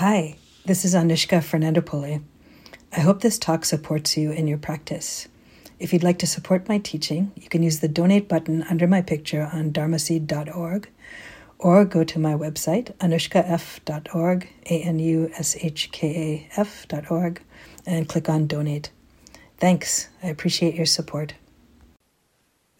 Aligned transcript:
Hi, 0.00 0.36
this 0.66 0.84
is 0.84 0.94
Anushka 0.94 1.38
Fernandopulle. 1.40 2.22
I 2.94 3.00
hope 3.00 3.22
this 3.22 3.38
talk 3.38 3.64
supports 3.64 4.14
you 4.14 4.30
in 4.30 4.46
your 4.46 4.58
practice. 4.58 5.26
If 5.78 5.90
you'd 5.90 6.02
like 6.02 6.18
to 6.18 6.26
support 6.26 6.68
my 6.68 6.76
teaching, 6.76 7.32
you 7.34 7.48
can 7.48 7.62
use 7.62 7.80
the 7.80 7.88
donate 7.88 8.28
button 8.28 8.62
under 8.64 8.86
my 8.86 9.00
picture 9.00 9.48
on 9.50 9.72
dharmaseed.org 9.72 10.90
or 11.58 11.86
go 11.86 12.04
to 12.04 12.18
my 12.18 12.34
website, 12.34 12.94
anushkaf.org, 12.98 14.48
A 14.66 14.82
N 14.82 14.98
U 14.98 15.30
S 15.38 15.56
H 15.62 15.90
K 15.92 16.46
A 16.54 16.60
F.org, 16.60 17.40
and 17.86 18.06
click 18.06 18.28
on 18.28 18.46
donate. 18.46 18.90
Thanks. 19.56 20.10
I 20.22 20.26
appreciate 20.26 20.74
your 20.74 20.84
support. 20.84 21.32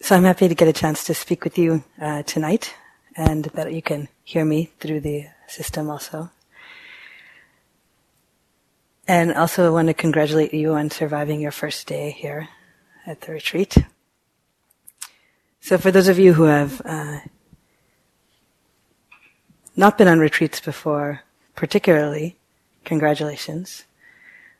So 0.01 0.15
I'm 0.15 0.25
happy 0.25 0.47
to 0.47 0.53
get 0.53 0.67
a 0.67 0.81
chance 0.81 1.03
to 1.05 1.15
speak 1.15 1.43
with 1.43 1.57
you 1.57 1.83
uh, 1.99 2.21
tonight 2.21 2.75
and 3.15 3.45
that 3.55 3.73
you 3.73 3.81
can 3.81 4.07
hear 4.23 4.45
me 4.45 4.69
through 4.79 4.99
the 4.99 5.25
system 5.47 5.89
also. 5.89 6.29
And 9.07 9.33
also 9.33 9.65
I 9.65 9.69
want 9.69 9.87
to 9.87 9.93
congratulate 9.93 10.53
you 10.53 10.73
on 10.73 10.89
surviving 10.89 11.39
your 11.39 11.51
first 11.51 11.87
day 11.87 12.11
here 12.11 12.49
at 13.05 13.21
the 13.21 13.31
retreat. 13.31 13.77
So 15.61 15.77
for 15.77 15.91
those 15.91 16.09
of 16.09 16.19
you 16.19 16.33
who 16.33 16.43
have 16.43 16.81
uh, 16.83 17.19
not 19.77 19.97
been 19.97 20.09
on 20.09 20.19
retreats 20.19 20.59
before, 20.59 21.21
particularly, 21.55 22.35
congratulations. 22.83 23.85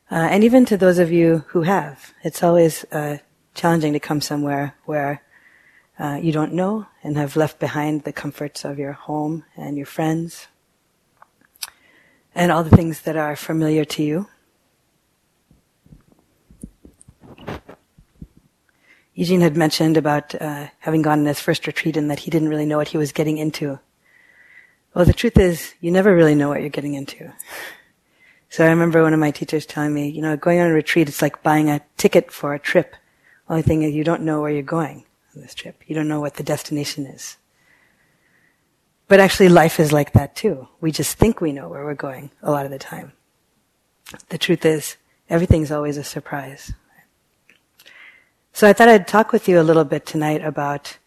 Uh, 0.10 0.16
and 0.32 0.46
even 0.46 0.66
to 0.66 0.78
those 0.78 0.98
of 0.98 1.12
you 1.12 1.44
who 1.50 1.64
have, 1.64 2.14
it's 2.24 2.42
always 2.42 2.86
uh, 2.94 3.18
challenging 3.54 3.92
to 3.92 4.00
come 4.00 4.22
somewhere 4.22 4.76
where 4.86 5.22
uh, 6.00 6.20
you 6.22 6.32
don't 6.32 6.54
know 6.54 6.86
and 7.04 7.18
have 7.18 7.36
left 7.36 7.60
behind 7.60 8.04
the 8.04 8.14
comforts 8.14 8.64
of 8.64 8.80
your 8.80 8.94
home 8.94 9.44
and 9.58 9.76
your 9.76 9.86
friends 9.86 10.48
and 12.34 12.50
all 12.50 12.64
the 12.64 12.76
things 12.76 13.02
that 13.02 13.18
are 13.18 13.36
familiar 13.36 13.84
to 13.84 14.04
you. 14.04 14.28
Eugene 19.18 19.42
had 19.42 19.58
mentioned 19.58 19.98
about 19.98 20.40
uh, 20.40 20.68
having 20.78 21.02
gone 21.02 21.22
on 21.22 21.26
his 21.26 21.40
first 21.40 21.66
retreat 21.66 21.98
and 21.98 22.12
that 22.12 22.20
he 22.20 22.30
didn't 22.30 22.50
really 22.50 22.68
know 22.68 22.78
what 22.78 22.90
he 22.90 23.00
was 23.00 23.12
getting 23.12 23.40
into. 23.40 23.80
Well, 24.94 25.06
the 25.06 25.14
truth 25.14 25.40
is, 25.40 25.74
you 25.82 25.90
never 25.90 26.16
really 26.16 26.36
know 26.36 26.50
what 26.50 26.62
you're 26.62 26.70
getting 26.70 26.94
into. 26.94 27.34
So 28.50 28.64
I 28.64 28.70
remember 28.70 29.02
one 29.02 29.16
of 29.16 29.20
my 29.20 29.32
teachers 29.32 29.66
telling 29.66 29.92
me, 29.92 30.08
you 30.08 30.22
know, 30.22 30.38
going 30.38 30.60
on 30.60 30.68
a 30.68 30.74
retreat, 30.74 31.10
it's 31.10 31.24
like 31.24 31.42
buying 31.42 31.68
a 31.68 31.82
ticket 31.98 32.32
for 32.32 32.54
a 32.54 32.60
trip. 32.60 32.96
Only 33.50 33.64
thing 33.64 33.82
is 33.82 33.96
you 33.96 34.04
don't 34.04 34.22
know 34.22 34.40
where 34.40 34.52
you're 34.52 34.62
going 34.62 35.04
on 35.36 35.42
this 35.42 35.56
trip. 35.56 35.82
You 35.88 35.96
don't 35.96 36.08
know 36.08 36.22
what 36.22 36.36
the 36.36 36.44
destination 36.44 37.08
is. 37.08 37.38
But 39.08 39.20
actually 39.20 39.50
life 39.50 39.80
is 39.80 39.92
like 39.92 40.14
that 40.14 40.36
too. 40.36 40.68
We 40.80 40.92
just 40.92 41.18
think 41.18 41.42
we 41.42 41.54
know 41.54 41.68
where 41.70 41.84
we're 41.84 41.96
going 41.96 42.30
a 42.44 42.52
lot 42.52 42.66
of 42.66 42.72
the 42.72 42.78
time. 42.78 43.14
The 44.30 44.38
truth 44.38 44.64
is, 44.64 44.96
everything's 45.28 45.72
always 45.72 45.98
a 45.98 46.04
surprise. 46.04 46.72
So 48.58 48.68
I 48.68 48.74
thought 48.74 48.90
I'd 48.90 49.08
talk 49.08 49.32
with 49.32 49.48
you 49.48 49.62
a 49.62 49.70
little 49.70 49.84
bit 49.84 50.04
tonight 50.08 50.44
about 50.44 50.98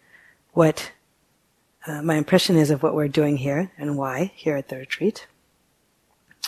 what 0.53 0.93
uh, 1.85 2.01
my 2.01 2.15
impression 2.15 2.55
is 2.55 2.71
of 2.71 2.85
what 2.85 2.95
we're 2.95 3.09
doing 3.09 3.39
here 3.39 3.73
and 3.77 3.99
why 3.99 4.31
here 4.37 4.55
at 4.55 4.69
the 4.69 4.77
retreat. 4.77 5.27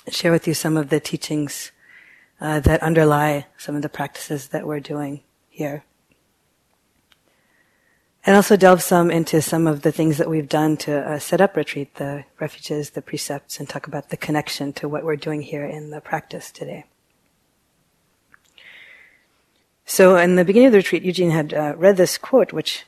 Share 0.08 0.30
with 0.30 0.46
you 0.46 0.54
some 0.54 0.76
of 0.76 0.90
the 0.90 1.00
teachings 1.00 1.72
uh, 2.40 2.60
that 2.60 2.84
underlie 2.84 3.46
some 3.58 3.74
of 3.74 3.82
the 3.82 3.88
practices 3.88 4.50
that 4.50 4.64
we're 4.64 4.78
doing 4.78 5.24
here. 5.48 5.82
And 8.24 8.36
also 8.36 8.56
delve 8.56 8.80
some 8.80 9.10
into 9.10 9.42
some 9.42 9.66
of 9.66 9.82
the 9.82 9.90
things 9.90 10.18
that 10.18 10.30
we've 10.30 10.48
done 10.48 10.76
to 10.86 10.98
uh, 10.98 11.18
set 11.18 11.40
up 11.40 11.56
retreat, 11.56 11.96
the 11.96 12.26
refuges, 12.38 12.90
the 12.90 13.02
precepts, 13.02 13.58
and 13.58 13.68
talk 13.68 13.88
about 13.88 14.10
the 14.10 14.16
connection 14.16 14.72
to 14.74 14.88
what 14.88 15.02
we're 15.02 15.16
doing 15.16 15.42
here 15.42 15.64
in 15.64 15.90
the 15.90 16.00
practice 16.00 16.52
today. 16.52 16.84
So 19.84 20.16
in 20.16 20.36
the 20.36 20.44
beginning 20.44 20.66
of 20.66 20.72
the 20.72 20.78
retreat, 20.78 21.02
Eugene 21.02 21.30
had 21.30 21.52
uh, 21.52 21.74
read 21.76 21.96
this 21.96 22.18
quote, 22.18 22.52
which 22.52 22.84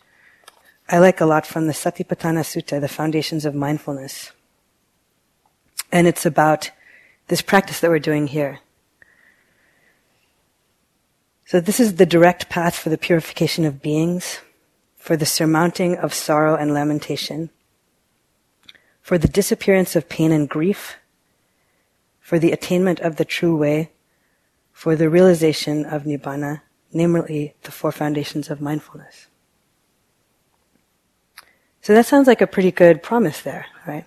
I 0.89 0.99
like 0.99 1.21
a 1.21 1.27
lot 1.27 1.47
from 1.47 1.67
the 1.67 1.73
Satipatthana 1.73 2.43
Sutta, 2.43 2.81
the 2.81 2.89
Foundations 2.89 3.45
of 3.45 3.55
Mindfulness. 3.55 4.33
And 5.91 6.07
it's 6.07 6.27
about 6.27 6.71
this 7.29 7.43
practice 7.43 7.81
that 7.81 7.91
we're 7.91 7.99
doing 7.99 8.27
here. 8.27 8.61
So 11.47 11.61
this 11.61 11.79
is 11.79 11.97
the 11.97 12.07
direct 12.07 12.49
path 12.49 12.75
for 12.75 12.89
the 12.89 12.99
purification 12.99 13.65
of 13.65 13.83
beings, 13.83 14.41
for 14.97 15.17
the 15.17 15.27
surmounting 15.27 15.97
of 15.97 16.15
sorrow 16.15 16.57
and 16.57 16.73
lamentation, 16.73 17.51
for 19.03 19.19
the 19.19 19.29
disappearance 19.29 19.95
of 19.95 20.09
pain 20.09 20.33
and 20.33 20.49
grief, 20.49 20.97
for 22.21 22.39
the 22.39 22.53
attainment 22.53 23.01
of 23.01 23.17
the 23.17 23.25
true 23.25 23.55
way, 23.55 23.91
for 24.73 24.97
the 24.97 25.11
realization 25.11 25.85
of 25.85 26.05
nibbana, 26.05 26.63
namely 26.95 27.55
the 27.63 27.71
four 27.71 27.93
foundations 27.93 28.51
of 28.51 28.61
mindfulness. 28.61 29.27
So 31.83 31.93
that 31.93 32.07
sounds 32.07 32.27
like 32.27 32.41
a 32.41 32.47
pretty 32.47 32.71
good 32.71 33.03
promise 33.03 33.43
there, 33.43 33.67
right? 33.87 34.07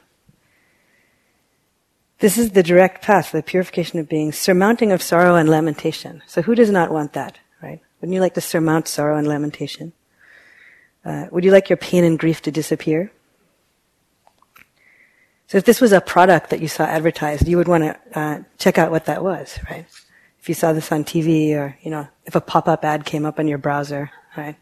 This 2.19 2.37
is 2.37 2.51
the 2.51 2.63
direct 2.63 3.03
path 3.03 3.31
the 3.31 3.43
purification 3.43 3.99
of 3.99 4.09
beings, 4.09 4.37
surmounting 4.37 4.91
of 4.91 5.03
sorrow 5.03 5.35
and 5.35 5.47
lamentation. 5.47 6.23
So 6.25 6.41
who 6.41 6.55
does 6.55 6.71
not 6.71 6.89
want 6.89 7.13
that, 7.13 7.37
right? 7.61 7.79
Wouldn't 8.01 8.15
you 8.15 8.21
like 8.21 8.33
to 8.33 8.41
surmount 8.41 8.87
sorrow 8.87 9.17
and 9.17 9.27
lamentation? 9.27 9.93
Uh, 11.05 11.27
would 11.31 11.43
you 11.43 11.51
like 11.51 11.69
your 11.69 11.77
pain 11.77 12.03
and 12.03 12.17
grief 12.17 12.41
to 12.41 12.51
disappear? 12.51 13.11
So 15.47 15.57
if 15.57 15.63
this 15.63 15.79
was 15.79 15.93
a 15.93 16.01
product 16.01 16.49
that 16.49 16.59
you 16.59 16.67
saw 16.67 16.83
advertised, 16.83 17.47
you 17.47 17.57
would 17.57 17.67
want 17.67 17.83
to 17.83 18.19
uh, 18.19 18.39
check 18.57 18.77
out 18.77 18.91
what 18.91 19.05
that 19.05 19.23
was, 19.23 19.59
right? 19.69 19.85
If 20.47 20.49
you 20.49 20.55
saw 20.55 20.71
this 20.71 20.93
on 20.93 21.03
TV 21.03 21.55
or, 21.55 21.77
you 21.81 21.91
know, 21.91 22.07
if 22.23 22.33
a 22.33 22.39
pop-up 22.39 22.85
ad 22.85 23.03
came 23.03 23.25
up 23.25 23.37
on 23.37 23.49
your 23.49 23.57
browser, 23.57 24.09
right? 24.37 24.55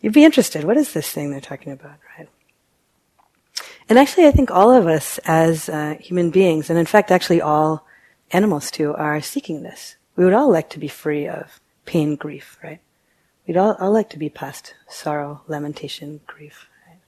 You'd 0.00 0.14
be 0.14 0.24
interested. 0.24 0.64
What 0.64 0.78
is 0.78 0.94
this 0.94 1.10
thing 1.10 1.30
they're 1.30 1.38
talking 1.38 1.70
about, 1.70 1.98
right? 2.16 2.30
And 3.90 3.98
actually, 3.98 4.26
I 4.26 4.30
think 4.30 4.50
all 4.50 4.70
of 4.70 4.86
us 4.86 5.18
as 5.26 5.68
uh, 5.68 5.96
human 6.00 6.30
beings, 6.30 6.70
and 6.70 6.78
in 6.78 6.86
fact, 6.86 7.10
actually 7.10 7.42
all 7.42 7.86
animals 8.30 8.70
too, 8.70 8.94
are 8.94 9.20
seeking 9.20 9.62
this. 9.62 9.96
We 10.16 10.24
would 10.24 10.32
all 10.32 10.50
like 10.50 10.70
to 10.70 10.78
be 10.78 10.88
free 10.88 11.28
of 11.28 11.60
pain, 11.84 12.16
grief, 12.16 12.56
right? 12.64 12.80
We'd 13.46 13.58
all, 13.58 13.74
all 13.74 13.92
like 13.92 14.08
to 14.10 14.18
be 14.18 14.30
past 14.30 14.76
sorrow, 14.88 15.42
lamentation, 15.46 16.22
grief. 16.26 16.70
Right? 16.88 17.00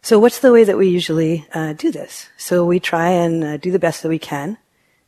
So 0.00 0.18
what's 0.18 0.40
the 0.40 0.52
way 0.52 0.64
that 0.64 0.76
we 0.76 0.88
usually 0.88 1.46
uh, 1.54 1.74
do 1.74 1.92
this? 1.92 2.30
So 2.36 2.64
we 2.64 2.80
try 2.80 3.10
and 3.10 3.44
uh, 3.44 3.56
do 3.58 3.70
the 3.70 3.78
best 3.78 4.02
that 4.02 4.08
we 4.08 4.18
can 4.18 4.58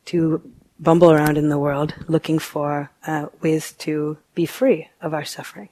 to 0.05 0.41
bumble 0.79 1.11
around 1.11 1.37
in 1.37 1.49
the 1.49 1.57
world 1.57 1.93
looking 2.07 2.39
for 2.39 2.91
uh, 3.07 3.27
ways 3.41 3.71
to 3.73 4.17
be 4.33 4.45
free 4.45 4.89
of 5.01 5.13
our 5.13 5.25
suffering. 5.25 5.69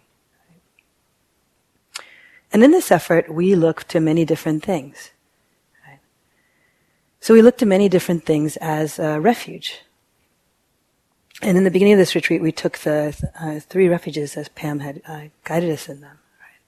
And 2.52 2.64
in 2.64 2.72
this 2.72 2.92
effort, 2.92 3.34
we 3.34 3.56
look 3.56 3.84
to 3.86 4.00
many 4.00 4.26
different 4.26 4.64
things. 4.64 5.12
So 7.20 7.34
we 7.34 7.42
look 7.42 7.58
to 7.60 7.66
many 7.66 7.88
different 7.88 8.26
things 8.26 8.58
as 8.58 9.00
a 9.00 9.18
refuge. 9.18 9.80
And 11.42 11.58
in 11.58 11.64
the 11.64 11.72
beginning 11.72 11.94
of 11.94 12.00
this 12.00 12.16
retreat, 12.16 12.42
we 12.42 12.52
took 12.52 12.80
the 12.80 13.16
uh, 13.40 13.62
three 13.62 13.88
refuges 13.88 14.36
as 14.36 14.50
Pam 14.50 14.82
had 14.82 15.02
uh, 15.08 15.22
guided 15.46 15.72
us 15.72 15.88
in 15.88 16.02
them. 16.02 16.20
Right? 16.42 16.60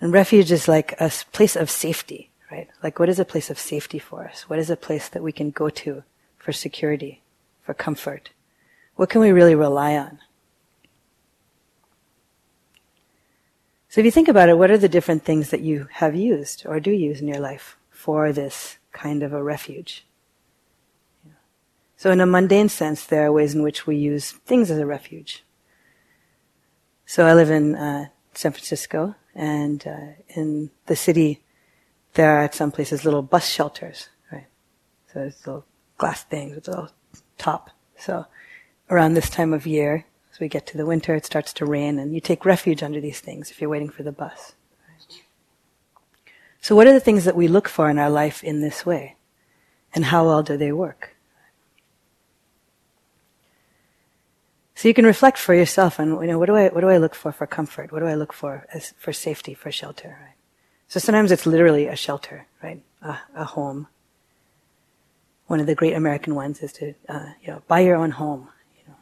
And 0.00 0.10
refuge 0.10 0.50
is 0.50 0.68
like 0.68 0.98
a 0.98 1.12
place 1.32 1.54
of 1.54 1.70
safety, 1.70 2.30
right? 2.50 2.66
Like 2.82 2.98
what 2.98 3.10
is 3.10 3.18
a 3.18 3.26
place 3.26 3.50
of 3.50 3.58
safety 3.58 3.98
for 3.98 4.26
us? 4.26 4.48
What 4.48 4.58
is 4.58 4.70
a 4.70 4.76
place 4.76 5.10
that 5.10 5.22
we 5.22 5.32
can 5.32 5.50
go 5.50 5.68
to 5.68 6.02
for 6.44 6.52
security, 6.52 7.22
for 7.62 7.72
comfort? 7.72 8.30
What 8.96 9.08
can 9.08 9.22
we 9.22 9.32
really 9.32 9.54
rely 9.54 9.96
on? 9.96 10.18
So 13.88 14.00
if 14.00 14.04
you 14.04 14.10
think 14.10 14.28
about 14.28 14.50
it, 14.50 14.58
what 14.58 14.70
are 14.70 14.76
the 14.76 14.88
different 14.88 15.24
things 15.24 15.48
that 15.50 15.62
you 15.62 15.88
have 15.92 16.14
used 16.14 16.66
or 16.66 16.80
do 16.80 16.90
use 16.90 17.20
in 17.20 17.28
your 17.28 17.40
life 17.40 17.78
for 17.90 18.30
this 18.30 18.76
kind 18.92 19.22
of 19.22 19.32
a 19.32 19.42
refuge? 19.42 20.04
So 21.96 22.10
in 22.10 22.20
a 22.20 22.26
mundane 22.26 22.68
sense, 22.68 23.06
there 23.06 23.24
are 23.24 23.32
ways 23.32 23.54
in 23.54 23.62
which 23.62 23.86
we 23.86 23.96
use 23.96 24.32
things 24.32 24.70
as 24.70 24.78
a 24.78 24.84
refuge. 24.84 25.44
So 27.06 27.26
I 27.26 27.32
live 27.32 27.50
in 27.50 27.74
uh, 27.74 28.06
San 28.34 28.52
Francisco, 28.52 29.14
and 29.34 29.86
uh, 29.86 30.22
in 30.28 30.70
the 30.86 30.96
city, 30.96 31.42
there 32.14 32.36
are 32.36 32.42
at 32.42 32.54
some 32.54 32.70
places 32.70 33.04
little 33.04 33.22
bus 33.22 33.48
shelters, 33.48 34.08
right? 34.30 34.46
So 35.06 35.20
there's 35.20 35.46
little 35.46 35.64
glass 35.98 36.24
things 36.24 36.54
with 36.54 36.68
a 36.68 36.90
top. 37.38 37.70
So 37.98 38.26
around 38.90 39.14
this 39.14 39.30
time 39.30 39.52
of 39.52 39.66
year, 39.66 40.04
as 40.32 40.40
we 40.40 40.48
get 40.48 40.66
to 40.66 40.76
the 40.76 40.86
winter, 40.86 41.14
it 41.14 41.24
starts 41.24 41.52
to 41.54 41.66
rain, 41.66 41.98
and 41.98 42.12
you 42.12 42.20
take 42.20 42.44
refuge 42.44 42.82
under 42.82 43.00
these 43.00 43.20
things 43.20 43.50
if 43.50 43.60
you're 43.60 43.70
waiting 43.70 43.88
for 43.88 44.02
the 44.02 44.12
bus. 44.12 44.54
So, 46.60 46.74
what 46.74 46.86
are 46.86 46.92
the 46.92 47.00
things 47.00 47.24
that 47.24 47.36
we 47.36 47.46
look 47.46 47.68
for 47.68 47.88
in 47.88 47.98
our 47.98 48.10
life 48.10 48.42
in 48.42 48.60
this 48.60 48.84
way? 48.84 49.16
And 49.94 50.06
how 50.06 50.26
well 50.26 50.42
do 50.42 50.56
they 50.56 50.72
work? 50.72 51.14
So 54.74 54.88
you 54.88 54.94
can 54.94 55.06
reflect 55.06 55.38
for 55.38 55.54
yourself 55.54 56.00
on, 56.00 56.20
you 56.20 56.26
know, 56.26 56.38
what 56.38 56.46
do 56.46 56.56
I, 56.56 56.68
what 56.68 56.80
do 56.80 56.88
I 56.88 56.98
look 56.98 57.14
for 57.14 57.32
for 57.32 57.46
comfort? 57.46 57.92
What 57.92 58.00
do 58.00 58.06
I 58.06 58.14
look 58.16 58.32
for 58.32 58.66
as, 58.74 58.92
for 58.98 59.12
safety, 59.12 59.54
for 59.54 59.70
shelter, 59.70 60.18
right? 60.20 60.34
So 60.88 61.00
sometimes 61.00 61.32
it's 61.32 61.46
literally 61.46 61.86
a 61.86 61.96
shelter, 61.96 62.46
right? 62.62 62.82
A, 63.00 63.18
a 63.34 63.44
home, 63.44 63.86
one 65.46 65.60
of 65.60 65.66
the 65.66 65.74
great 65.74 65.94
American 65.94 66.34
ones 66.34 66.62
is 66.62 66.72
to, 66.74 66.94
uh, 67.08 67.32
you 67.42 67.48
know, 67.48 67.62
buy 67.68 67.80
your 67.80 67.96
own 67.96 68.12
home, 68.12 68.48
you 68.76 68.84
know, 68.88 68.96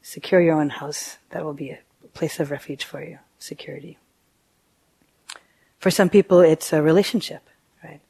secure 0.00 0.40
your 0.40 0.58
own 0.58 0.70
house. 0.70 1.18
That 1.30 1.44
will 1.44 1.54
be 1.54 1.70
a 1.70 1.80
place 2.14 2.40
of 2.40 2.50
refuge 2.50 2.84
for 2.84 3.02
you, 3.02 3.18
security. 3.38 3.98
For 5.78 5.90
some 5.90 6.08
people, 6.08 6.40
it's 6.40 6.72
a 6.72 6.80
relationship, 6.80 7.42
right? 7.82 8.00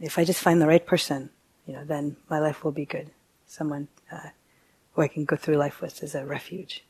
If 0.00 0.18
I 0.18 0.24
just 0.24 0.40
find 0.40 0.60
the 0.60 0.66
right 0.66 0.84
person, 0.84 1.30
you 1.66 1.74
know, 1.74 1.84
then 1.84 2.16
my 2.28 2.38
life 2.38 2.64
will 2.64 2.72
be 2.72 2.86
good. 2.86 3.10
Someone 3.46 3.88
uh, 4.10 4.30
who 4.92 5.02
I 5.02 5.08
can 5.08 5.24
go 5.24 5.36
through 5.36 5.56
life 5.56 5.80
with 5.80 6.02
as 6.02 6.14
a 6.14 6.24
refuge. 6.24 6.84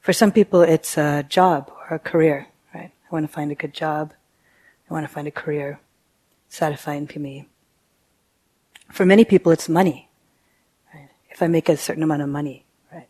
For 0.00 0.12
some 0.12 0.32
people, 0.32 0.62
it's 0.62 0.96
a 0.96 1.22
job 1.28 1.70
or 1.70 1.96
a 1.96 1.98
career, 1.98 2.48
right? 2.74 2.90
I 2.90 3.14
want 3.14 3.26
to 3.26 3.32
find 3.32 3.52
a 3.52 3.54
good 3.54 3.74
job. 3.74 4.12
I 4.88 4.94
want 4.94 5.06
to 5.06 5.12
find 5.12 5.28
a 5.28 5.32
career 5.32 5.80
satisfying 6.48 7.06
to 7.08 7.18
me. 7.18 7.46
For 8.90 9.04
many 9.04 9.24
people, 9.24 9.52
it's 9.52 9.68
money. 9.68 10.08
Right? 10.92 11.08
If 11.30 11.42
I 11.42 11.46
make 11.46 11.68
a 11.68 11.76
certain 11.76 12.02
amount 12.02 12.22
of 12.22 12.28
money, 12.28 12.64
right, 12.92 13.08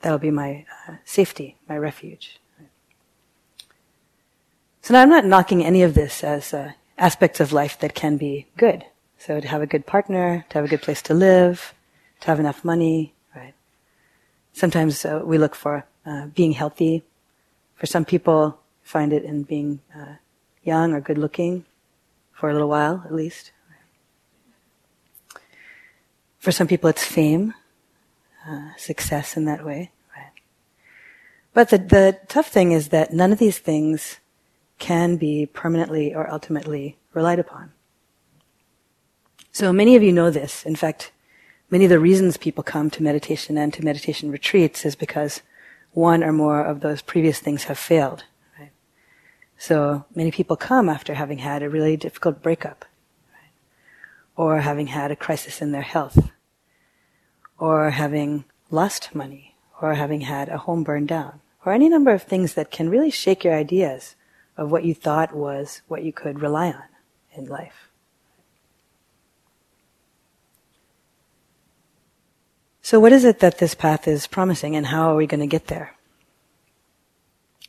that'll 0.00 0.18
be 0.18 0.30
my 0.30 0.66
uh, 0.86 0.96
safety, 1.04 1.56
my 1.68 1.78
refuge. 1.78 2.40
Right? 2.58 2.68
So 4.82 4.94
now 4.94 5.02
I'm 5.02 5.10
not 5.10 5.24
knocking 5.24 5.64
any 5.64 5.82
of 5.82 5.94
this 5.94 6.24
as 6.24 6.52
uh, 6.52 6.72
aspects 6.96 7.40
of 7.40 7.52
life 7.52 7.78
that 7.78 7.94
can 7.94 8.16
be 8.16 8.46
good. 8.56 8.84
So 9.18 9.40
to 9.40 9.48
have 9.48 9.62
a 9.62 9.66
good 9.66 9.86
partner, 9.86 10.44
to 10.50 10.58
have 10.58 10.64
a 10.64 10.68
good 10.68 10.82
place 10.82 11.02
to 11.02 11.14
live, 11.14 11.74
to 12.20 12.26
have 12.26 12.40
enough 12.40 12.64
money, 12.64 13.14
right? 13.34 13.54
Sometimes 14.52 15.04
uh, 15.04 15.22
we 15.24 15.38
look 15.38 15.54
for 15.54 15.86
uh, 16.06 16.26
being 16.26 16.52
healthy. 16.52 17.02
For 17.74 17.86
some 17.86 18.04
people, 18.04 18.58
find 18.82 19.12
it 19.12 19.24
in 19.24 19.42
being 19.42 19.80
uh, 19.94 20.16
young 20.62 20.92
or 20.92 21.00
good 21.00 21.18
looking 21.18 21.64
for 22.32 22.48
a 22.48 22.52
little 22.52 22.68
while, 22.68 23.02
at 23.04 23.14
least. 23.14 23.52
For 26.48 26.52
some 26.52 26.66
people, 26.66 26.88
it's 26.88 27.04
fame, 27.04 27.52
uh, 28.48 28.70
success 28.78 29.36
in 29.36 29.44
that 29.44 29.66
way. 29.66 29.90
Right? 30.16 30.32
But 31.52 31.68
the, 31.68 31.76
the 31.76 32.18
tough 32.26 32.46
thing 32.46 32.72
is 32.72 32.88
that 32.88 33.12
none 33.12 33.32
of 33.32 33.38
these 33.38 33.58
things 33.58 34.16
can 34.78 35.18
be 35.18 35.44
permanently 35.44 36.14
or 36.14 36.32
ultimately 36.32 36.96
relied 37.12 37.38
upon. 37.38 37.72
So 39.52 39.74
many 39.74 39.94
of 39.94 40.02
you 40.02 40.10
know 40.10 40.30
this. 40.30 40.64
In 40.64 40.74
fact, 40.74 41.12
many 41.68 41.84
of 41.84 41.90
the 41.90 42.00
reasons 42.00 42.38
people 42.38 42.64
come 42.64 42.88
to 42.92 43.02
meditation 43.02 43.58
and 43.58 43.70
to 43.74 43.84
meditation 43.84 44.30
retreats 44.30 44.86
is 44.86 44.96
because 44.96 45.42
one 45.92 46.24
or 46.24 46.32
more 46.32 46.64
of 46.64 46.80
those 46.80 47.02
previous 47.02 47.40
things 47.40 47.64
have 47.64 47.76
failed. 47.76 48.24
Right? 48.58 48.72
So 49.58 50.06
many 50.14 50.30
people 50.30 50.56
come 50.56 50.88
after 50.88 51.12
having 51.12 51.40
had 51.40 51.62
a 51.62 51.68
really 51.68 51.98
difficult 51.98 52.42
breakup, 52.42 52.86
right? 53.34 53.52
or 54.34 54.60
having 54.60 54.86
had 54.86 55.10
a 55.10 55.14
crisis 55.14 55.60
in 55.60 55.72
their 55.72 55.82
health, 55.82 56.30
or 57.58 57.90
having 57.90 58.44
lost 58.70 59.14
money, 59.14 59.54
or 59.80 59.94
having 59.94 60.22
had 60.22 60.48
a 60.48 60.58
home 60.58 60.82
burned 60.82 61.08
down, 61.08 61.40
or 61.64 61.72
any 61.72 61.88
number 61.88 62.12
of 62.12 62.22
things 62.22 62.54
that 62.54 62.70
can 62.70 62.88
really 62.88 63.10
shake 63.10 63.44
your 63.44 63.54
ideas 63.54 64.14
of 64.56 64.70
what 64.70 64.84
you 64.84 64.94
thought 64.94 65.34
was 65.34 65.82
what 65.88 66.02
you 66.02 66.12
could 66.12 66.40
rely 66.40 66.68
on 66.68 66.84
in 67.34 67.46
life. 67.46 67.88
So, 72.82 72.98
what 72.98 73.12
is 73.12 73.24
it 73.24 73.40
that 73.40 73.58
this 73.58 73.74
path 73.74 74.08
is 74.08 74.26
promising, 74.26 74.74
and 74.74 74.86
how 74.86 75.12
are 75.12 75.16
we 75.16 75.26
going 75.26 75.40
to 75.40 75.46
get 75.46 75.66
there? 75.66 75.94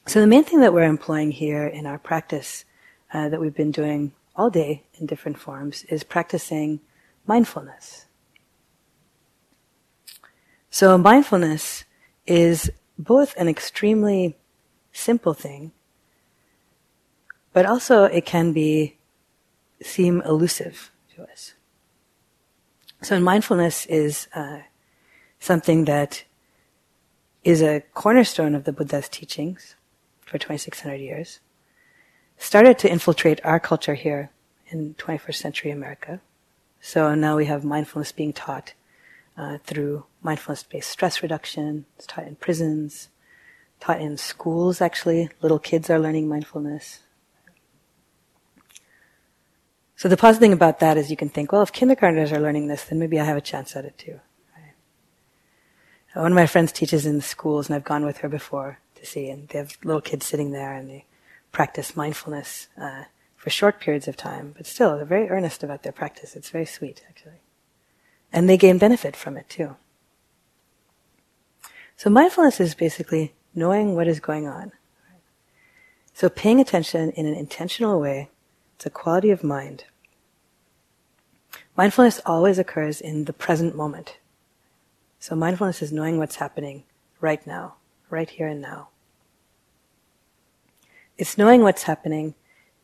So, 0.07 0.21
the 0.21 0.27
main 0.27 0.45
thing 0.45 0.61
that 0.61 0.73
we're 0.73 0.83
employing 0.83 1.31
here 1.31 1.67
in 1.67 1.85
our 1.85 1.99
practice 1.99 2.63
uh, 3.13 3.27
that 3.29 3.41
we've 3.41 3.53
been 3.53 3.71
doing 3.71 4.13
all 4.35 4.49
day 4.49 4.83
in 4.97 5.05
different 5.05 5.37
forms 5.37 5.83
is 5.89 6.03
practicing 6.03 6.79
mindfulness. 7.27 8.05
So, 10.69 10.97
mindfulness 10.97 11.85
is 12.27 12.71
both 12.97 13.35
an 13.37 13.47
extremely 13.47 14.37
simple 14.91 15.33
thing, 15.33 15.71
but 17.53 17.65
also 17.65 18.03
it 18.03 18.25
can 18.25 18.53
be 18.53 18.97
seem 19.81 20.21
elusive 20.21 20.91
to 21.15 21.23
us. 21.23 21.53
So, 23.01 23.19
mindfulness 23.19 23.85
is 23.87 24.27
uh, 24.35 24.59
something 25.39 25.85
that 25.85 26.23
is 27.43 27.61
a 27.61 27.81
cornerstone 27.93 28.53
of 28.53 28.65
the 28.65 28.73
Buddha's 28.73 29.09
teachings 29.09 29.75
for 30.21 30.37
2600 30.37 30.95
years, 30.97 31.39
started 32.37 32.77
to 32.79 32.91
infiltrate 32.91 33.43
our 33.43 33.59
culture 33.59 33.95
here 33.95 34.29
in 34.67 34.93
21st 34.95 35.35
century 35.35 35.71
America. 35.71 36.21
So 36.81 37.15
now 37.15 37.35
we 37.35 37.45
have 37.45 37.63
mindfulness 37.63 38.11
being 38.11 38.33
taught 38.33 38.73
uh, 39.39 39.57
through 39.63 40.05
mindfulness-based 40.21 40.89
stress 40.89 41.23
reduction. 41.23 41.85
It's 41.95 42.05
taught 42.05 42.27
in 42.27 42.35
prisons, 42.35 43.07
taught 43.79 44.01
in 44.01 44.17
schools 44.17 44.81
actually. 44.81 45.29
Little 45.41 45.59
kids 45.59 45.89
are 45.89 45.97
learning 45.97 46.27
mindfulness. 46.27 46.99
So 49.95 50.07
the 50.07 50.17
positive 50.17 50.41
thing 50.41 50.53
about 50.53 50.79
that 50.79 50.97
is 50.97 51.09
you 51.09 51.17
can 51.17 51.29
think, 51.29 51.51
well, 51.51 51.61
if 51.61 51.71
kindergartners 51.71 52.31
are 52.31 52.39
learning 52.39 52.67
this, 52.67 52.83
then 52.83 52.99
maybe 52.99 53.19
I 53.19 53.25
have 53.25 53.37
a 53.37 53.41
chance 53.41 53.75
at 53.75 53.85
it 53.85 53.97
too. 53.97 54.19
One 56.15 56.31
of 56.31 56.35
my 56.35 56.47
friends 56.47 56.71
teaches 56.71 57.05
in 57.05 57.17
the 57.17 57.21
schools, 57.21 57.67
and 57.67 57.75
I've 57.75 57.83
gone 57.83 58.03
with 58.03 58.17
her 58.17 58.29
before 58.29 58.79
to 58.95 59.05
see, 59.05 59.29
and 59.29 59.47
they 59.47 59.59
have 59.59 59.77
little 59.83 60.01
kids 60.01 60.25
sitting 60.25 60.51
there, 60.51 60.73
and 60.73 60.89
they 60.89 61.05
practice 61.51 61.95
mindfulness 61.95 62.67
uh, 62.81 63.03
for 63.37 63.49
short 63.51 63.79
periods 63.79 64.07
of 64.07 64.17
time, 64.17 64.53
but 64.57 64.65
still, 64.65 64.97
they're 64.97 65.05
very 65.05 65.29
earnest 65.29 65.63
about 65.63 65.83
their 65.83 65.91
practice. 65.91 66.35
It's 66.35 66.49
very 66.49 66.65
sweet, 66.65 67.05
actually. 67.07 67.41
And 68.31 68.49
they 68.49 68.57
gain 68.57 68.77
benefit 68.77 69.15
from 69.15 69.37
it, 69.37 69.49
too. 69.49 69.75
So 71.97 72.09
mindfulness 72.09 72.59
is 72.59 72.75
basically 72.75 73.33
knowing 73.55 73.95
what 73.95 74.07
is 74.07 74.19
going 74.19 74.47
on. 74.47 74.71
So 76.13 76.29
paying 76.29 76.59
attention 76.59 77.11
in 77.11 77.25
an 77.25 77.33
intentional 77.33 77.99
way, 77.99 78.29
it's 78.75 78.85
a 78.85 78.89
quality 78.89 79.31
of 79.31 79.43
mind. 79.43 79.85
Mindfulness 81.77 82.19
always 82.25 82.59
occurs 82.59 82.99
in 82.99 83.23
the 83.23 83.31
present 83.31 83.75
moment. 83.75 84.17
So 85.19 85.33
mindfulness 85.33 85.81
is 85.81 85.93
knowing 85.93 86.17
what's 86.17 86.35
happening 86.35 86.83
right 87.21 87.45
now, 87.47 87.75
right 88.09 88.29
here 88.29 88.47
and 88.47 88.61
now. 88.61 88.89
It's 91.17 91.37
knowing 91.37 91.61
what's 91.61 91.83
happening 91.83 92.35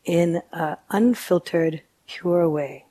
in 0.04 0.42
an 0.52 0.76
unfiltered, 0.90 1.82
pure 2.06 2.48
way. 2.48 2.85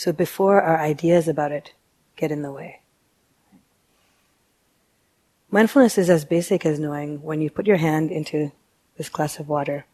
So 0.00 0.14
before 0.14 0.62
our 0.62 0.80
ideas 0.80 1.28
about 1.28 1.52
it 1.52 1.74
get 2.16 2.32
in 2.32 2.40
the 2.40 2.50
way. 2.50 2.80
Mindfulness 5.50 5.98
is 5.98 6.08
as 6.08 6.24
basic 6.24 6.64
as 6.64 6.78
knowing 6.78 7.20
when 7.20 7.42
you 7.42 7.50
put 7.50 7.66
your 7.66 7.76
hand 7.76 8.10
into 8.10 8.50
this 8.96 9.10
glass 9.10 9.38
of 9.38 9.46
water, 9.46 9.84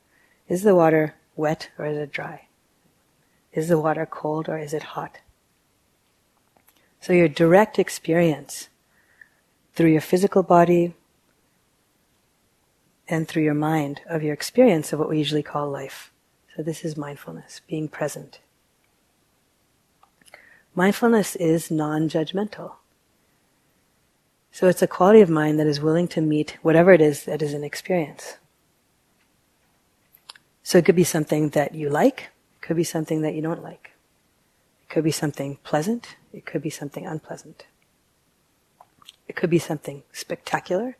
is 0.48 0.62
the 0.62 0.76
water 0.76 1.16
wet 1.34 1.70
or 1.76 1.86
is 1.86 1.98
it 1.98 2.12
dry? 2.12 2.46
Is 3.52 3.66
the 3.66 3.80
water 3.80 4.06
cold 4.06 4.48
or 4.48 4.56
is 4.56 4.72
it 4.72 4.94
hot? 4.94 5.18
So 7.00 7.12
your 7.12 7.26
direct 7.26 7.76
experience 7.76 8.68
through 9.74 9.90
your 9.90 10.00
physical 10.00 10.44
body 10.44 10.94
and 13.08 13.26
through 13.26 13.42
your 13.42 13.54
mind 13.54 14.02
of 14.08 14.22
your 14.22 14.34
experience 14.34 14.92
of 14.92 15.00
what 15.00 15.08
we 15.08 15.18
usually 15.18 15.42
call 15.42 15.68
life. 15.68 16.12
So 16.54 16.62
this 16.62 16.84
is 16.84 16.96
mindfulness, 16.96 17.60
being 17.66 17.88
present. 17.88 18.38
Mindfulness 20.76 21.34
is 21.36 21.70
non-judgmental. 21.70 22.74
So 24.52 24.68
it's 24.68 24.82
a 24.82 24.86
quality 24.86 25.22
of 25.22 25.28
mind 25.28 25.58
that 25.58 25.66
is 25.66 25.80
willing 25.80 26.06
to 26.08 26.20
meet 26.20 26.58
whatever 26.62 26.92
it 26.92 27.00
is 27.00 27.24
that 27.24 27.42
is 27.42 27.54
an 27.54 27.64
experience. 27.64 28.36
So 30.62 30.78
it 30.78 30.84
could 30.84 30.94
be 30.94 31.02
something 31.04 31.48
that 31.50 31.74
you 31.74 31.88
like, 31.88 32.28
it 32.56 32.62
could 32.62 32.76
be 32.76 32.84
something 32.84 33.22
that 33.22 33.34
you 33.34 33.42
don't 33.42 33.62
like. 33.62 33.92
It 34.82 34.92
could 34.92 35.02
be 35.02 35.10
something 35.10 35.58
pleasant, 35.64 36.16
it 36.32 36.44
could 36.46 36.62
be 36.62 36.70
something 36.70 37.06
unpleasant. 37.06 37.66
It 39.28 39.34
could 39.34 39.50
be 39.50 39.58
something 39.58 40.02
spectacular. 40.12 40.96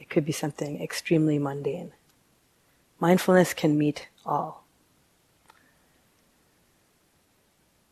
It 0.00 0.08
could 0.10 0.24
be 0.24 0.32
something 0.32 0.82
extremely 0.82 1.38
mundane. 1.38 1.92
Mindfulness 2.98 3.54
can 3.54 3.78
meet 3.78 4.08
all. 4.26 4.64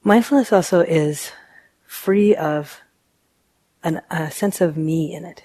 Mindfulness 0.07 0.53
also 0.53 0.83
is 0.83 1.33
free 1.85 2.37
of 2.37 2.81
an, 3.83 4.03
a 4.09 4.31
sense 4.31 4.61
of 4.61 4.77
me 4.77 5.13
in 5.13 5.25
it. 5.25 5.43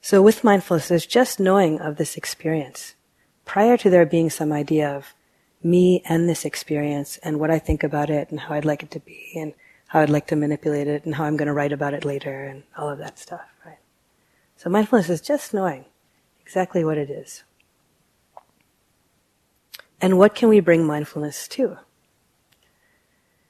So 0.00 0.22
with 0.22 0.44
mindfulness, 0.44 0.86
there's 0.86 1.04
just 1.04 1.40
knowing 1.40 1.80
of 1.80 1.96
this 1.96 2.16
experience 2.16 2.94
prior 3.44 3.76
to 3.78 3.90
there 3.90 4.06
being 4.06 4.30
some 4.30 4.52
idea 4.52 4.88
of 4.88 5.14
me 5.64 6.00
and 6.08 6.28
this 6.28 6.44
experience 6.44 7.16
and 7.24 7.40
what 7.40 7.50
I 7.50 7.58
think 7.58 7.82
about 7.82 8.08
it 8.08 8.30
and 8.30 8.38
how 8.38 8.54
I'd 8.54 8.64
like 8.64 8.84
it 8.84 8.92
to 8.92 9.00
be 9.00 9.32
and 9.34 9.52
how 9.88 9.98
I'd 9.98 10.10
like 10.10 10.28
to 10.28 10.36
manipulate 10.36 10.86
it 10.86 11.04
and 11.04 11.16
how 11.16 11.24
I'm 11.24 11.36
going 11.36 11.48
to 11.48 11.52
write 11.52 11.72
about 11.72 11.92
it 11.92 12.04
later 12.04 12.44
and 12.44 12.62
all 12.78 12.88
of 12.88 12.98
that 12.98 13.18
stuff, 13.18 13.48
right? 13.66 13.80
So 14.56 14.70
mindfulness 14.70 15.10
is 15.10 15.20
just 15.20 15.52
knowing 15.52 15.86
exactly 16.40 16.84
what 16.84 16.98
it 16.98 17.10
is. 17.10 17.42
And 20.00 20.18
what 20.18 20.34
can 20.34 20.48
we 20.48 20.60
bring 20.60 20.86
mindfulness 20.86 21.46
to? 21.48 21.78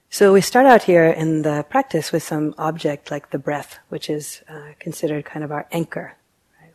So 0.09 0.33
we 0.33 0.41
start 0.41 0.67
out 0.67 0.83
here 0.83 1.05
in 1.05 1.43
the 1.43 1.65
practice 1.69 2.11
with 2.11 2.25
some 2.25 2.55
object 2.59 3.13
like 3.13 3.31
the 3.31 3.39
breath, 3.39 3.79
which 3.89 4.11
is 4.11 4.43
uh, 4.49 4.73
considered 4.81 5.25
kind 5.25 5.45
of 5.45 5.53
our 5.53 5.69
anchor. 5.71 6.17
Right? 6.61 6.75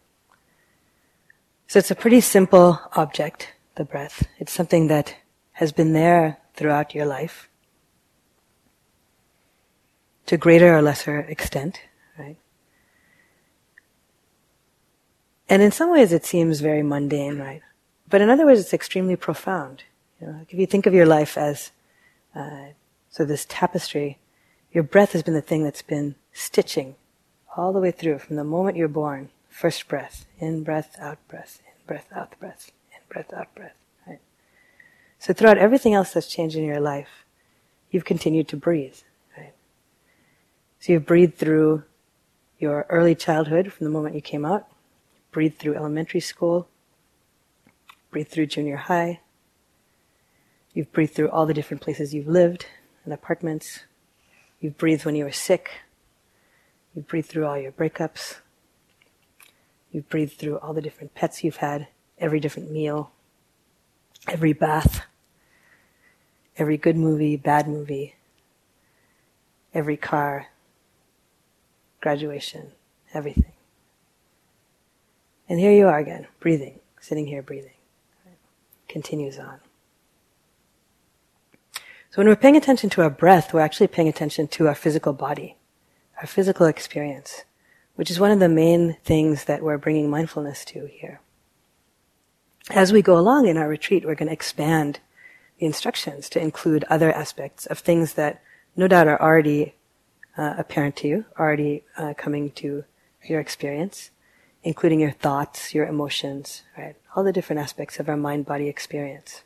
So 1.68 1.80
it's 1.80 1.92
a 1.92 1.96
pretty 1.96 2.22
simple 2.22 2.80
object, 2.94 3.54
the 3.76 3.84
breath. 3.84 4.26
It's 4.40 4.54
something 4.54 4.88
that 4.88 5.16
has 5.54 5.74
been 5.74 5.92
there 5.92 6.38
throughout 6.54 6.96
your 6.96 7.06
life 7.06 7.50
to 10.28 10.38
greater 10.38 10.76
or 10.76 10.82
lesser 10.82 11.20
extent, 11.20 11.82
right? 12.18 12.38
And 15.48 15.62
in 15.62 15.72
some 15.72 15.92
ways 15.92 16.12
it 16.12 16.26
seems 16.26 16.62
very 16.62 16.84
mundane, 16.84 17.38
right? 17.38 17.62
But 18.10 18.22
in 18.22 18.30
other 18.30 18.46
ways 18.46 18.60
it's 18.60 18.74
extremely 18.74 19.16
profound. 19.16 19.84
You 20.22 20.28
know, 20.28 20.46
if 20.48 20.58
you 20.58 20.66
think 20.66 20.86
of 20.86 20.94
your 20.94 21.06
life 21.06 21.38
as 21.38 21.72
uh, 22.36 22.68
so 23.10 23.26
this 23.26 23.46
tapestry, 23.48 24.18
your 24.72 24.84
breath 24.84 25.14
has 25.14 25.24
been 25.24 25.34
the 25.34 25.42
thing 25.42 25.64
that's 25.64 25.82
been 25.82 26.16
stitching 26.34 26.96
all 27.56 27.72
the 27.72 27.80
way 27.80 27.92
through 27.92 28.20
from 28.20 28.36
the 28.36 28.44
moment 28.44 28.78
you're 28.78 28.88
born. 28.88 29.30
First 29.50 29.88
breath, 29.88 30.26
in 30.38 30.64
breath, 30.64 30.98
out 31.00 31.18
breath, 31.30 31.62
in 31.66 31.88
breath, 31.88 32.08
out 32.14 32.38
breath, 32.40 32.72
in 32.92 33.00
breath, 33.08 33.34
out 33.34 33.56
breath. 33.56 33.78
Right? 34.06 34.20
So 35.18 35.34
throughout 35.34 35.58
everything 35.58 35.94
else 35.94 36.12
that's 36.12 36.28
changed 36.28 36.58
in 36.58 36.66
your 36.66 36.82
life, 36.82 37.24
you've 37.90 38.04
continued 38.04 38.50
to 38.50 38.58
breathe. 38.58 38.98
Right? 39.38 39.54
So 40.82 40.92
you've 40.92 41.06
breathed 41.06 41.38
through 41.38 41.84
your 42.60 42.86
early 42.90 43.16
childhood 43.16 43.72
from 43.72 43.86
the 43.86 43.92
moment 43.92 44.16
you 44.16 44.22
came 44.22 44.44
out, 44.44 44.68
breathed 45.32 45.58
through 45.58 45.76
elementary 45.76 46.20
school, 46.20 46.68
breathed 48.16 48.32
through 48.32 48.46
junior 48.46 48.78
high, 48.78 49.20
you've 50.74 50.90
breathed 50.94 51.14
through 51.14 51.30
all 51.32 51.46
the 51.46 51.54
different 51.54 51.84
places 51.84 52.14
you've 52.14 52.30
lived, 52.30 52.66
in 53.06 53.12
apartments. 53.12 53.82
You've 54.62 54.78
breathed 54.78 55.04
when 55.04 55.18
you 55.18 55.26
were 55.26 55.34
sick. 55.34 55.70
You've 56.94 57.10
breathed 57.10 57.28
through 57.28 57.46
all 57.46 57.58
your 57.58 57.74
breakups. 57.74 58.38
You've 59.92 60.08
breathed 60.08 60.38
through 60.38 60.60
all 60.60 60.74
the 60.74 60.82
different 60.82 61.14
pets 61.14 61.44
you've 61.44 61.58
had, 61.58 61.90
every 62.18 62.40
different 62.40 62.72
meal, 62.72 63.12
every 64.30 64.54
bath, 64.54 65.02
every 66.58 66.78
good 66.78 66.96
movie, 66.96 67.36
bad 67.36 67.68
movie, 67.68 68.16
every 69.74 69.98
car, 69.98 70.48
graduation, 72.00 72.72
everything. 73.14 73.52
And 75.50 75.60
here 75.60 75.74
you 75.74 75.90
are 75.90 76.00
again, 76.00 76.28
breathing, 76.40 76.80
sitting 77.02 77.28
here 77.28 77.42
breathing. 77.42 77.75
Continues 78.88 79.40
on. 79.40 79.60
So 82.16 82.22
when 82.22 82.28
we're 82.28 82.38
paying 82.38 82.56
attention 82.56 82.90
to 82.92 83.02
our 83.02 83.10
breath, 83.10 83.54
we're 83.54 83.60
actually 83.60 83.88
paying 83.88 84.08
attention 84.08 84.48
to 84.48 84.68
our 84.68 84.76
physical 84.76 85.12
body, 85.12 85.58
our 86.22 86.28
physical 86.28 86.66
experience, 86.66 87.44
which 87.96 88.10
is 88.10 88.20
one 88.20 88.32
of 88.32 88.40
the 88.40 88.48
main 88.48 88.96
things 89.04 89.46
that 89.46 89.62
we're 89.62 89.78
bringing 89.78 90.10
mindfulness 90.10 90.64
to 90.66 90.88
here. 90.88 91.20
As 92.70 92.94
we 92.94 93.02
go 93.02 93.18
along 93.18 93.48
in 93.48 93.58
our 93.58 93.68
retreat, 93.68 94.06
we're 94.06 94.16
going 94.16 94.30
to 94.30 94.34
expand 94.34 95.00
the 95.60 95.66
instructions 95.66 96.30
to 96.30 96.42
include 96.42 96.86
other 96.90 97.12
aspects 97.12 97.66
of 97.66 97.80
things 97.80 98.14
that 98.14 98.42
no 98.76 98.88
doubt 98.88 99.08
are 99.08 99.22
already 99.22 99.76
uh, 100.38 100.56
apparent 100.58 100.96
to 100.98 101.08
you, 101.08 101.26
already 101.40 101.84
uh, 101.98 102.14
coming 102.18 102.52
to 102.52 102.86
your 103.24 103.40
experience, 103.40 104.12
including 104.66 105.00
your 105.00 105.12
thoughts, 105.12 105.76
your 105.76 105.86
emotions, 105.86 106.64
right? 106.76 106.96
All 107.16 107.24
the 107.24 107.32
different 107.32 107.62
aspects 107.62 108.00
of 108.00 108.10
our 108.10 108.18
mind-body 108.18 108.68
experience. 108.68 109.44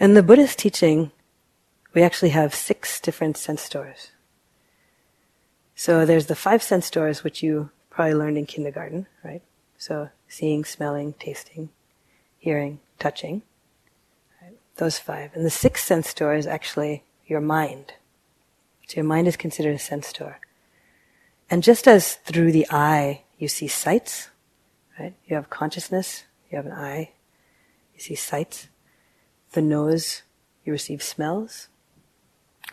In 0.00 0.14
the 0.14 0.24
Buddhist 0.24 0.58
teaching, 0.58 1.12
we 1.94 2.02
actually 2.02 2.30
have 2.30 2.52
six 2.52 3.00
different 3.00 3.36
sense 3.36 3.68
doors. 3.68 4.10
So 5.76 6.04
there's 6.04 6.26
the 6.26 6.34
five 6.34 6.64
sense 6.64 6.90
doors, 6.90 7.22
which 7.22 7.44
you 7.44 7.70
probably 7.90 8.14
learned 8.14 8.36
in 8.36 8.46
kindergarten, 8.46 9.06
right? 9.22 9.42
So 9.78 10.10
seeing, 10.28 10.64
smelling, 10.64 11.12
tasting, 11.12 11.70
hearing, 12.38 12.80
touching. 12.98 13.42
Right? 14.42 14.58
Those 14.76 14.98
five. 14.98 15.30
And 15.34 15.46
the 15.46 15.50
sixth 15.50 15.84
sense 15.84 16.12
door 16.12 16.34
is 16.34 16.46
actually 16.46 17.04
your 17.26 17.40
mind. 17.40 17.92
So 18.88 18.96
your 18.96 19.04
mind 19.04 19.28
is 19.28 19.36
considered 19.36 19.76
a 19.76 19.78
sense 19.78 20.12
door. 20.12 20.40
And 21.50 21.62
just 21.62 21.88
as 21.88 22.14
through 22.14 22.52
the 22.52 22.66
eye 22.70 23.24
you 23.38 23.48
see 23.48 23.68
sights, 23.68 24.30
right? 24.98 25.14
You 25.26 25.34
have 25.36 25.50
consciousness, 25.50 26.24
you 26.50 26.56
have 26.56 26.66
an 26.66 26.72
eye, 26.72 27.10
you 27.94 28.00
see 28.00 28.14
sights 28.14 28.68
the 29.52 29.62
nose, 29.62 30.22
you 30.64 30.72
receive 30.72 31.02
smells. 31.02 31.68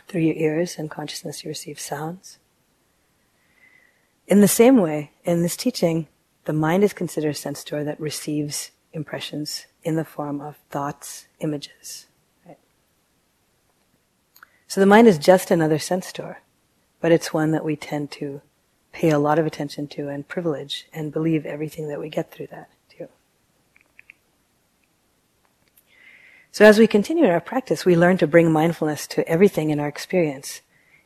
Through 0.08 0.22
your 0.22 0.36
ears 0.36 0.78
and 0.78 0.90
consciousness, 0.90 1.44
you 1.44 1.50
receive 1.50 1.80
sounds. 1.80 2.40
In 4.28 4.42
the 4.42 4.48
same 4.48 4.78
way, 4.78 5.12
in 5.24 5.42
this 5.42 5.58
teaching, 5.58 6.08
the 6.46 6.54
mind 6.54 6.84
is 6.84 6.94
considered 6.94 7.30
a 7.30 7.34
sense 7.34 7.64
door 7.64 7.84
that 7.84 8.00
receives 8.00 8.72
impressions 8.94 9.66
in 9.84 9.96
the 9.96 10.06
form 10.06 10.40
of 10.42 10.58
thoughts, 10.70 11.28
images. 11.40 12.08
Right? 12.46 12.60
So 14.68 14.80
the 14.80 14.86
mind 14.86 15.08
is 15.08 15.18
just 15.18 15.52
another 15.52 15.80
sense 15.80 16.12
door, 16.14 16.42
but 17.02 17.12
it's 17.12 17.34
one 17.34 17.52
that 17.52 17.66
we 17.66 17.76
tend 17.76 18.12
to 18.12 18.42
pay 18.98 19.12
a 19.12 19.20
lot 19.20 19.38
of 19.38 19.46
attention 19.46 19.88
to 19.88 20.10
and 20.10 20.28
privilege 20.28 20.88
and 20.92 21.14
believe 21.14 21.46
everything 21.46 21.88
that 21.88 22.00
we 22.00 22.10
get 22.10 22.32
through 22.32 22.48
that. 22.48 22.68
Too. 22.90 23.08
So 26.52 26.66
as 26.66 26.80
we 26.80 26.88
continue 26.88 27.24
in 27.24 27.30
our 27.30 27.40
practice, 27.40 27.86
we 27.86 27.96
learn 27.96 28.18
to 28.18 28.26
bring 28.26 28.52
mindfulness 28.52 29.06
to 29.08 29.28
everything 29.30 29.70
in 29.70 29.80
our 29.80 29.88
experience. 29.88 30.62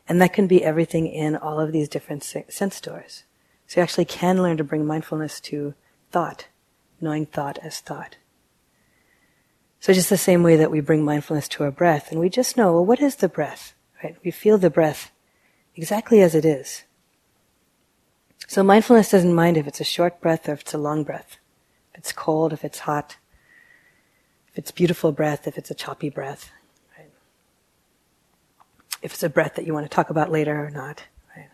And 0.08 0.22
that 0.22 0.32
can 0.32 0.46
be 0.46 0.64
everything 0.64 1.06
in 1.06 1.36
all 1.36 1.60
of 1.60 1.70
these 1.70 1.86
different 1.86 2.24
sense 2.24 2.80
doors. 2.80 3.24
So 3.66 3.80
you 3.80 3.82
actually 3.82 4.06
can 4.06 4.42
learn 4.42 4.56
to 4.56 4.64
bring 4.64 4.86
mindfulness 4.86 5.38
to 5.40 5.74
thought, 6.10 6.46
knowing 6.98 7.26
thought 7.26 7.58
as 7.58 7.80
thought. 7.80 8.16
So 9.80 9.92
just 9.92 10.08
the 10.08 10.16
same 10.16 10.42
way 10.42 10.56
that 10.56 10.70
we 10.70 10.80
bring 10.80 11.04
mindfulness 11.04 11.46
to 11.48 11.64
our 11.64 11.70
breath, 11.70 12.10
and 12.10 12.20
we 12.20 12.30
just 12.30 12.56
know, 12.56 12.72
well, 12.72 12.86
what 12.86 13.02
is 13.02 13.16
the 13.16 13.28
breath? 13.28 13.74
Right? 14.02 14.16
We 14.24 14.30
feel 14.30 14.56
the 14.56 14.70
breath 14.70 15.10
exactly 15.76 16.22
as 16.22 16.34
it 16.34 16.46
is. 16.46 16.84
So 18.46 18.62
mindfulness 18.62 19.10
doesn't 19.10 19.34
mind 19.34 19.56
if 19.56 19.66
it's 19.66 19.80
a 19.80 19.84
short 19.84 20.20
breath 20.20 20.48
or 20.48 20.52
if 20.52 20.62
it's 20.62 20.74
a 20.74 20.78
long 20.78 21.04
breath, 21.04 21.36
if 21.92 21.98
it's 21.98 22.12
cold, 22.12 22.52
if 22.52 22.64
it's 22.64 22.80
hot, 22.80 23.16
if 24.48 24.58
it's 24.58 24.70
beautiful 24.70 25.12
breath, 25.12 25.46
if 25.46 25.56
it's 25.56 25.70
a 25.70 25.74
choppy 25.74 26.10
breath, 26.10 26.50
right? 26.98 27.10
If 29.00 29.14
it's 29.14 29.22
a 29.22 29.30
breath 29.30 29.54
that 29.54 29.66
you 29.66 29.72
want 29.72 29.86
to 29.86 29.94
talk 29.94 30.10
about 30.10 30.30
later 30.30 30.64
or 30.64 30.70
not, 30.70 31.04
right? 31.34 31.48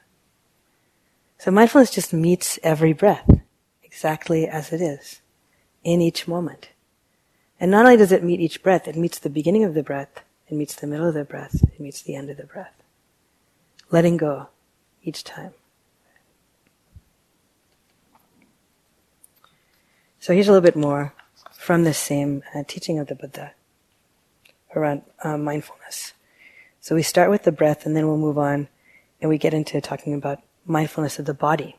So 1.39 1.51
mindfulness 1.51 1.91
just 1.91 2.13
meets 2.13 2.59
every 2.63 2.93
breath 2.93 3.31
exactly 3.85 4.49
as 4.49 4.73
it 4.73 4.81
is 4.81 5.21
in 5.85 6.01
each 6.01 6.27
moment. 6.27 6.71
And 7.61 7.71
not 7.71 7.85
only 7.85 7.97
does 7.97 8.13
it 8.13 8.25
meet 8.25 8.41
each 8.41 8.63
breath, 8.63 8.89
it 8.89 8.97
meets 8.97 9.19
the 9.19 9.31
beginning 9.31 9.65
of 9.65 9.75
the 9.75 9.83
breath, 9.83 10.21
it 10.49 10.55
meets 10.55 10.75
the 10.75 10.87
middle 10.87 11.09
of 11.09 11.15
the 11.15 11.25
breath, 11.25 11.63
it 11.63 11.81
meets 11.81 12.03
the 12.03 12.15
end 12.15 12.31
of 12.31 12.37
the 12.37 12.45
breath. 12.45 12.75
Letting 13.91 14.17
go 14.17 14.49
each 15.03 15.25
time. 15.25 15.53
So 20.21 20.35
here's 20.35 20.49
a 20.49 20.53
little 20.53 20.65
bit 20.65 20.77
more 20.77 21.15
from 21.53 21.85
the 21.85 21.95
same 21.95 22.43
uh, 22.55 22.65
teaching 22.67 22.99
of 22.99 23.07
the 23.07 23.15
Buddha 23.15 23.53
around 24.75 25.03
uh, 25.23 25.39
mindfulness. 25.39 26.13
So 26.81 26.95
we 26.95 27.03
start 27.03 27.31
with 27.31 27.45
the 27.45 27.53
breath 27.53 27.87
and 27.87 27.97
then 27.97 28.07
we'll 28.07 28.17
move 28.17 28.39
on 28.39 28.69
and 29.21 29.29
we 29.29 29.39
get 29.39 29.55
into 29.55 29.81
talking 29.81 30.15
about 30.15 30.41
mindfulness 30.67 31.19
of 31.19 31.27
the 31.27 31.35
body. 31.35 31.77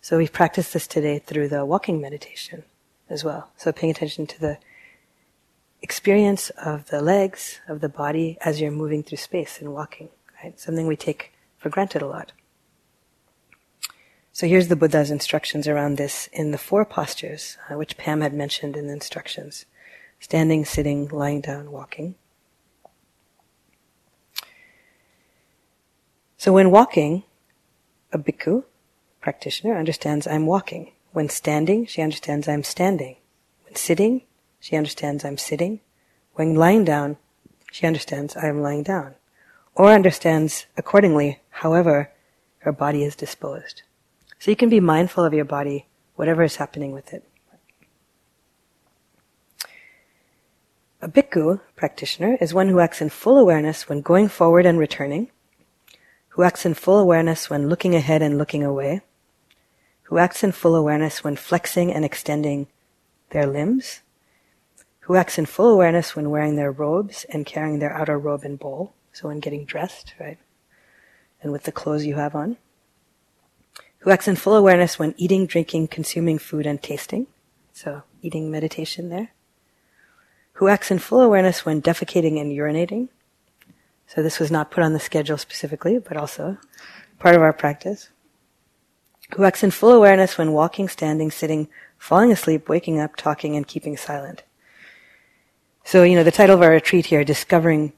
So 0.00 0.16
we've 0.16 0.32
practiced 0.32 0.72
this 0.72 0.86
today 0.86 1.18
through 1.18 1.48
the 1.48 1.64
walking 1.64 2.00
meditation 2.00 2.62
as 3.10 3.24
well. 3.24 3.50
So 3.56 3.72
paying 3.72 3.90
attention 3.90 4.26
to 4.28 4.40
the 4.40 4.58
experience 5.82 6.50
of 6.50 6.88
the 6.90 7.02
legs, 7.02 7.60
of 7.68 7.80
the 7.80 7.88
body 7.88 8.38
as 8.40 8.60
you're 8.60 8.70
moving 8.70 9.02
through 9.02 9.18
space 9.18 9.60
and 9.60 9.72
walking, 9.72 10.08
right? 10.42 10.58
Something 10.58 10.86
we 10.86 10.96
take 10.96 11.32
for 11.58 11.68
granted 11.68 12.02
a 12.02 12.06
lot. 12.06 12.30
So 14.36 14.46
here's 14.46 14.68
the 14.68 14.76
Buddha's 14.76 15.10
instructions 15.10 15.66
around 15.66 15.96
this 15.96 16.28
in 16.30 16.50
the 16.50 16.58
four 16.58 16.84
postures, 16.84 17.56
uh, 17.70 17.78
which 17.78 17.96
Pam 17.96 18.20
had 18.20 18.34
mentioned 18.34 18.76
in 18.76 18.86
the 18.86 18.92
instructions 18.92 19.64
standing, 20.20 20.62
sitting, 20.62 21.08
lying 21.08 21.40
down, 21.40 21.72
walking. 21.72 22.16
So 26.36 26.52
when 26.52 26.70
walking, 26.70 27.22
a 28.12 28.18
bhikkhu, 28.18 28.64
practitioner, 29.22 29.74
understands 29.74 30.26
I'm 30.26 30.44
walking. 30.44 30.92
When 31.12 31.30
standing, 31.30 31.86
she 31.86 32.02
understands 32.02 32.46
I'm 32.46 32.62
standing. 32.62 33.16
When 33.64 33.74
sitting, 33.74 34.20
she 34.60 34.76
understands 34.76 35.24
I'm 35.24 35.38
sitting. 35.38 35.80
When 36.34 36.56
lying 36.56 36.84
down, 36.84 37.16
she 37.72 37.86
understands 37.86 38.36
I 38.36 38.48
am 38.48 38.60
lying 38.60 38.82
down. 38.82 39.14
Or 39.74 39.92
understands 39.92 40.66
accordingly, 40.76 41.40
however 41.48 42.12
her 42.58 42.72
body 42.72 43.02
is 43.02 43.16
disposed. 43.16 43.80
So 44.38 44.50
you 44.50 44.56
can 44.56 44.68
be 44.68 44.80
mindful 44.80 45.24
of 45.24 45.34
your 45.34 45.44
body, 45.44 45.86
whatever 46.14 46.42
is 46.42 46.56
happening 46.56 46.92
with 46.92 47.12
it. 47.12 47.24
A 51.02 51.08
bhikkhu 51.08 51.60
practitioner 51.76 52.36
is 52.40 52.54
one 52.54 52.68
who 52.68 52.80
acts 52.80 53.00
in 53.00 53.10
full 53.10 53.38
awareness 53.38 53.88
when 53.88 54.00
going 54.00 54.28
forward 54.28 54.66
and 54.66 54.78
returning, 54.78 55.30
who 56.30 56.42
acts 56.42 56.66
in 56.66 56.74
full 56.74 56.98
awareness 56.98 57.48
when 57.48 57.68
looking 57.68 57.94
ahead 57.94 58.22
and 58.22 58.38
looking 58.38 58.64
away, 58.64 59.02
who 60.04 60.18
acts 60.18 60.42
in 60.42 60.52
full 60.52 60.74
awareness 60.74 61.22
when 61.22 61.36
flexing 61.36 61.92
and 61.92 62.04
extending 62.04 62.66
their 63.30 63.46
limbs, 63.46 64.00
who 65.00 65.16
acts 65.16 65.38
in 65.38 65.46
full 65.46 65.68
awareness 65.68 66.16
when 66.16 66.30
wearing 66.30 66.56
their 66.56 66.72
robes 66.72 67.24
and 67.24 67.46
carrying 67.46 67.78
their 67.78 67.92
outer 67.92 68.18
robe 68.18 68.42
and 68.42 68.58
bowl, 68.58 68.94
so 69.12 69.28
when 69.28 69.40
getting 69.40 69.64
dressed, 69.64 70.14
right? 70.18 70.38
And 71.42 71.52
with 71.52 71.64
the 71.64 71.72
clothes 71.72 72.04
you 72.04 72.16
have 72.16 72.34
on, 72.34 72.56
who 74.06 74.12
acts 74.12 74.28
in 74.28 74.36
full 74.36 74.54
awareness 74.54 74.96
when 74.96 75.16
eating, 75.16 75.46
drinking, 75.46 75.88
consuming 75.88 76.38
food, 76.38 76.64
and 76.64 76.80
tasting, 76.80 77.26
so 77.72 78.04
eating 78.22 78.52
meditation 78.52 79.08
there 79.08 79.32
who 80.56 80.68
acts 80.68 80.90
in 80.90 80.98
full 80.98 81.20
awareness 81.20 81.66
when 81.66 81.82
defecating 81.82 82.40
and 82.40 82.50
urinating. 82.50 83.08
So 84.06 84.22
this 84.22 84.38
was 84.38 84.50
not 84.50 84.70
put 84.70 84.82
on 84.82 84.94
the 84.94 85.00
schedule 85.00 85.36
specifically, 85.36 85.98
but 85.98 86.16
also 86.16 86.56
part 87.18 87.34
of 87.34 87.42
our 87.42 87.52
practice. 87.52 88.08
Who 89.34 89.44
acts 89.44 89.62
in 89.62 89.70
full 89.70 89.92
awareness 89.92 90.38
when 90.38 90.52
walking, 90.52 90.88
standing, 90.88 91.30
sitting, 91.30 91.68
falling 91.98 92.32
asleep, 92.32 92.70
waking 92.70 92.98
up, 93.00 93.16
talking, 93.16 93.54
and 93.54 93.66
keeping 93.66 93.98
silent. 93.98 94.44
So, 95.84 96.04
you 96.04 96.14
know, 96.14 96.24
the 96.24 96.30
title 96.30 96.56
of 96.56 96.62
our 96.62 96.70
retreat 96.70 97.06
here, 97.06 97.22
Discovering 97.22 97.92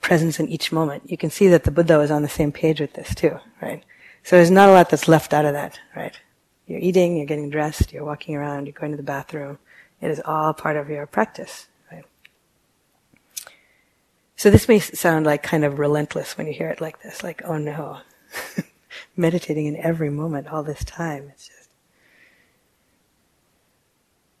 Presence 0.00 0.40
in 0.40 0.48
Each 0.48 0.72
Moment. 0.72 1.08
You 1.08 1.16
can 1.16 1.30
see 1.30 1.46
that 1.48 1.62
the 1.62 1.70
Buddha 1.70 1.98
was 1.98 2.10
on 2.10 2.22
the 2.22 2.28
same 2.28 2.50
page 2.50 2.80
with 2.80 2.94
this 2.94 3.14
too, 3.14 3.38
right? 3.60 3.84
So 4.22 4.36
there's 4.36 4.50
not 4.50 4.68
a 4.68 4.72
lot 4.72 4.90
that's 4.90 5.08
left 5.08 5.34
out 5.34 5.44
of 5.44 5.52
that, 5.54 5.80
right? 5.96 6.18
You're 6.66 6.80
eating, 6.80 7.16
you're 7.16 7.26
getting 7.26 7.50
dressed, 7.50 7.92
you're 7.92 8.04
walking 8.04 8.36
around, 8.36 8.66
you're 8.66 8.72
going 8.72 8.92
to 8.92 8.96
the 8.96 9.02
bathroom. 9.02 9.58
It 10.00 10.10
is 10.10 10.20
all 10.24 10.52
part 10.52 10.76
of 10.76 10.88
your 10.88 11.06
practice. 11.06 11.66
Right? 11.90 12.04
So 14.36 14.50
this 14.50 14.68
may 14.68 14.78
sound 14.78 15.26
like 15.26 15.42
kind 15.42 15.64
of 15.64 15.78
relentless 15.78 16.38
when 16.38 16.46
you 16.46 16.52
hear 16.52 16.68
it 16.68 16.80
like 16.80 17.02
this, 17.02 17.22
like, 17.22 17.42
oh 17.44 17.58
no, 17.58 17.98
meditating 19.16 19.66
in 19.66 19.76
every 19.76 20.10
moment 20.10 20.48
all 20.48 20.62
this 20.62 20.84
time. 20.84 21.30
It's 21.32 21.48
just. 21.48 21.68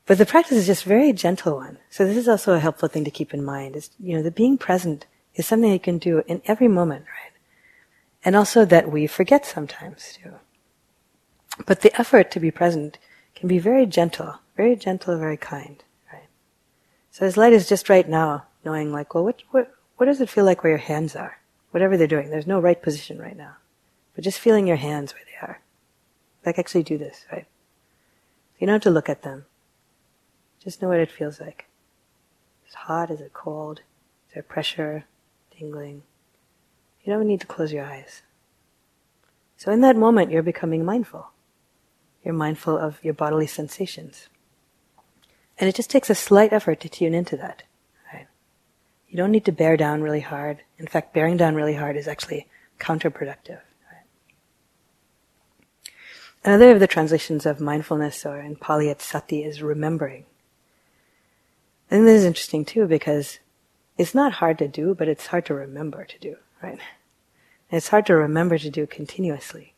But 0.06 0.18
the 0.18 0.26
practice 0.26 0.58
is 0.58 0.66
just 0.66 0.84
very 0.84 1.12
gentle 1.12 1.56
one. 1.56 1.78
So 1.88 2.04
this 2.04 2.16
is 2.16 2.28
also 2.28 2.54
a 2.54 2.58
helpful 2.60 2.88
thing 2.88 3.04
to 3.04 3.10
keep 3.10 3.32
in 3.32 3.44
mind. 3.44 3.76
Is 3.76 3.90
you 3.98 4.16
know 4.16 4.22
the 4.22 4.30
being 4.30 4.58
present 4.58 5.06
is 5.34 5.46
something 5.46 5.72
you 5.72 5.78
can 5.78 5.98
do 5.98 6.22
in 6.26 6.42
every 6.46 6.68
moment, 6.68 7.04
right? 7.06 7.31
And 8.24 8.36
also 8.36 8.64
that 8.64 8.90
we 8.90 9.06
forget 9.06 9.44
sometimes 9.44 10.18
too. 10.22 10.34
But 11.66 11.80
the 11.80 11.98
effort 12.00 12.30
to 12.32 12.40
be 12.40 12.50
present 12.50 12.98
can 13.34 13.48
be 13.48 13.58
very 13.58 13.86
gentle, 13.86 14.38
very 14.56 14.76
gentle, 14.76 15.18
very 15.18 15.36
kind, 15.36 15.82
right? 16.12 16.28
So 17.10 17.26
as 17.26 17.36
light 17.36 17.52
is 17.52 17.68
just 17.68 17.88
right 17.88 18.08
now, 18.08 18.44
knowing 18.64 18.92
like, 18.92 19.14
well, 19.14 19.24
what, 19.24 19.42
what, 19.50 19.74
what 19.96 20.06
does 20.06 20.20
it 20.20 20.30
feel 20.30 20.44
like 20.44 20.62
where 20.62 20.70
your 20.72 20.78
hands 20.78 21.16
are? 21.16 21.38
Whatever 21.70 21.96
they're 21.96 22.06
doing. 22.06 22.30
There's 22.30 22.46
no 22.46 22.60
right 22.60 22.80
position 22.80 23.18
right 23.18 23.36
now. 23.36 23.56
But 24.14 24.24
just 24.24 24.38
feeling 24.38 24.66
your 24.66 24.76
hands 24.76 25.12
where 25.14 25.24
they 25.24 25.46
are. 25.46 25.60
Like 26.44 26.58
actually 26.58 26.82
do 26.82 26.98
this, 26.98 27.24
right? 27.32 27.46
You 28.58 28.66
don't 28.66 28.74
have 28.74 28.82
to 28.82 28.90
look 28.90 29.08
at 29.08 29.22
them. 29.22 29.46
Just 30.62 30.80
know 30.80 30.88
what 30.88 31.00
it 31.00 31.10
feels 31.10 31.40
like. 31.40 31.66
Is 32.66 32.74
it 32.74 32.78
hot? 32.78 33.10
Is 33.10 33.20
it 33.20 33.32
cold? 33.32 33.80
Is 34.28 34.34
there 34.34 34.42
pressure? 34.42 35.06
Tingling? 35.50 36.02
You 37.04 37.12
don't 37.12 37.26
need 37.26 37.40
to 37.40 37.46
close 37.46 37.72
your 37.72 37.84
eyes. 37.84 38.22
So 39.56 39.72
in 39.72 39.80
that 39.80 39.96
moment, 39.96 40.30
you're 40.30 40.42
becoming 40.42 40.84
mindful. 40.84 41.28
You're 42.24 42.34
mindful 42.34 42.78
of 42.78 42.98
your 43.02 43.14
bodily 43.14 43.46
sensations. 43.46 44.28
And 45.58 45.68
it 45.68 45.74
just 45.74 45.90
takes 45.90 46.10
a 46.10 46.14
slight 46.14 46.52
effort 46.52 46.80
to 46.80 46.88
tune 46.88 47.14
into 47.14 47.36
that. 47.36 47.64
You 49.12 49.18
don't 49.18 49.30
need 49.30 49.44
to 49.44 49.52
bear 49.52 49.76
down 49.76 50.00
really 50.00 50.20
hard. 50.20 50.62
In 50.78 50.86
fact, 50.86 51.12
bearing 51.12 51.36
down 51.36 51.54
really 51.54 51.74
hard 51.74 51.98
is 51.98 52.08
actually 52.08 52.46
counterproductive. 52.80 53.60
Right? 53.90 54.06
Another 56.42 56.70
of 56.70 56.80
the 56.80 56.86
translations 56.86 57.44
of 57.44 57.60
mindfulness, 57.60 58.24
or 58.24 58.40
in 58.40 58.56
Pali 58.56 58.88
it's 58.88 59.04
sati, 59.04 59.44
is 59.44 59.62
remembering. 59.62 60.24
And 61.90 62.06
this 62.06 62.20
is 62.20 62.24
interesting 62.24 62.64
too 62.64 62.86
because 62.86 63.38
it's 63.98 64.14
not 64.14 64.32
hard 64.32 64.56
to 64.60 64.66
do, 64.66 64.94
but 64.94 65.08
it's 65.08 65.26
hard 65.26 65.44
to 65.44 65.54
remember 65.54 66.06
to 66.06 66.18
do, 66.18 66.36
right? 66.62 66.78
And 67.70 67.78
it's 67.78 67.88
hard 67.88 68.06
to 68.06 68.14
remember 68.14 68.58
to 68.58 68.70
do 68.70 68.86
continuously. 68.86 69.74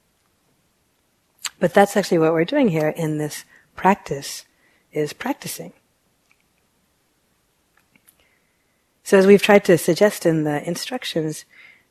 But 1.59 1.73
that's 1.73 1.97
actually 1.97 2.19
what 2.19 2.33
we're 2.33 2.45
doing 2.45 2.69
here 2.69 2.89
in 2.89 3.19
this 3.19 3.45
practice, 3.77 4.45
is 4.93 5.13
practicing. 5.13 5.73
So 9.03 9.19
as 9.19 9.27
we've 9.27 9.43
tried 9.43 9.65
to 9.67 9.77
suggest 9.77 10.25
in 10.25 10.45
the 10.45 10.67
instructions, 10.67 11.45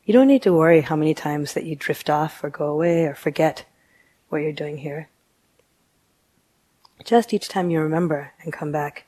you 0.04 0.12
don't 0.12 0.26
need 0.26 0.42
to 0.42 0.52
worry 0.52 0.80
how 0.80 0.96
many 0.96 1.14
times 1.14 1.54
that 1.54 1.64
you 1.64 1.76
drift 1.76 2.10
off 2.10 2.42
or 2.42 2.50
go 2.50 2.66
away 2.66 3.04
or 3.04 3.14
forget 3.14 3.64
what 4.28 4.42
you're 4.42 4.52
doing 4.52 4.78
here. 4.78 5.08
Just 7.04 7.32
each 7.32 7.48
time 7.48 7.70
you 7.70 7.80
remember 7.80 8.32
and 8.42 8.52
come 8.52 8.72
back 8.72 9.04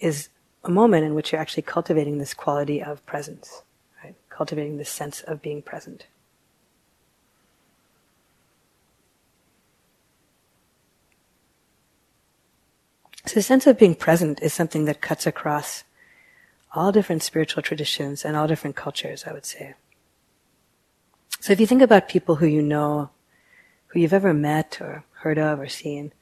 is 0.00 0.28
a 0.64 0.70
moment 0.70 1.04
in 1.04 1.14
which 1.14 1.32
you're 1.32 1.40
actually 1.40 1.62
cultivating 1.62 2.18
this 2.18 2.34
quality 2.34 2.82
of 2.82 3.04
presence? 3.06 3.62
Cultivating 4.40 4.78
this 4.78 4.88
sense 4.88 5.20
of 5.20 5.42
being 5.42 5.60
present. 5.60 6.06
So 13.26 13.34
the 13.34 13.42
sense 13.42 13.66
of 13.66 13.78
being 13.78 13.94
present 13.94 14.40
is 14.40 14.54
something 14.54 14.86
that 14.86 15.02
cuts 15.02 15.26
across 15.26 15.84
all 16.74 16.90
different 16.90 17.22
spiritual 17.22 17.62
traditions 17.62 18.24
and 18.24 18.34
all 18.34 18.48
different 18.48 18.76
cultures, 18.76 19.24
I 19.26 19.34
would 19.34 19.44
say. 19.44 19.74
So 21.40 21.52
if 21.52 21.60
you 21.60 21.66
think 21.66 21.82
about 21.82 22.08
people 22.08 22.36
who 22.36 22.46
you 22.46 22.62
know, 22.62 23.10
who 23.88 24.00
you've 24.00 24.14
ever 24.14 24.32
met 24.32 24.78
or 24.80 25.04
heard 25.16 25.36
of 25.36 25.60
or 25.60 25.68
seen, 25.68 26.14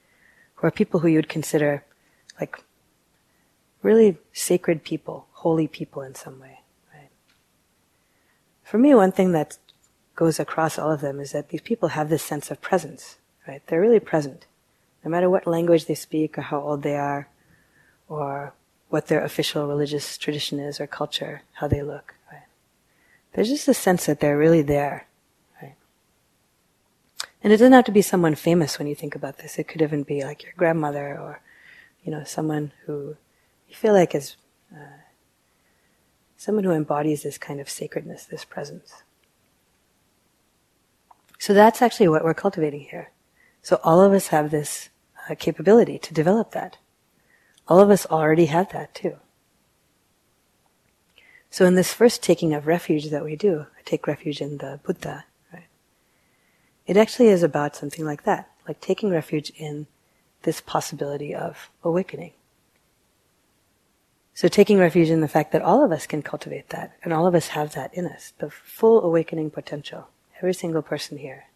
who 0.55 0.67
are 0.67 0.71
people 0.71 0.99
who 0.99 1.07
you 1.07 1.19
would 1.19 1.29
consider 1.29 1.85
like 2.37 2.59
really 3.81 4.17
sacred 4.33 4.83
people, 4.83 5.27
holy 5.31 5.69
people 5.69 6.01
in 6.01 6.15
some 6.15 6.41
way? 6.41 6.58
For 8.69 8.77
me, 8.77 8.93
one 8.93 9.11
thing 9.11 9.31
that 9.31 9.57
goes 10.15 10.39
across 10.39 10.77
all 10.77 10.91
of 10.91 11.01
them 11.01 11.19
is 11.19 11.31
that 11.31 11.49
these 11.49 11.61
people 11.61 11.89
have 11.89 12.07
this 12.07 12.21
sense 12.21 12.51
of 12.51 12.61
presence, 12.61 13.17
right? 13.47 13.63
They're 13.65 13.81
really 13.81 13.99
present. 13.99 14.45
No 15.03 15.09
matter 15.09 15.27
what 15.27 15.47
language 15.47 15.87
they 15.87 15.95
speak 15.95 16.37
or 16.37 16.41
how 16.41 16.61
old 16.61 16.83
they 16.83 16.95
are, 16.95 17.29
or 18.07 18.53
what 18.89 19.07
their 19.07 19.23
official 19.23 19.65
religious 19.65 20.19
tradition 20.19 20.59
is 20.59 20.79
or 20.79 20.85
culture, 20.85 21.41
how 21.53 21.67
they 21.67 21.81
look. 21.81 22.13
Right? 22.31 22.43
There's 23.33 23.49
just 23.49 23.67
a 23.67 23.73
sense 23.73 24.05
that 24.05 24.19
they're 24.19 24.37
really 24.37 24.61
there. 24.61 25.07
Right? 25.59 25.73
And 27.43 27.51
it 27.51 27.57
doesn't 27.57 27.73
have 27.73 27.85
to 27.85 27.91
be 27.91 28.03
someone 28.03 28.35
famous 28.35 28.77
when 28.77 28.87
you 28.87 28.93
think 28.93 29.15
about 29.15 29.39
this. 29.39 29.57
It 29.57 29.67
could 29.67 29.81
even 29.81 30.03
be 30.03 30.23
like 30.23 30.43
your 30.43 30.53
grandmother 30.55 31.17
or, 31.17 31.41
you 32.03 32.11
know, 32.11 32.23
someone 32.23 32.71
who 32.85 33.15
you 33.67 33.73
feel 33.73 33.93
like 33.93 34.13
is 34.13 34.35
someone 36.39 36.63
who 36.63 36.71
embodies 36.71 37.21
this 37.21 37.37
kind 37.37 37.59
of 37.59 37.69
sacredness, 37.69 38.23
this 38.23 38.45
presence. 38.45 39.03
So 41.37 41.53
that's 41.53 41.81
actually 41.81 42.07
what 42.07 42.23
we're 42.23 42.33
cultivating 42.33 42.79
here. 42.79 43.11
So 43.61 43.81
all 43.83 44.01
of 44.01 44.13
us 44.13 44.29
have 44.29 44.49
this 44.49 44.87
uh, 45.29 45.35
capability 45.35 45.99
to 45.99 46.13
develop 46.13 46.51
that. 46.51 46.77
All 47.67 47.81
of 47.81 47.89
us 47.89 48.05
already 48.05 48.45
have 48.45 48.71
that 48.71 48.95
too. 48.95 49.17
So 51.51 51.65
in 51.65 51.75
this 51.75 51.93
first 51.93 52.23
taking 52.23 52.53
of 52.53 52.67
refuge 52.67 53.09
that 53.09 53.25
we 53.25 53.35
do, 53.35 53.65
I 53.77 53.81
take 53.83 54.07
refuge 54.07 54.39
in 54.39 54.59
the 54.59 54.79
Buddha, 54.81 55.25
right? 55.51 55.67
It 56.87 56.95
actually 56.95 57.27
is 57.27 57.43
about 57.43 57.75
something 57.75 58.05
like 58.05 58.23
that, 58.23 58.49
like 58.65 58.79
taking 58.79 59.09
refuge 59.09 59.49
in 59.57 59.87
this 60.43 60.61
possibility 60.61 61.35
of 61.35 61.69
awakening. 61.83 62.31
So 64.39 64.47
taking 64.47 64.79
refuge 64.79 65.09
in 65.09 65.19
the 65.19 65.27
fact 65.27 65.51
that 65.51 65.61
all 65.61 65.83
of 65.83 65.91
us 65.91 66.07
can 66.07 66.21
cultivate 66.21 66.69
that, 66.69 66.93
and 67.03 67.11
all 67.11 67.27
of 67.27 67.35
us 67.35 67.49
have 67.49 67.73
that 67.73 67.93
in 67.93 68.05
us, 68.05 68.31
the 68.37 68.49
full 68.49 69.03
awakening 69.03 69.51
potential. 69.51 70.07
Every 70.37 70.53
single 70.53 70.81
person 70.81 71.17
here. 71.17 71.47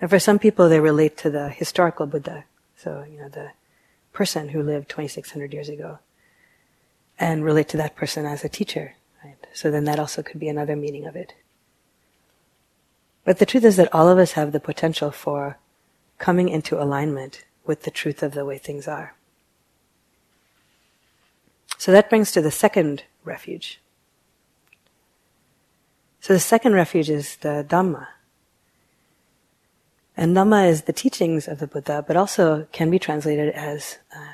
And 0.00 0.10
for 0.10 0.18
some 0.18 0.40
people, 0.40 0.68
they 0.68 0.80
relate 0.80 1.16
to 1.18 1.30
the 1.30 1.50
historical 1.50 2.06
Buddha, 2.06 2.46
so, 2.76 3.06
you 3.08 3.20
know, 3.20 3.28
the 3.28 3.52
person 4.12 4.48
who 4.48 4.60
lived 4.60 4.88
2600 4.88 5.52
years 5.52 5.68
ago 5.68 6.00
and 7.16 7.44
relate 7.44 7.68
to 7.68 7.76
that 7.76 7.94
person 7.94 8.26
as 8.26 8.42
a 8.42 8.48
teacher, 8.48 8.96
right? 9.24 9.36
So 9.52 9.70
then 9.70 9.84
that 9.84 10.00
also 10.00 10.20
could 10.20 10.40
be 10.40 10.48
another 10.48 10.74
meaning 10.74 11.06
of 11.06 11.14
it. 11.14 11.34
But 13.24 13.38
the 13.38 13.46
truth 13.46 13.64
is 13.64 13.76
that 13.76 13.94
all 13.94 14.08
of 14.08 14.18
us 14.18 14.32
have 14.32 14.50
the 14.50 14.58
potential 14.58 15.12
for 15.12 15.58
coming 16.18 16.48
into 16.48 16.82
alignment 16.82 17.44
with 17.64 17.82
the 17.82 17.92
truth 17.92 18.24
of 18.24 18.32
the 18.34 18.44
way 18.44 18.58
things 18.58 18.88
are. 18.88 19.15
So 21.78 21.92
that 21.92 22.08
brings 22.08 22.32
to 22.32 22.40
the 22.40 22.50
second 22.50 23.04
refuge. 23.24 23.80
So 26.20 26.32
the 26.32 26.40
second 26.40 26.72
refuge 26.72 27.10
is 27.10 27.36
the 27.36 27.64
Dhamma. 27.68 28.08
And 30.16 30.34
Dhamma 30.34 30.68
is 30.68 30.82
the 30.82 30.92
teachings 30.92 31.46
of 31.46 31.58
the 31.58 31.66
Buddha, 31.66 32.04
but 32.06 32.16
also 32.16 32.66
can 32.72 32.90
be 32.90 32.98
translated 32.98 33.54
as 33.54 33.98
uh, 34.14 34.32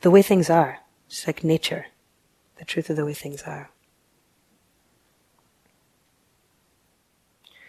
the 0.00 0.10
way 0.10 0.22
things 0.22 0.48
are, 0.48 0.80
just 1.08 1.26
like 1.26 1.44
nature, 1.44 1.86
the 2.58 2.64
truth 2.64 2.90
of 2.90 2.96
the 2.96 3.04
way 3.04 3.12
things 3.12 3.42
are. 3.42 3.70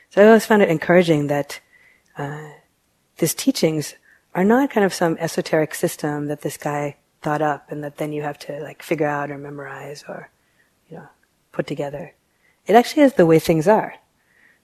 So 0.10 0.24
I 0.24 0.28
always 0.28 0.46
found 0.46 0.62
it 0.62 0.70
encouraging 0.70 1.28
that 1.28 1.60
uh, 2.18 2.50
these 3.18 3.34
teachings 3.34 3.96
are 4.34 4.46
not 4.46 4.72
kind 4.72 4.86
of 4.86 4.94
some 4.94 5.18
esoteric 5.20 5.76
system 5.76 6.28
that 6.28 6.42
this 6.42 6.58
guy 6.58 6.96
thought 7.22 7.42
up 7.42 7.72
and 7.72 7.84
that 7.84 7.98
then 7.98 8.14
you 8.14 8.22
have 8.22 8.40
to 8.40 8.62
like 8.62 8.84
figure 8.84 9.08
out 9.08 9.32
or 9.32 9.38
memorize 9.38 10.04
or, 10.08 10.30
you 10.90 10.98
know, 10.98 11.08
put 11.52 11.68
together. 11.68 12.14
It 12.66 12.76
actually 12.76 13.04
is 13.04 13.14
the 13.14 13.26
way 13.26 13.40
things 13.40 13.68
are, 13.68 13.96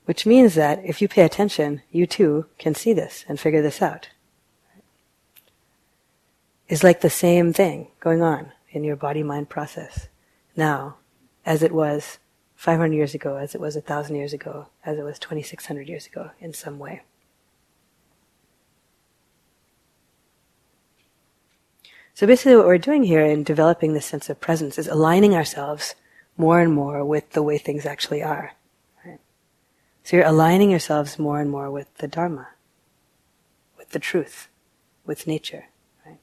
which 0.06 0.26
means 0.26 0.56
that 0.56 0.84
if 0.84 1.02
you 1.02 1.08
pay 1.08 1.24
attention, 1.24 1.82
you 1.92 2.06
too 2.06 2.46
can 2.58 2.76
see 2.76 2.94
this 2.94 3.26
and 3.28 3.40
figure 3.40 3.62
this 3.62 3.82
out. 3.82 4.10
It's 6.68 6.84
like 6.84 7.02
the 7.02 7.10
same 7.10 7.54
thing 7.54 7.88
going 8.00 8.22
on 8.22 8.52
in 8.72 8.84
your 8.84 8.96
body-mind 8.96 9.50
process 9.50 10.08
now 10.56 10.98
as 11.46 11.62
it 11.62 11.72
was 11.72 12.20
500 12.56 12.94
years 12.94 13.14
ago, 13.14 13.36
as 13.36 13.54
it 13.54 13.62
was 13.62 13.76
1,000 13.76 14.16
years 14.16 14.34
ago, 14.34 14.68
as 14.86 14.98
it 14.98 15.04
was 15.04 15.20
2,600 15.20 15.90
years 15.90 16.08
ago 16.08 16.32
in 16.40 16.54
some 16.54 16.80
way. 16.80 17.02
So 22.16 22.28
basically 22.28 22.56
what 22.56 22.68
we're 22.68 22.78
doing 22.78 23.04
here 23.04 23.26
in 23.26 23.44
developing 23.44 23.94
this 23.94 24.06
sense 24.06 24.30
of 24.30 24.40
presence 24.40 24.78
is 24.78 24.88
aligning 24.88 25.34
ourselves 25.34 25.96
more 26.38 26.60
and 26.60 26.72
more 26.72 27.04
with 27.04 27.32
the 27.32 27.42
way 27.42 27.58
things 27.58 27.86
actually 27.86 28.22
are. 28.22 28.54
Right? 29.04 29.20
So 30.04 30.18
you're 30.18 30.26
aligning 30.26 30.70
yourselves 30.70 31.18
more 31.18 31.40
and 31.40 31.50
more 31.50 31.72
with 31.72 31.94
the 31.98 32.08
Dharma, 32.08 32.50
with 33.78 33.90
the 33.90 34.00
truth, 34.00 34.48
with 35.06 35.26
nature. 35.26 35.66
Right? 36.06 36.20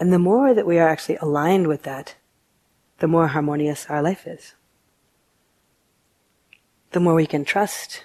And 0.00 0.12
the 0.12 0.18
more 0.18 0.52
that 0.52 0.66
we 0.66 0.78
are 0.78 0.88
actually 0.88 1.16
aligned 1.16 1.68
with 1.68 1.84
that, 1.84 2.16
the 2.98 3.08
more 3.08 3.28
harmonious 3.28 3.86
our 3.88 4.02
life 4.02 4.26
is. 4.26 4.54
The 6.90 7.00
more 7.00 7.14
we 7.14 7.26
can 7.26 7.44
trust, 7.44 8.04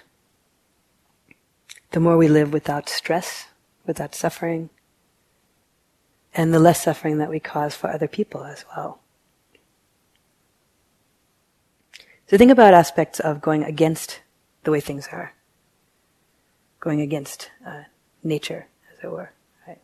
the 1.90 2.00
more 2.00 2.16
we 2.16 2.28
live 2.28 2.52
without 2.52 2.88
stress, 2.88 3.46
without 3.84 4.14
suffering, 4.14 4.70
and 6.34 6.52
the 6.52 6.58
less 6.58 6.82
suffering 6.82 7.18
that 7.18 7.30
we 7.30 7.40
cause 7.40 7.74
for 7.74 7.90
other 7.90 8.08
people 8.08 8.44
as 8.44 8.64
well. 8.76 9.00
So 12.28 12.36
think 12.36 12.50
about 12.50 12.74
aspects 12.74 13.20
of 13.20 13.40
going 13.40 13.64
against 13.64 14.20
the 14.64 14.70
way 14.70 14.80
things 14.80 15.08
are, 15.10 15.34
going 16.78 17.00
against 17.00 17.50
uh, 17.66 17.84
nature, 18.22 18.66
as 18.92 19.02
it 19.02 19.10
were. 19.10 19.32
Right? 19.66 19.80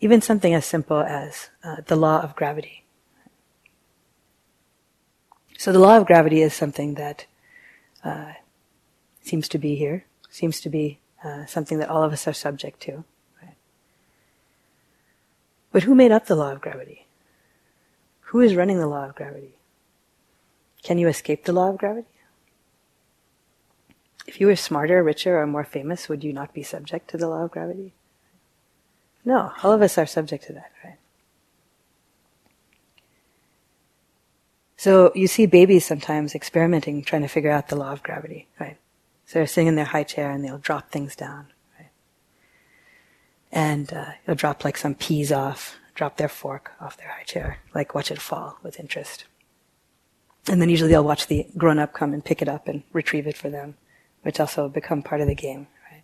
Even 0.00 0.22
something 0.22 0.54
as 0.54 0.64
simple 0.64 1.00
as 1.00 1.50
uh, 1.62 1.76
the 1.86 1.96
law 1.96 2.22
of 2.22 2.34
gravity. 2.34 2.84
So 5.58 5.72
the 5.72 5.78
law 5.78 5.98
of 5.98 6.06
gravity 6.06 6.40
is 6.40 6.54
something 6.54 6.94
that 6.94 7.26
uh, 8.02 8.32
seems 9.22 9.48
to 9.50 9.58
be 9.58 9.76
here, 9.76 10.04
seems 10.30 10.60
to 10.62 10.70
be 10.70 11.00
uh, 11.22 11.46
something 11.46 11.78
that 11.78 11.90
all 11.90 12.02
of 12.02 12.12
us 12.12 12.26
are 12.26 12.32
subject 12.32 12.80
to. 12.80 13.04
But 15.74 15.82
who 15.82 15.96
made 15.96 16.12
up 16.12 16.26
the 16.26 16.36
law 16.36 16.52
of 16.52 16.60
gravity? 16.60 17.08
Who 18.26 18.38
is 18.38 18.54
running 18.54 18.78
the 18.78 18.86
law 18.86 19.06
of 19.06 19.16
gravity? 19.16 19.56
Can 20.84 20.98
you 20.98 21.08
escape 21.08 21.44
the 21.44 21.52
law 21.52 21.70
of 21.70 21.78
gravity? 21.78 22.06
If 24.24 24.40
you 24.40 24.46
were 24.46 24.54
smarter, 24.54 25.02
richer, 25.02 25.36
or 25.36 25.48
more 25.48 25.64
famous, 25.64 26.08
would 26.08 26.22
you 26.22 26.32
not 26.32 26.54
be 26.54 26.62
subject 26.62 27.10
to 27.10 27.16
the 27.16 27.26
law 27.26 27.42
of 27.42 27.50
gravity? 27.50 27.92
No, 29.24 29.50
all 29.64 29.72
of 29.72 29.82
us 29.82 29.98
are 29.98 30.06
subject 30.06 30.44
to 30.44 30.52
that, 30.52 30.70
right? 30.84 30.98
So 34.76 35.10
you 35.16 35.26
see 35.26 35.46
babies 35.46 35.84
sometimes 35.84 36.36
experimenting, 36.36 37.02
trying 37.02 37.22
to 37.22 37.28
figure 37.28 37.50
out 37.50 37.66
the 37.66 37.74
law 37.74 37.90
of 37.90 38.04
gravity, 38.04 38.46
right? 38.60 38.76
So 39.26 39.40
they're 39.40 39.48
sitting 39.48 39.66
in 39.66 39.74
their 39.74 39.86
high 39.86 40.04
chair 40.04 40.30
and 40.30 40.44
they'll 40.44 40.58
drop 40.58 40.92
things 40.92 41.16
down 41.16 41.48
and 43.54 43.92
uh, 43.92 44.10
will 44.26 44.34
drop 44.34 44.64
like 44.64 44.76
some 44.76 44.96
peas 44.96 45.30
off, 45.30 45.76
drop 45.94 46.16
their 46.16 46.28
fork 46.28 46.72
off 46.80 46.96
their 46.96 47.08
high 47.08 47.22
chair, 47.22 47.58
like 47.72 47.94
watch 47.94 48.10
it 48.10 48.20
fall 48.20 48.58
with 48.64 48.80
interest. 48.80 49.24
And 50.48 50.60
then 50.60 50.68
usually 50.68 50.90
they'll 50.90 51.04
watch 51.04 51.28
the 51.28 51.46
grown 51.56 51.78
up 51.78 51.94
come 51.94 52.12
and 52.12 52.22
pick 52.22 52.42
it 52.42 52.48
up 52.48 52.66
and 52.66 52.82
retrieve 52.92 53.28
it 53.28 53.36
for 53.36 53.48
them, 53.48 53.76
which 54.22 54.40
also 54.40 54.68
become 54.68 55.02
part 55.02 55.20
of 55.20 55.28
the 55.28 55.36
game, 55.36 55.68
right? 55.90 56.02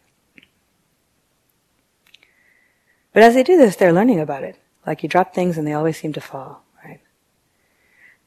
But 3.12 3.24
as 3.24 3.34
they 3.34 3.42
do 3.42 3.58
this, 3.58 3.74
they're 3.74 3.92
learning 3.92 4.20
about 4.20 4.44
it. 4.44 4.56
Like 4.86 5.02
you 5.02 5.08
drop 5.08 5.34
things 5.34 5.58
and 5.58 5.66
they 5.66 5.74
always 5.74 5.98
seem 5.98 6.12
to 6.12 6.20
fall, 6.20 6.62
right? 6.84 7.00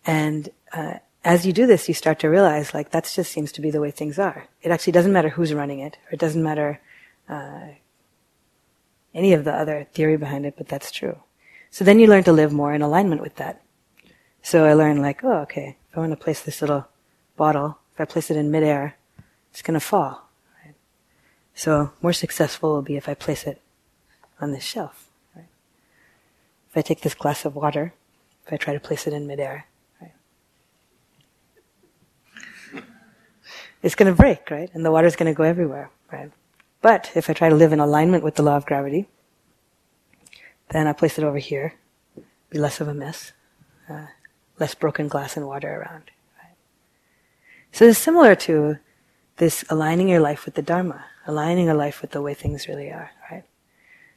And 0.05 0.49
uh, 0.73 0.95
as 1.23 1.47
you 1.47 1.53
do 1.53 1.65
this, 1.65 1.87
you 1.87 1.93
start 1.93 2.19
to 2.19 2.29
realize 2.29 2.73
like 2.73 2.91
that 2.91 3.05
just 3.05 3.31
seems 3.31 3.53
to 3.53 3.61
be 3.61 3.71
the 3.71 3.79
way 3.79 3.89
things 3.89 4.19
are. 4.19 4.49
It 4.61 4.69
actually 4.69 4.93
doesn't 4.93 5.13
matter 5.13 5.29
who's 5.29 5.53
running 5.53 5.79
it, 5.79 5.97
or 6.07 6.13
it 6.13 6.19
doesn't 6.19 6.43
matter 6.43 6.81
uh, 7.29 7.67
any 9.13 9.33
of 9.33 9.43
the 9.43 9.53
other 9.53 9.87
theory 9.93 10.17
behind 10.17 10.45
it, 10.45 10.55
but 10.57 10.67
that's 10.67 10.91
true. 10.91 11.17
So 11.69 11.83
then 11.83 11.99
you 11.99 12.07
learn 12.07 12.23
to 12.25 12.31
live 12.31 12.51
more 12.51 12.73
in 12.73 12.81
alignment 12.81 13.21
with 13.21 13.35
that. 13.35 13.61
So 14.41 14.65
I 14.65 14.73
learned 14.73 15.01
like, 15.01 15.23
oh, 15.23 15.39
okay, 15.41 15.77
if 15.89 15.97
I 15.97 16.01
want 16.01 16.11
to 16.11 16.17
place 16.17 16.41
this 16.41 16.61
little 16.61 16.87
bottle, 17.37 17.77
if 17.93 18.01
I 18.01 18.05
place 18.05 18.29
it 18.29 18.37
in 18.37 18.51
midair, 18.51 18.97
it's 19.51 19.61
going 19.61 19.75
to 19.75 19.79
fall. 19.79 20.29
Right? 20.63 20.75
So 21.55 21.93
more 22.01 22.13
successful 22.13 22.73
will 22.73 22.81
be 22.81 22.97
if 22.97 23.07
I 23.07 23.13
place 23.13 23.45
it 23.45 23.61
on 24.41 24.51
this 24.51 24.63
shelf. 24.63 25.07
Right? 25.35 25.47
If 26.69 26.77
I 26.77 26.81
take 26.81 27.01
this 27.01 27.13
glass 27.13 27.45
of 27.45 27.55
water, 27.55 27.93
if 28.45 28.53
I 28.53 28.57
try 28.57 28.73
to 28.73 28.79
place 28.79 29.07
it 29.07 29.13
in 29.13 29.27
midair, 29.27 29.67
right? 30.01 32.83
it's 33.81 33.95
going 33.95 34.11
to 34.11 34.17
break, 34.17 34.49
right? 34.51 34.69
And 34.73 34.85
the 34.85 34.91
water's 34.91 35.15
going 35.15 35.31
to 35.31 35.37
go 35.37 35.43
everywhere, 35.43 35.89
right? 36.11 36.31
But 36.83 37.11
if 37.15 37.29
I 37.29 37.33
try 37.33 37.47
to 37.47 37.55
live 37.55 37.71
in 37.71 37.79
alignment 37.79 38.25
with 38.25 38.35
the 38.35 38.43
law 38.43 38.57
of 38.57 38.65
gravity, 38.65 39.07
then 40.71 40.85
I 40.85 40.91
place 40.91 41.17
it 41.17 41.23
over 41.23 41.37
here, 41.37 41.75
be 42.49 42.59
less 42.59 42.81
of 42.81 42.89
a 42.89 42.93
mess, 42.93 43.31
uh, 43.89 44.07
less 44.59 44.75
broken 44.75 45.07
glass 45.07 45.37
and 45.37 45.47
water 45.47 45.73
around. 45.73 46.11
Right? 46.43 46.57
So 47.71 47.85
it's 47.85 47.97
similar 47.97 48.35
to 48.35 48.79
this 49.37 49.63
aligning 49.69 50.09
your 50.09 50.19
life 50.19 50.43
with 50.43 50.55
the 50.55 50.61
Dharma, 50.61 51.05
aligning 51.25 51.67
your 51.67 51.73
life 51.73 52.01
with 52.01 52.11
the 52.11 52.21
way 52.21 52.33
things 52.33 52.67
really 52.67 52.91
are, 52.91 53.11
right? 53.31 53.45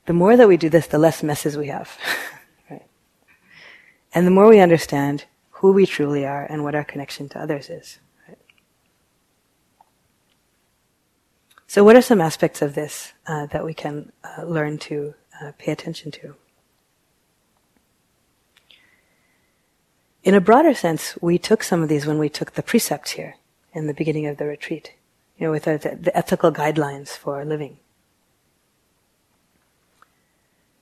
The 0.07 0.12
more 0.12 0.37
that 0.37 0.48
we 0.48 0.57
do 0.57 0.68
this, 0.68 0.88
the 0.88 0.98
less 0.98 1.22
messes 1.22 1.57
we 1.57 1.68
have, 1.68 1.96
right? 2.70 2.87
And 4.12 4.26
the 4.26 4.33
more 4.33 4.48
we 4.48 4.59
understand 4.59 5.26
who 5.50 5.70
we 5.70 5.87
truly 5.87 6.26
are 6.26 6.44
and 6.44 6.64
what 6.64 6.74
our 6.74 6.85
connection 6.85 7.29
to 7.29 7.38
others 7.38 7.70
is. 7.70 8.00
So, 11.76 11.84
what 11.84 11.94
are 11.94 12.00
some 12.00 12.22
aspects 12.22 12.62
of 12.62 12.74
this 12.74 13.12
uh, 13.26 13.44
that 13.52 13.62
we 13.62 13.74
can 13.74 14.10
uh, 14.24 14.44
learn 14.44 14.78
to 14.88 15.12
uh, 15.38 15.52
pay 15.58 15.72
attention 15.72 16.10
to? 16.12 16.34
In 20.24 20.34
a 20.34 20.40
broader 20.40 20.72
sense, 20.72 21.18
we 21.20 21.36
took 21.36 21.62
some 21.62 21.82
of 21.82 21.90
these 21.90 22.06
when 22.06 22.16
we 22.16 22.30
took 22.30 22.52
the 22.52 22.62
precepts 22.62 23.10
here 23.10 23.36
in 23.74 23.88
the 23.88 23.92
beginning 23.92 24.24
of 24.24 24.38
the 24.38 24.46
retreat, 24.46 24.94
you 25.36 25.46
know, 25.46 25.50
with 25.50 25.64
the, 25.64 25.98
the 26.00 26.16
ethical 26.16 26.50
guidelines 26.50 27.10
for 27.10 27.44
living. 27.44 27.76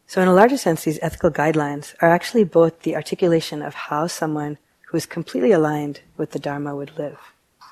So, 0.07 0.22
in 0.22 0.28
a 0.28 0.33
larger 0.33 0.59
sense, 0.59 0.85
these 0.85 1.00
ethical 1.02 1.33
guidelines 1.33 1.96
are 2.00 2.11
actually 2.11 2.44
both 2.44 2.83
the 2.83 2.94
articulation 2.94 3.62
of 3.62 3.74
how 3.74 4.07
someone 4.07 4.59
who 4.87 4.96
is 4.96 5.07
completely 5.07 5.50
aligned 5.50 6.02
with 6.16 6.30
the 6.30 6.38
Dharma 6.38 6.76
would 6.76 6.96
live, 6.96 7.18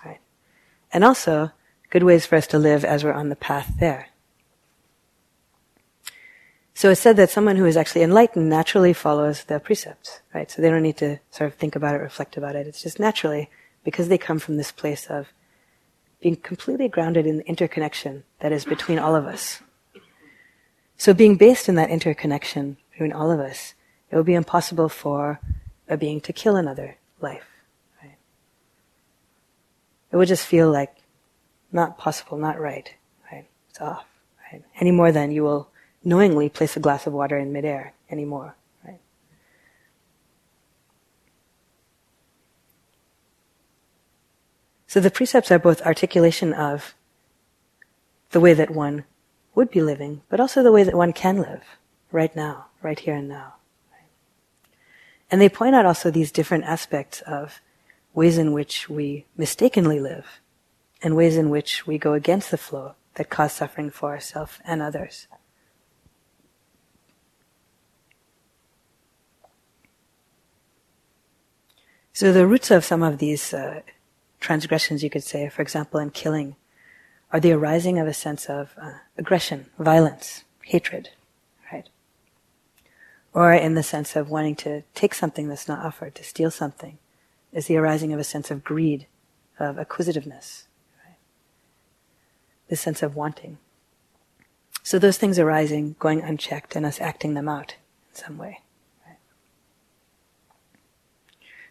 right? 0.05 0.19
And 0.93 1.05
also 1.05 1.53
good 1.93 2.03
ways 2.03 2.25
for 2.25 2.37
us 2.37 2.47
to 2.47 2.59
live 2.59 2.87
as 2.87 3.05
we're 3.05 3.13
on 3.13 3.29
the 3.29 3.37
path 3.37 3.75
there. 3.79 4.09
So 6.73 6.89
it's 6.89 7.03
said 7.03 7.19
that 7.19 7.29
someone 7.29 7.57
who 7.57 7.67
is 7.67 7.77
actually 7.77 8.03
enlightened 8.03 8.49
naturally 8.49 8.95
follows 8.95 9.45
the 9.45 9.61
precepts, 9.61 10.23
right? 10.33 10.51
So 10.51 10.63
they 10.63 10.71
don't 10.71 10.83
need 10.83 10.97
to 10.97 11.19
sort 11.31 11.53
of 11.53 11.55
think 11.59 11.77
about 11.77 11.95
it, 11.95 11.99
reflect 11.99 12.39
about 12.39 12.57
it. 12.57 12.67
It's 12.67 12.83
just 12.83 12.99
naturally 12.99 13.51
because 13.85 14.09
they 14.09 14.17
come 14.17 14.39
from 14.39 14.57
this 14.57 14.73
place 14.73 15.07
of 15.09 15.35
being 16.23 16.37
completely 16.37 16.89
grounded 16.89 17.27
in 17.27 17.37
the 17.37 17.47
interconnection 17.47 18.25
that 18.41 18.53
is 18.53 18.65
between 18.65 18.99
all 18.99 19.15
of 19.15 19.27
us. 19.27 19.61
So 20.97 21.13
being 21.13 21.37
based 21.37 21.69
in 21.69 21.75
that 21.75 21.91
interconnection 21.91 22.79
between 22.91 23.13
all 23.13 23.31
of 23.31 23.39
us, 23.39 23.75
it 24.11 24.17
would 24.17 24.25
be 24.25 24.33
impossible 24.33 24.89
for 24.89 25.41
a 25.89 25.99
being 25.99 26.23
to 26.23 26.33
kill 26.33 26.57
another 26.57 26.97
life. 27.21 27.49
Right? 28.03 28.17
It 30.11 30.17
would 30.17 30.29
just 30.29 30.47
feel 30.47 30.71
like 30.71 31.02
not 31.73 31.99
possible, 31.99 32.37
not 32.37 32.61
right, 32.61 32.95
right? 33.31 33.47
It's 33.71 33.81
off, 33.81 34.07
right? 34.53 34.63
Any 34.79 34.91
more 34.91 35.11
than 35.11 35.33
you 35.33 35.43
will 35.43 35.69
knowingly 36.05 36.49
place 36.49 36.77
a 36.77 36.81
glass 36.81 37.07
of 37.07 37.13
water 37.13 37.39
in 37.39 37.53
midair 37.53 37.95
anymore, 38.11 38.55
right? 38.85 39.01
So 44.87 45.01
the 45.01 45.11
precepts 45.11 45.51
are 45.51 45.59
both 45.59 45.81
articulation 45.83 46.53
of 46.53 46.95
the 48.31 48.41
way 48.41 48.53
that 48.55 48.71
one 48.71 49.05
would 49.55 49.71
be 49.71 49.83
living, 49.83 50.23
but 50.29 50.41
also 50.41 50.63
the 50.63 50.73
way 50.73 50.83
that 50.83 50.95
one 50.95 51.13
can 51.13 51.39
live, 51.39 51.63
right 52.11 52.35
now, 52.35 52.67
right 52.83 52.99
here 52.99 53.15
and 53.15 53.29
now. 53.29 53.55
And 55.31 55.41
they 55.41 55.49
point 55.49 55.75
out 55.75 55.87
also 55.87 56.11
these 56.11 56.31
different 56.31 56.65
aspects 56.65 57.23
of 57.23 57.61
ways 58.13 58.37
in 58.37 58.53
which 58.53 58.91
we 58.91 59.25
mistakenly 59.35 59.99
live 59.99 60.42
and 61.03 61.17
ways 61.17 61.37
in 61.37 61.51
which 61.51 61.87
we 61.87 61.99
go 61.99 62.13
against 62.13 62.51
the 62.51 62.57
flow 62.57 62.95
that 63.15 63.29
cause 63.29 63.53
suffering 63.53 63.91
for 63.91 64.11
ourselves 64.11 64.59
and 64.65 64.81
others. 64.81 65.27
So 72.13 72.33
the 72.33 72.47
roots 72.47 72.71
of 72.71 72.85
some 72.85 73.03
of 73.03 73.19
these 73.19 73.55
uh, 73.55 73.81
transgressions, 74.39 75.03
you 75.03 75.11
could 75.11 75.25
say, 75.25 75.49
for 75.49 75.63
example, 75.63 75.99
in 75.99 76.11
killing, 76.11 76.57
are 77.33 77.41
the 77.41 77.53
arising 77.53 77.99
of 77.99 78.07
a 78.07 78.13
sense 78.13 78.47
of 78.47 78.75
uh, 78.81 78.93
aggression, 79.17 79.71
violence, 79.79 80.45
hatred, 80.63 81.09
right? 81.73 81.89
Or 83.33 83.53
in 83.53 83.75
the 83.75 83.83
sense 83.83 84.15
of 84.15 84.29
wanting 84.29 84.57
to 84.57 84.83
take 84.95 85.15
something 85.15 85.49
that's 85.49 85.67
not 85.67 85.85
offered, 85.85 86.15
to 86.17 86.25
steal 86.25 86.51
something, 86.51 86.99
is 87.51 87.67
the 87.67 87.79
arising 87.79 88.13
of 88.13 88.21
a 88.21 88.25
sense 88.25 88.51
of 88.51 88.63
greed, 88.63 89.07
of 89.59 89.79
acquisitiveness? 89.79 90.69
This 92.73 92.81
sense 92.81 93.03
of 93.03 93.15
wanting. 93.15 93.59
So 94.83 94.99
those 94.99 95.19
things 95.19 95.39
arising, 95.39 95.95
going 95.99 96.23
unchecked, 96.23 96.75
and 96.75 96.87
us 96.87 97.03
acting 97.03 97.35
them 97.35 97.47
out 97.47 97.77
in 98.09 98.15
some 98.15 98.39
way. 98.39 98.61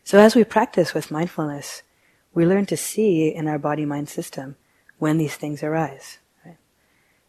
So 0.03 0.19
as 0.19 0.35
we 0.35 0.43
practice 0.43 0.93
with 0.93 1.09
mindfulness, 1.09 1.81
we 2.35 2.45
learn 2.45 2.67
to 2.67 2.77
see 2.77 3.29
in 3.29 3.47
our 3.47 3.57
body 3.57 3.83
mind 3.83 4.09
system 4.09 4.57
when 4.99 5.17
these 5.17 5.33
things 5.33 5.63
arise. 5.63 6.19
Right? 6.45 6.57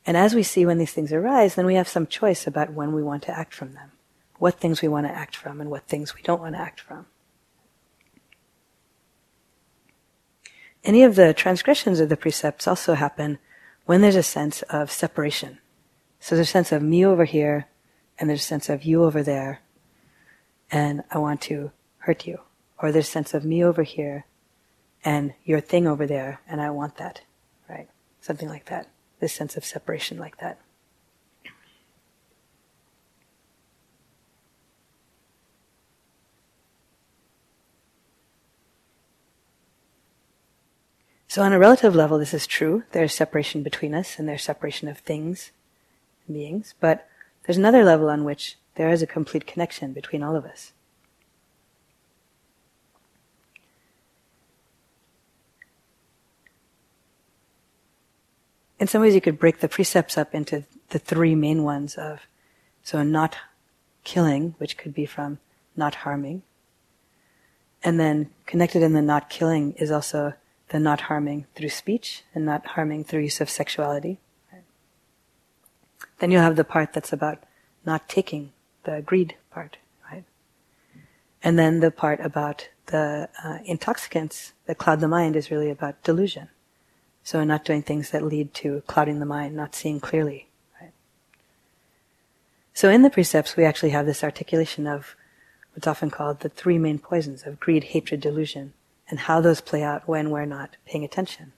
And 0.04 0.18
as 0.18 0.34
we 0.34 0.42
see 0.42 0.66
when 0.66 0.76
these 0.76 0.92
things 0.92 1.10
arise, 1.10 1.54
then 1.54 1.64
we 1.64 1.76
have 1.76 1.88
some 1.88 2.06
choice 2.06 2.46
about 2.46 2.74
when 2.74 2.92
we 2.92 3.02
want 3.02 3.22
to 3.22 3.34
act 3.34 3.54
from 3.54 3.72
them, 3.72 3.92
what 4.38 4.60
things 4.60 4.82
we 4.82 4.88
want 4.88 5.06
to 5.06 5.16
act 5.16 5.34
from 5.34 5.62
and 5.62 5.70
what 5.70 5.88
things 5.88 6.14
we 6.14 6.20
don't 6.20 6.42
want 6.42 6.56
to 6.56 6.60
act 6.60 6.78
from. 6.78 7.06
Any 10.84 11.04
of 11.04 11.14
the 11.14 11.32
transgressions 11.32 12.00
of 12.00 12.10
the 12.10 12.18
precepts 12.18 12.68
also 12.68 12.92
happen 12.92 13.38
when 13.86 14.00
there's 14.00 14.16
a 14.16 14.22
sense 14.22 14.62
of 14.62 14.90
separation. 14.90 15.58
So 16.20 16.34
there's 16.34 16.48
a 16.48 16.50
sense 16.50 16.72
of 16.72 16.82
me 16.82 17.04
over 17.04 17.24
here, 17.24 17.66
and 18.18 18.28
there's 18.28 18.40
a 18.40 18.44
sense 18.44 18.68
of 18.68 18.84
you 18.84 19.04
over 19.04 19.22
there, 19.22 19.60
and 20.70 21.02
I 21.10 21.18
want 21.18 21.40
to 21.42 21.72
hurt 21.98 22.26
you 22.26 22.40
or 22.82 22.90
there's 22.90 23.08
a 23.08 23.10
sense 23.10 23.32
of 23.32 23.44
me 23.44 23.64
over 23.64 23.84
here 23.84 24.26
and 25.04 25.32
your 25.44 25.60
thing 25.60 25.86
over 25.86 26.06
there, 26.06 26.40
and 26.48 26.60
I 26.60 26.70
want 26.70 26.96
that, 26.96 27.22
right? 27.68 27.88
Something 28.20 28.48
like 28.48 28.66
that. 28.66 28.88
This 29.20 29.32
sense 29.32 29.56
of 29.56 29.64
separation 29.64 30.18
like 30.18 30.38
that. 30.38 30.58
So, 41.32 41.40
on 41.40 41.54
a 41.54 41.58
relative 41.58 41.94
level, 41.94 42.18
this 42.18 42.34
is 42.34 42.46
true. 42.46 42.82
There's 42.92 43.14
separation 43.14 43.62
between 43.62 43.94
us 43.94 44.18
and 44.18 44.28
there's 44.28 44.42
separation 44.42 44.86
of 44.86 44.98
things 44.98 45.50
and 46.26 46.36
beings. 46.36 46.74
But 46.78 47.08
there's 47.44 47.56
another 47.56 47.84
level 47.84 48.10
on 48.10 48.24
which 48.24 48.58
there 48.74 48.90
is 48.90 49.00
a 49.00 49.06
complete 49.06 49.46
connection 49.46 49.94
between 49.94 50.22
all 50.22 50.36
of 50.36 50.44
us. 50.44 50.72
in 58.78 58.86
some 58.86 59.00
ways 59.00 59.14
you 59.14 59.22
could 59.22 59.38
break 59.38 59.60
the 59.60 59.68
precepts 59.68 60.18
up 60.18 60.34
into 60.34 60.64
the 60.90 60.98
three 60.98 61.34
main 61.34 61.62
ones 61.62 61.94
of 61.94 62.26
so 62.82 63.02
not 63.02 63.38
killing, 64.04 64.54
which 64.58 64.76
could 64.76 64.92
be 64.92 65.06
from 65.06 65.38
not 65.76 65.94
harming. 65.94 66.42
And 67.82 67.98
then 67.98 68.28
connected 68.44 68.82
in 68.82 68.92
the 68.92 69.00
not 69.00 69.30
killing 69.30 69.72
is 69.78 69.90
also 69.90 70.34
the 70.72 70.80
not 70.80 71.02
harming 71.02 71.46
through 71.54 71.68
speech 71.68 72.24
and 72.34 72.46
not 72.46 72.66
harming 72.68 73.04
through 73.04 73.20
use 73.20 73.42
of 73.42 73.50
sexuality. 73.50 74.18
Then 76.18 76.30
you'll 76.30 76.42
have 76.42 76.56
the 76.56 76.64
part 76.64 76.94
that's 76.94 77.12
about 77.12 77.42
not 77.84 78.08
taking, 78.08 78.52
the 78.84 79.02
greed 79.02 79.36
part, 79.50 79.76
right? 80.10 80.24
And 81.42 81.58
then 81.58 81.80
the 81.80 81.90
part 81.90 82.20
about 82.20 82.68
the 82.86 83.28
uh, 83.44 83.58
intoxicants 83.64 84.52
that 84.66 84.78
cloud 84.78 85.00
the 85.00 85.08
mind 85.08 85.36
is 85.36 85.50
really 85.50 85.68
about 85.68 86.02
delusion. 86.02 86.48
So 87.22 87.44
not 87.44 87.64
doing 87.64 87.82
things 87.82 88.10
that 88.10 88.24
lead 88.24 88.54
to 88.54 88.82
clouding 88.86 89.20
the 89.20 89.26
mind, 89.26 89.54
not 89.54 89.74
seeing 89.74 90.00
clearly. 90.00 90.48
Right? 90.80 90.92
So 92.72 92.88
in 92.88 93.02
the 93.02 93.10
precepts, 93.10 93.56
we 93.56 93.64
actually 93.64 93.90
have 93.90 94.06
this 94.06 94.24
articulation 94.24 94.86
of 94.86 95.16
what's 95.74 95.86
often 95.86 96.10
called 96.10 96.40
the 96.40 96.48
three 96.48 96.78
main 96.78 96.98
poisons 96.98 97.42
of 97.42 97.60
greed, 97.60 97.84
hatred, 97.84 98.20
delusion, 98.20 98.72
and 99.12 99.20
how 99.20 99.42
those 99.42 99.60
play 99.60 99.82
out 99.82 100.08
when 100.08 100.30
we're 100.30 100.46
not 100.46 100.78
paying 100.86 101.04
attention. 101.04 101.52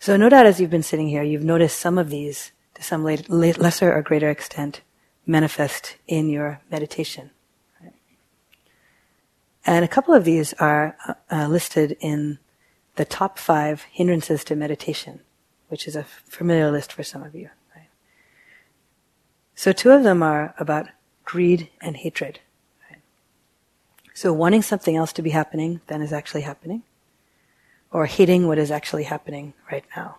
So 0.00 0.16
no 0.16 0.28
doubt 0.28 0.46
as 0.46 0.60
you've 0.60 0.70
been 0.70 0.82
sitting 0.82 1.08
here, 1.08 1.22
you've 1.22 1.44
noticed 1.44 1.78
some 1.78 1.98
of 1.98 2.10
these 2.10 2.50
to 2.74 2.82
some 2.82 3.04
lesser 3.04 3.94
or 3.94 4.02
greater 4.02 4.28
extent 4.28 4.80
manifest 5.24 5.96
in 6.08 6.28
your 6.28 6.60
meditation. 6.68 7.30
And 9.64 9.84
a 9.84 9.88
couple 9.88 10.14
of 10.14 10.24
these 10.24 10.52
are 10.54 10.96
uh, 11.06 11.14
uh, 11.30 11.46
listed 11.46 11.96
in 12.00 12.40
the 12.96 13.04
top 13.04 13.38
five 13.38 13.82
hindrances 13.92 14.42
to 14.44 14.56
meditation, 14.56 15.20
which 15.68 15.86
is 15.86 15.94
a 15.94 16.02
familiar 16.02 16.72
list 16.72 16.92
for 16.92 17.04
some 17.04 17.22
of 17.22 17.36
you. 17.36 17.50
So 19.60 19.72
two 19.72 19.90
of 19.90 20.04
them 20.04 20.22
are 20.22 20.54
about 20.58 20.88
greed 21.26 21.68
and 21.82 21.94
hatred. 21.94 22.40
So 24.14 24.32
wanting 24.32 24.62
something 24.62 24.96
else 24.96 25.12
to 25.12 25.20
be 25.20 25.36
happening 25.36 25.82
than 25.86 26.00
is 26.00 26.14
actually 26.14 26.40
happening, 26.40 26.82
or 27.92 28.06
hating 28.06 28.46
what 28.46 28.56
is 28.56 28.70
actually 28.70 29.02
happening 29.02 29.52
right 29.70 29.84
now. 29.94 30.16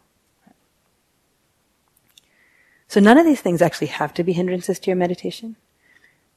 So 2.87 2.99
none 2.99 3.17
of 3.17 3.25
these 3.25 3.41
things 3.41 3.63
actually 3.63 3.87
have 3.87 4.13
to 4.13 4.23
be 4.23 4.33
hindrances 4.33 4.77
to 4.77 4.91
your 4.91 4.95
meditation 4.95 5.55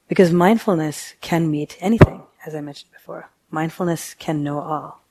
because 0.07 0.33
mindfulness 0.33 1.13
can 1.21 1.51
meet 1.51 1.77
anything, 1.79 2.23
as 2.43 2.55
I 2.55 2.61
mentioned 2.61 2.91
before. 2.91 3.29
Mindfulness 3.51 4.15
can 4.15 4.43
know 4.43 4.57
all. 4.57 5.03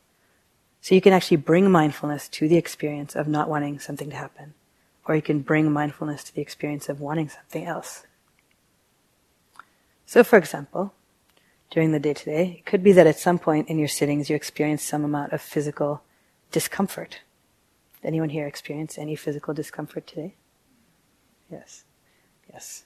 So 0.81 0.97
you 0.97 1.01
can 1.01 1.13
actually 1.13 1.37
bring 1.37 1.71
mindfulness 1.71 2.27
to 2.31 2.49
the 2.49 2.57
experience 2.57 3.15
of 3.15 3.29
not 3.29 3.49
wanting 3.49 3.79
something 3.79 4.11
to 4.11 4.17
happen, 4.17 4.55
or 5.07 5.15
you 5.15 5.23
can 5.23 5.41
bring 5.41 5.71
mindfulness 5.71 6.25
to 6.25 6.35
the 6.35 6.41
experience 6.41 6.89
of 6.89 7.01
wanting 7.01 7.29
something 7.29 7.65
else. 7.65 8.07
So 10.07 10.25
for 10.25 10.39
example, 10.39 10.95
during 11.71 11.93
the 11.93 12.01
day 12.01 12.15
today, 12.15 12.57
it 12.59 12.67
could 12.67 12.83
be 12.83 12.93
that 12.93 13.07
at 13.07 13.19
some 13.19 13.39
point 13.39 13.69
in 13.69 13.79
your 13.79 13.89
sittings 13.89 14.31
you 14.31 14.37
experience 14.37 14.83
some 14.83 15.05
amount 15.05 15.33
of 15.33 15.41
physical 15.41 16.03
discomfort. 16.53 17.21
Anyone 18.03 18.29
here 18.29 18.47
experience 18.47 18.99
any 18.99 19.17
physical 19.17 19.55
discomfort 19.55 20.07
today? 20.07 20.35
Yes. 21.51 21.85
Yes. 22.53 22.85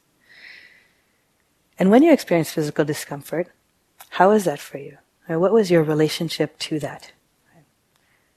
And 1.79 1.91
when 1.91 2.03
you 2.03 2.13
experience 2.13 2.53
physical 2.53 2.85
discomfort, 2.85 3.49
how 4.11 4.31
is 4.31 4.45
that 4.45 4.59
for 4.59 4.79
you? 4.79 4.99
What 5.27 5.53
was 5.53 5.71
your 5.71 5.83
relationship 5.83 6.59
to 6.61 6.79
that? 6.81 7.13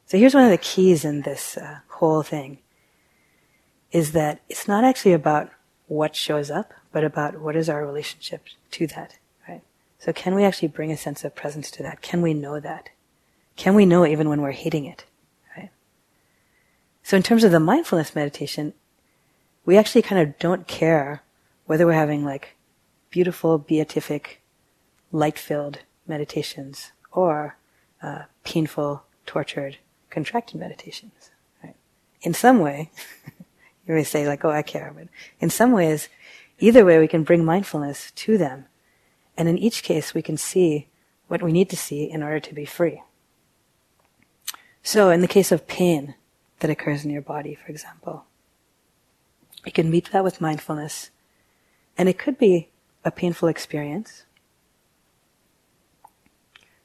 So 0.05 0.17
here's 0.17 0.33
one 0.33 0.43
of 0.43 0.51
the 0.51 0.57
keys 0.57 1.05
in 1.05 1.21
this 1.21 1.55
uh, 1.55 1.79
whole 1.87 2.21
thing 2.21 2.57
is 3.91 4.13
that 4.13 4.41
it's 4.49 4.67
not 4.67 4.83
actually 4.83 5.13
about 5.13 5.51
what 5.87 6.15
shows 6.15 6.49
up, 6.49 6.73
but 6.91 7.03
about 7.03 7.39
what 7.39 7.55
is 7.55 7.69
our 7.69 7.85
relationship 7.85 8.45
to 8.71 8.87
that, 8.87 9.17
right? 9.47 9.61
So 9.99 10.13
can 10.13 10.35
we 10.35 10.43
actually 10.43 10.69
bring 10.69 10.91
a 10.91 10.97
sense 10.97 11.23
of 11.23 11.35
presence 11.35 11.69
to 11.71 11.83
that? 11.83 12.01
Can 12.01 12.21
we 12.21 12.33
know 12.33 12.59
that? 12.59 12.89
Can 13.55 13.75
we 13.75 13.85
know 13.85 14.05
even 14.05 14.29
when 14.29 14.41
we're 14.41 14.51
hating 14.51 14.85
it, 14.85 15.05
right? 15.57 15.69
So 17.03 17.17
in 17.17 17.23
terms 17.23 17.43
of 17.43 17.51
the 17.51 17.59
mindfulness 17.59 18.15
meditation, 18.15 18.73
we 19.65 19.77
actually 19.77 20.01
kind 20.01 20.21
of 20.21 20.39
don't 20.39 20.67
care 20.67 21.23
whether 21.65 21.85
we're 21.85 21.93
having 21.93 22.23
like 22.23 22.55
beautiful, 23.09 23.57
beatific, 23.57 24.41
light 25.11 25.37
filled 25.37 25.79
meditations 26.07 26.91
or 27.11 27.57
uh, 28.01 28.23
painful, 28.43 29.03
tortured, 29.25 29.77
contracted 30.09 30.59
meditations. 30.59 31.31
Right? 31.63 31.75
In 32.21 32.33
some 32.33 32.59
way, 32.59 32.89
you 33.91 33.97
may 33.97 34.03
say 34.03 34.27
like, 34.27 34.45
"Oh, 34.45 34.49
I 34.49 34.61
care," 34.61 34.93
but 34.95 35.07
in 35.39 35.49
some 35.49 35.71
ways, 35.73 36.07
either 36.59 36.85
way, 36.85 36.97
we 36.97 37.07
can 37.07 37.23
bring 37.23 37.43
mindfulness 37.43 38.11
to 38.11 38.37
them, 38.37 38.65
and 39.37 39.49
in 39.49 39.57
each 39.57 39.83
case, 39.83 40.13
we 40.13 40.21
can 40.21 40.37
see 40.37 40.87
what 41.27 41.43
we 41.43 41.51
need 41.51 41.69
to 41.69 41.77
see 41.77 42.09
in 42.09 42.23
order 42.23 42.39
to 42.39 42.53
be 42.53 42.65
free. 42.65 43.03
So, 44.83 45.09
in 45.09 45.21
the 45.21 45.27
case 45.27 45.51
of 45.51 45.67
pain 45.67 46.15
that 46.59 46.71
occurs 46.71 47.03
in 47.03 47.11
your 47.11 47.21
body, 47.21 47.55
for 47.55 47.69
example, 47.69 48.25
you 49.65 49.71
can 49.71 49.91
meet 49.91 50.11
that 50.11 50.23
with 50.23 50.41
mindfulness. 50.41 51.11
And 51.97 52.09
it 52.09 52.17
could 52.17 52.37
be 52.37 52.69
a 53.03 53.11
painful 53.11 53.47
experience. 53.47 54.23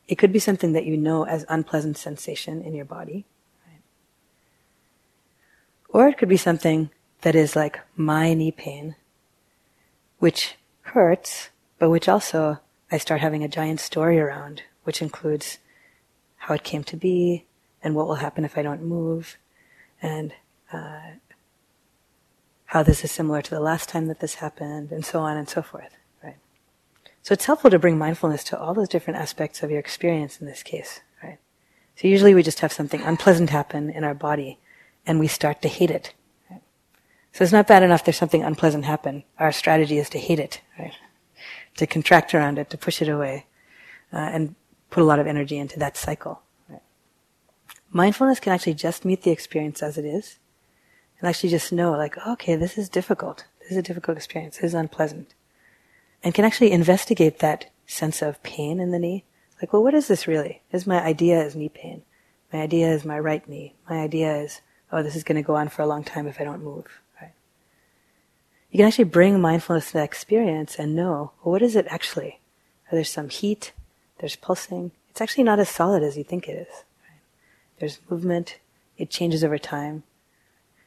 It 0.08 0.16
could 0.16 0.32
be 0.32 0.38
something 0.38 0.72
that 0.72 0.84
you 0.84 0.96
know 0.96 1.24
as 1.24 1.44
unpleasant 1.48 1.96
sensation 1.96 2.62
in 2.62 2.74
your 2.74 2.84
body. 2.84 3.24
Right? 3.66 3.82
Or 5.88 6.08
it 6.08 6.18
could 6.18 6.28
be 6.28 6.36
something 6.36 6.90
that 7.26 7.34
is 7.34 7.56
like 7.56 7.80
my 7.96 8.34
knee 8.34 8.52
pain, 8.52 8.94
which 10.20 10.54
hurts, 10.82 11.50
but 11.76 11.90
which 11.90 12.08
also 12.08 12.60
I 12.92 12.98
start 12.98 13.20
having 13.20 13.42
a 13.42 13.48
giant 13.48 13.80
story 13.80 14.20
around, 14.20 14.62
which 14.84 15.02
includes 15.02 15.58
how 16.36 16.54
it 16.54 16.62
came 16.62 16.84
to 16.84 16.96
be 16.96 17.44
and 17.82 17.96
what 17.96 18.06
will 18.06 18.22
happen 18.22 18.44
if 18.44 18.56
I 18.56 18.62
don't 18.62 18.84
move 18.84 19.38
and 20.00 20.34
uh, 20.72 21.00
how 22.66 22.84
this 22.84 23.02
is 23.02 23.10
similar 23.10 23.42
to 23.42 23.50
the 23.50 23.58
last 23.58 23.88
time 23.88 24.06
that 24.06 24.20
this 24.20 24.36
happened 24.36 24.92
and 24.92 25.04
so 25.04 25.18
on 25.18 25.36
and 25.36 25.48
so 25.48 25.62
forth. 25.62 25.96
Right? 26.22 26.36
So 27.24 27.32
it's 27.32 27.46
helpful 27.46 27.72
to 27.72 27.78
bring 27.80 27.98
mindfulness 27.98 28.44
to 28.44 28.56
all 28.60 28.72
those 28.72 28.88
different 28.88 29.18
aspects 29.18 29.64
of 29.64 29.70
your 29.72 29.80
experience 29.80 30.40
in 30.40 30.46
this 30.46 30.62
case. 30.62 31.00
Right? 31.24 31.38
So 31.96 32.06
usually 32.06 32.36
we 32.36 32.44
just 32.44 32.60
have 32.60 32.72
something 32.72 33.00
unpleasant 33.00 33.50
happen 33.50 33.90
in 33.90 34.04
our 34.04 34.14
body 34.14 34.60
and 35.04 35.18
we 35.18 35.26
start 35.26 35.60
to 35.62 35.68
hate 35.68 35.90
it. 35.90 36.14
So 37.36 37.44
it's 37.44 37.52
not 37.52 37.66
bad 37.66 37.82
enough 37.82 38.02
there's 38.02 38.16
something 38.16 38.42
unpleasant 38.42 38.86
happen. 38.86 39.22
Our 39.38 39.52
strategy 39.52 39.98
is 39.98 40.08
to 40.08 40.18
hate 40.18 40.38
it, 40.38 40.62
right? 40.78 40.94
To 41.76 41.86
contract 41.86 42.34
around 42.34 42.58
it, 42.58 42.70
to 42.70 42.78
push 42.78 43.02
it 43.02 43.10
away, 43.10 43.44
uh, 44.10 44.30
and 44.32 44.54
put 44.88 45.02
a 45.02 45.04
lot 45.04 45.18
of 45.18 45.26
energy 45.26 45.58
into 45.58 45.78
that 45.78 45.98
cycle. 45.98 46.40
Right? 46.66 46.80
Mindfulness 47.90 48.40
can 48.40 48.54
actually 48.54 48.72
just 48.72 49.04
meet 49.04 49.20
the 49.20 49.32
experience 49.32 49.82
as 49.82 49.98
it 49.98 50.06
is, 50.06 50.38
and 51.20 51.28
actually 51.28 51.50
just 51.50 51.74
know, 51.74 51.92
like, 51.92 52.16
okay, 52.26 52.56
this 52.56 52.78
is 52.78 52.88
difficult. 52.88 53.44
This 53.60 53.72
is 53.72 53.76
a 53.76 53.82
difficult 53.82 54.16
experience. 54.16 54.56
This 54.56 54.70
is 54.70 54.74
unpleasant, 54.74 55.34
and 56.22 56.32
can 56.32 56.46
actually 56.46 56.72
investigate 56.72 57.40
that 57.40 57.70
sense 57.84 58.22
of 58.22 58.42
pain 58.44 58.80
in 58.80 58.92
the 58.92 58.98
knee. 58.98 59.24
Like, 59.60 59.74
well, 59.74 59.82
what 59.82 59.92
is 59.92 60.08
this 60.08 60.26
really? 60.26 60.62
Is 60.72 60.86
my 60.86 61.04
idea 61.04 61.44
is 61.44 61.54
knee 61.54 61.68
pain? 61.68 62.00
My 62.50 62.62
idea 62.62 62.88
is 62.88 63.04
my 63.04 63.18
right 63.18 63.46
knee. 63.46 63.74
My 63.90 63.98
idea 63.98 64.34
is, 64.38 64.62
oh, 64.90 65.02
this 65.02 65.16
is 65.16 65.22
going 65.22 65.36
to 65.36 65.46
go 65.46 65.56
on 65.56 65.68
for 65.68 65.82
a 65.82 65.86
long 65.86 66.02
time 66.02 66.26
if 66.26 66.40
I 66.40 66.44
don't 66.44 66.64
move. 66.64 66.86
You 68.70 68.78
can 68.78 68.86
actually 68.86 69.04
bring 69.04 69.40
mindfulness 69.40 69.88
to 69.88 69.92
that 69.94 70.04
experience 70.04 70.76
and 70.76 70.94
know, 70.94 71.32
well, 71.42 71.52
what 71.52 71.62
is 71.62 71.76
it 71.76 71.86
actually? 71.88 72.40
Are 72.90 72.94
there 72.96 73.04
some 73.04 73.28
heat? 73.28 73.72
There's 74.18 74.36
pulsing. 74.36 74.92
It's 75.10 75.20
actually 75.20 75.44
not 75.44 75.58
as 75.58 75.68
solid 75.68 76.02
as 76.02 76.16
you 76.16 76.24
think 76.24 76.48
it 76.48 76.68
is. 76.68 76.84
Right? 77.02 77.20
There's 77.78 78.00
movement. 78.10 78.58
It 78.98 79.10
changes 79.10 79.44
over 79.44 79.58
time. 79.58 80.02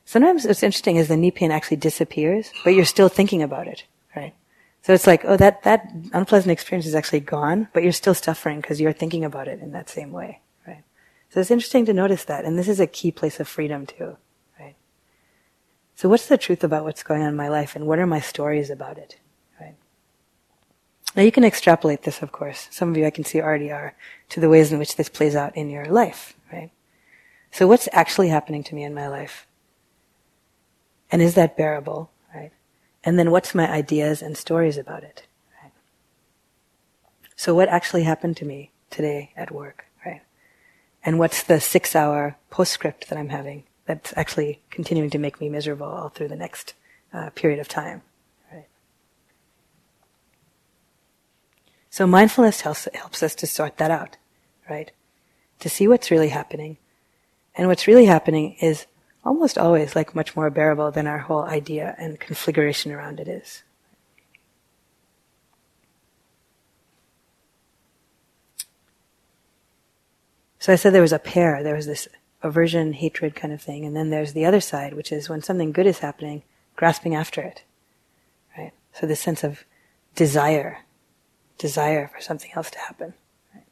Sometimes 0.05 0.45
what's 0.45 0.63
interesting 0.63 0.95
is 0.95 1.07
the 1.07 1.17
knee 1.17 1.29
pain 1.29 1.51
actually 1.51 1.77
disappears, 1.77 2.51
but 2.63 2.71
you're 2.71 2.85
still 2.85 3.09
thinking 3.09 3.43
about 3.43 3.67
it, 3.67 3.83
right? 4.15 4.33
So 4.81 4.93
it's 4.93 5.05
like, 5.05 5.23
oh, 5.23 5.37
that, 5.37 5.61
that 5.63 5.91
unpleasant 6.13 6.51
experience 6.51 6.87
is 6.87 6.95
actually 6.95 7.19
gone, 7.19 7.67
but 7.73 7.83
you're 7.83 7.91
still 7.91 8.15
suffering 8.15 8.59
because 8.59 8.81
you're 8.81 8.93
thinking 8.93 9.23
about 9.23 9.47
it 9.47 9.59
in 9.59 9.71
that 9.73 9.87
same 9.87 10.11
way, 10.11 10.39
right? 10.65 10.83
So 11.29 11.39
it's 11.39 11.51
interesting 11.51 11.85
to 11.85 11.93
notice 11.93 12.23
that, 12.25 12.43
and 12.43 12.57
this 12.57 12.67
is 12.67 12.79
a 12.79 12.87
key 12.87 13.11
place 13.11 13.39
of 13.39 13.47
freedom 13.47 13.85
too? 13.85 14.17
So 15.99 16.07
what's 16.07 16.27
the 16.27 16.37
truth 16.37 16.63
about 16.63 16.85
what's 16.85 17.03
going 17.03 17.23
on 17.23 17.27
in 17.27 17.35
my 17.35 17.49
life, 17.49 17.75
and 17.75 17.85
what 17.85 17.99
are 17.99 18.07
my 18.07 18.21
stories 18.21 18.69
about 18.69 18.97
it? 18.97 19.17
Right? 19.59 19.75
Now 21.13 21.23
you 21.23 21.31
can 21.33 21.43
extrapolate 21.43 22.03
this, 22.03 22.21
of 22.21 22.31
course. 22.31 22.69
Some 22.71 22.89
of 22.91 22.95
you 22.95 23.05
I 23.05 23.09
can 23.09 23.25
see 23.25 23.41
already 23.41 23.69
are 23.69 23.95
to 24.29 24.39
the 24.39 24.47
ways 24.47 24.71
in 24.71 24.79
which 24.79 24.95
this 24.95 25.09
plays 25.09 25.35
out 25.35 25.57
in 25.57 25.69
your 25.69 25.83
life, 25.87 26.37
right? 26.53 26.71
So 27.51 27.67
what's 27.67 27.89
actually 27.91 28.29
happening 28.29 28.63
to 28.63 28.75
me 28.75 28.85
in 28.85 28.93
my 28.93 29.09
life? 29.09 29.45
And 31.11 31.21
is 31.21 31.35
that 31.35 31.57
bearable, 31.57 32.11
right? 32.33 32.53
And 33.03 33.19
then 33.19 33.29
what's 33.29 33.53
my 33.53 33.69
ideas 33.69 34.21
and 34.21 34.37
stories 34.37 34.77
about 34.77 35.03
it, 35.03 35.27
right? 35.61 35.73
So 37.35 37.53
what 37.53 37.67
actually 37.67 38.03
happened 38.03 38.37
to 38.37 38.45
me 38.45 38.71
today 38.89 39.33
at 39.35 39.51
work, 39.51 39.83
right? 40.05 40.21
And 41.03 41.19
what's 41.19 41.43
the 41.43 41.59
six 41.59 41.93
hour 41.93 42.37
postscript 42.49 43.09
that 43.09 43.19
I'm 43.19 43.27
having 43.27 43.65
that's 43.89 44.13
actually 44.15 44.61
continuing 44.69 45.09
to 45.09 45.17
make 45.17 45.41
me 45.41 45.49
miserable 45.49 45.87
all 45.87 46.09
through 46.09 46.27
the 46.27 46.35
next 46.35 46.75
uh, 47.11 47.31
period 47.31 47.59
of 47.59 47.67
time? 47.67 48.03
So 51.89 52.05
mindfulness 52.05 52.61
helps, 52.61 52.87
helps 52.93 53.23
us 53.23 53.33
to 53.33 53.47
sort 53.47 53.77
that 53.77 53.89
out, 53.89 54.17
right? 54.69 54.91
To 55.61 55.69
see 55.69 55.87
what's 55.87 56.11
really 56.11 56.29
happening. 56.29 56.77
And 57.55 57.67
what's 57.67 57.87
really 57.87 58.05
happening 58.05 58.57
is 58.61 58.85
almost 59.25 59.57
always 59.57 59.95
like 59.95 60.13
much 60.13 60.35
more 60.35 60.51
bearable 60.51 60.91
than 60.91 61.07
our 61.07 61.17
whole 61.17 61.43
idea 61.45 61.95
and 61.97 62.19
configuration 62.19 62.91
around 62.91 63.19
it 63.19 63.27
is. 63.27 63.63
So 70.59 70.71
I 70.71 70.75
said 70.75 70.93
there 70.93 71.01
was 71.01 71.11
a 71.11 71.17
pair. 71.17 71.63
There 71.63 71.75
was 71.75 71.87
this 71.87 72.07
aversion, 72.41 72.93
hatred 72.93 73.35
kind 73.35 73.53
of 73.53 73.61
thing. 73.61 73.85
And 73.85 73.95
then 73.95 74.09
there's 74.09 74.33
the 74.33 74.45
other 74.45 74.61
side, 74.61 74.93
which 74.93 75.11
is 75.11 75.29
when 75.29 75.41
something 75.41 75.71
good 75.71 75.87
is 75.87 75.99
happening, 75.99 76.43
grasping 76.75 77.15
after 77.15 77.41
it. 77.41 77.63
Right? 78.57 78.71
So 78.93 79.05
this 79.05 79.19
sense 79.19 79.43
of 79.43 79.65
desire 80.15 80.79
desire 81.59 82.07
for 82.07 82.21
something 82.21 82.49
else 82.55 82.71
to 82.71 82.79
happen. 82.79 83.13
Right? 83.53 83.65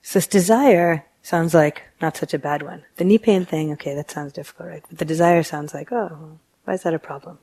So 0.00 0.18
this 0.18 0.26
desire 0.26 1.04
sounds 1.20 1.52
like 1.52 1.82
not 2.00 2.16
such 2.16 2.32
a 2.32 2.38
bad 2.38 2.62
one. 2.62 2.84
The 2.96 3.04
knee 3.04 3.18
pain 3.18 3.44
thing, 3.44 3.72
okay, 3.72 3.94
that 3.94 4.10
sounds 4.10 4.32
difficult, 4.32 4.70
right? 4.70 4.84
But 4.88 4.98
the 4.98 5.04
desire 5.04 5.42
sounds 5.42 5.74
like, 5.74 5.92
oh, 5.92 6.38
why 6.64 6.74
is 6.74 6.82
that 6.84 6.94
a 6.94 6.98
problem? 6.98 7.38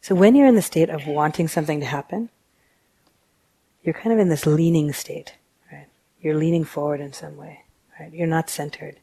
So 0.00 0.14
when 0.14 0.36
you're 0.36 0.46
in 0.46 0.54
the 0.54 0.62
state 0.62 0.90
of 0.90 1.06
wanting 1.06 1.48
something 1.48 1.80
to 1.80 1.86
happen, 1.86 2.28
you're 3.82 3.94
kind 3.94 4.12
of 4.12 4.18
in 4.18 4.28
this 4.28 4.46
leaning 4.46 4.92
state, 4.92 5.34
right? 5.72 5.88
You're 6.20 6.36
leaning 6.36 6.64
forward 6.64 7.00
in 7.00 7.12
some 7.12 7.36
way, 7.36 7.63
right? 7.98 8.12
You're 8.12 8.26
not 8.26 8.50
centered. 8.50 8.98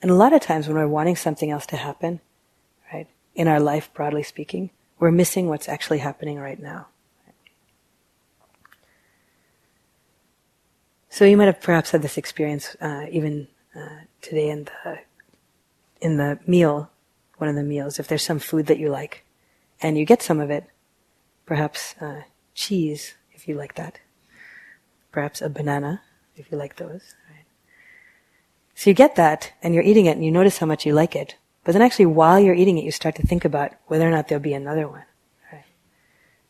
And 0.00 0.10
a 0.10 0.14
lot 0.14 0.32
of 0.32 0.40
times 0.40 0.66
when 0.66 0.76
we're 0.76 0.88
wanting 0.88 1.16
something 1.16 1.50
else 1.50 1.66
to 1.66 1.76
happen, 1.76 2.20
right, 2.92 3.06
in 3.34 3.48
our 3.48 3.60
life, 3.60 3.90
broadly 3.94 4.22
speaking, 4.22 4.70
we're 4.98 5.10
missing 5.10 5.48
what's 5.48 5.68
actually 5.68 5.98
happening 5.98 6.38
right 6.38 6.60
now. 6.60 6.88
So 11.08 11.26
you 11.26 11.36
might 11.36 11.46
have 11.46 11.60
perhaps 11.60 11.90
had 11.90 12.00
this 12.00 12.16
experience 12.16 12.74
uh, 12.80 13.04
even 13.10 13.48
uh, 13.76 14.06
today 14.22 14.48
in 14.48 14.64
the 14.64 14.98
in 16.00 16.16
the 16.16 16.38
meal, 16.46 16.90
one 17.36 17.50
of 17.50 17.54
the 17.54 17.62
meals. 17.62 17.98
If 17.98 18.08
there's 18.08 18.24
some 18.24 18.38
food 18.38 18.66
that 18.66 18.78
you 18.78 18.88
like, 18.88 19.24
and 19.80 19.98
you 19.98 20.06
get 20.06 20.22
some 20.22 20.40
of 20.40 20.50
it, 20.50 20.64
perhaps 21.44 21.94
uh, 22.00 22.22
cheese 22.54 23.14
if 23.32 23.46
you 23.46 23.54
like 23.54 23.74
that, 23.74 24.00
perhaps 25.12 25.42
a 25.42 25.50
banana 25.50 26.00
if 26.34 26.50
you 26.50 26.56
like 26.56 26.76
those. 26.76 27.14
So 28.82 28.90
you 28.90 28.94
get 28.94 29.14
that, 29.14 29.52
and 29.62 29.76
you're 29.76 29.84
eating 29.84 30.06
it, 30.06 30.16
and 30.16 30.24
you 30.24 30.32
notice 30.32 30.58
how 30.58 30.66
much 30.66 30.84
you 30.84 30.92
like 30.92 31.14
it. 31.14 31.36
But 31.62 31.70
then 31.70 31.82
actually, 31.82 32.06
while 32.06 32.40
you're 32.40 32.52
eating 32.52 32.78
it, 32.78 32.84
you 32.84 32.90
start 32.90 33.14
to 33.14 33.22
think 33.24 33.44
about 33.44 33.70
whether 33.86 34.04
or 34.04 34.10
not 34.10 34.26
there'll 34.26 34.42
be 34.42 34.54
another 34.54 34.88
one, 34.88 35.04
right? 35.52 35.62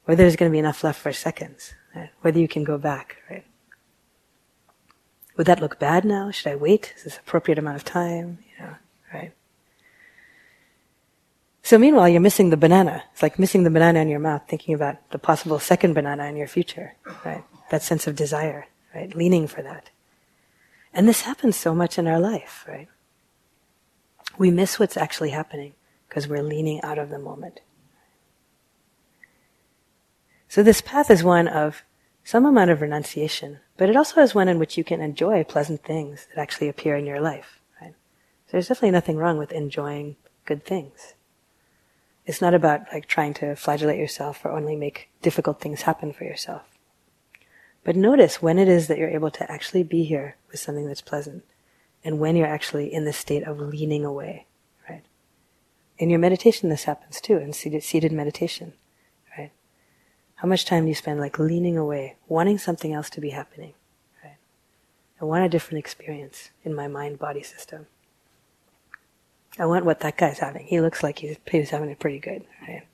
Whether 0.07 0.23
there's 0.23 0.37
going 0.37 0.51
to 0.51 0.55
be 0.55 0.59
enough 0.59 0.83
left 0.83 0.99
for 0.99 1.13
seconds, 1.13 1.75
right? 1.95 2.09
whether 2.23 2.39
you 2.39 2.49
can 2.49 2.65
go 2.65 2.79
back, 2.79 3.19
right? 3.29 3.45
Would 5.37 5.47
that 5.47 5.61
look 5.61 5.79
bad 5.79 6.07
now? 6.07 6.31
Should 6.31 6.51
I 6.53 6.57
wait? 6.57 6.95
Is 6.97 7.05
this 7.05 7.19
appropriate 7.19 7.59
amount 7.59 7.77
of 7.77 7.85
time? 7.85 8.39
You 8.49 8.65
know, 8.65 8.75
right? 9.13 9.33
So 11.63 11.77
meanwhile, 11.77 12.09
you're 12.09 12.23
missing 12.23 12.49
the 12.49 12.57
banana. 12.57 13.03
It's 13.13 13.23
like 13.23 13.39
missing 13.39 13.65
the 13.65 13.69
banana 13.69 14.01
in 14.01 14.09
your 14.09 14.21
mouth, 14.21 14.45
thinking 14.49 14.75
about 14.75 15.11
the 15.11 15.19
possible 15.19 15.59
second 15.59 15.93
banana 15.93 16.25
in 16.25 16.37
your 16.37 16.49
future, 16.49 16.95
right? 17.27 17.45
That 17.71 17.83
sense 17.83 18.07
of 18.07 18.17
desire, 18.17 18.69
right? 18.95 19.15
Leaning 19.15 19.47
for 19.47 19.61
that. 19.61 19.91
And 20.95 21.09
this 21.09 21.23
happens 21.23 21.57
so 21.57 21.75
much 21.75 21.99
in 21.99 22.07
our 22.07 22.21
life, 22.21 22.65
right? 22.69 22.89
We 24.39 24.51
miss 24.51 24.79
what's 24.79 24.97
actually 24.97 25.31
happening 25.31 25.75
because 26.09 26.29
we're 26.29 26.43
leaning 26.43 26.83
out 26.83 26.99
of 26.99 27.09
the 27.09 27.19
moment. 27.19 27.61
So 30.49 30.63
this 30.63 30.83
path 30.83 31.11
is 31.11 31.25
one 31.25 31.49
of 31.49 31.83
some 32.25 32.45
amount 32.45 32.71
of 32.71 32.83
renunciation, 32.83 33.61
but 33.79 33.89
it 33.89 33.97
also 33.97 34.21
is 34.21 34.35
one 34.35 34.49
in 34.49 34.59
which 34.59 34.77
you 34.77 34.85
can 34.85 35.01
enjoy 35.01 35.45
pleasant 35.45 35.83
things 35.83 36.29
that 36.29 36.41
actually 36.41 36.69
appear 36.69 36.97
in 36.97 37.07
your 37.07 37.21
life. 37.21 37.61
Right? 37.81 37.95
So 38.47 38.53
there's 38.53 38.69
definitely 38.69 38.91
nothing 38.91 39.17
wrong 39.17 39.39
with 39.39 39.51
enjoying 39.51 40.17
good 40.45 40.65
things. 40.65 41.15
It's 42.27 42.41
not 42.41 42.55
about 42.55 42.83
like 42.93 43.07
trying 43.07 43.35
to 43.35 43.57
flagellate 43.57 43.99
yourself 43.99 44.45
or 44.45 44.53
only 44.53 44.77
make 44.77 45.09
difficult 45.23 45.61
things 45.61 45.83
happen 45.83 46.13
for 46.13 46.25
yourself. 46.25 46.72
But 47.85 47.97
notice 47.97 48.41
when 48.41 48.59
it 48.59 48.69
is 48.69 48.87
that 48.87 48.99
you're 48.99 49.09
able 49.09 49.31
to 49.33 49.51
actually 49.51 49.83
be 49.83 50.05
here 50.05 50.37
with 50.51 50.61
something 50.61 50.87
that's 50.87 51.01
pleasant, 51.01 51.45
and 52.05 52.19
when 52.19 52.37
you're 52.37 52.47
actually 52.47 52.93
in 52.93 53.05
the 53.05 53.13
state 53.13 53.43
of 53.43 53.59
leaning 53.59 54.05
away, 54.05 54.47
right? 54.89 55.03
In 55.99 56.11
your 56.11 56.19
meditation, 56.19 56.69
this 56.69 56.85
happens 56.85 57.21
too, 57.21 57.37
in 57.37 57.53
seated, 57.53 57.83
seated 57.83 58.13
meditation. 58.13 58.75
Right? 59.37 59.53
How 60.37 60.49
much 60.49 60.65
time 60.65 60.85
do 60.85 60.89
you 60.89 60.95
spend 60.95 61.21
like 61.21 61.39
leaning 61.39 61.77
away, 61.77 62.17
wanting 62.29 62.59
something 62.59 62.93
else 62.93 63.11
to 63.11 63.21
be 63.21 63.31
happening? 63.31 63.75
Right? 64.23 64.37
I 65.21 65.25
want 65.25 65.45
a 65.45 65.49
different 65.49 65.79
experience 65.79 66.51
in 66.65 66.75
my 66.75 66.89
mind 66.89 67.19
body 67.19 67.43
system. 67.43 67.87
I 69.59 69.67
want 69.67 69.85
what 69.85 70.01
that 70.01 70.17
guy's 70.17 70.39
having. 70.39 70.67
He 70.67 70.81
looks 70.81 71.03
like 71.03 71.19
he's, 71.19 71.37
he's 71.51 71.71
having 71.71 71.91
it 71.91 71.99
pretty 71.99 72.19
good, 72.19 72.45
right? 72.67 72.87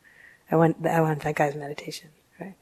I 0.50 0.56
want, 0.56 0.84
I 0.86 1.00
want 1.00 1.22
that 1.22 1.36
guy's 1.36 1.54
meditation, 1.54 2.10
right? 2.40 2.54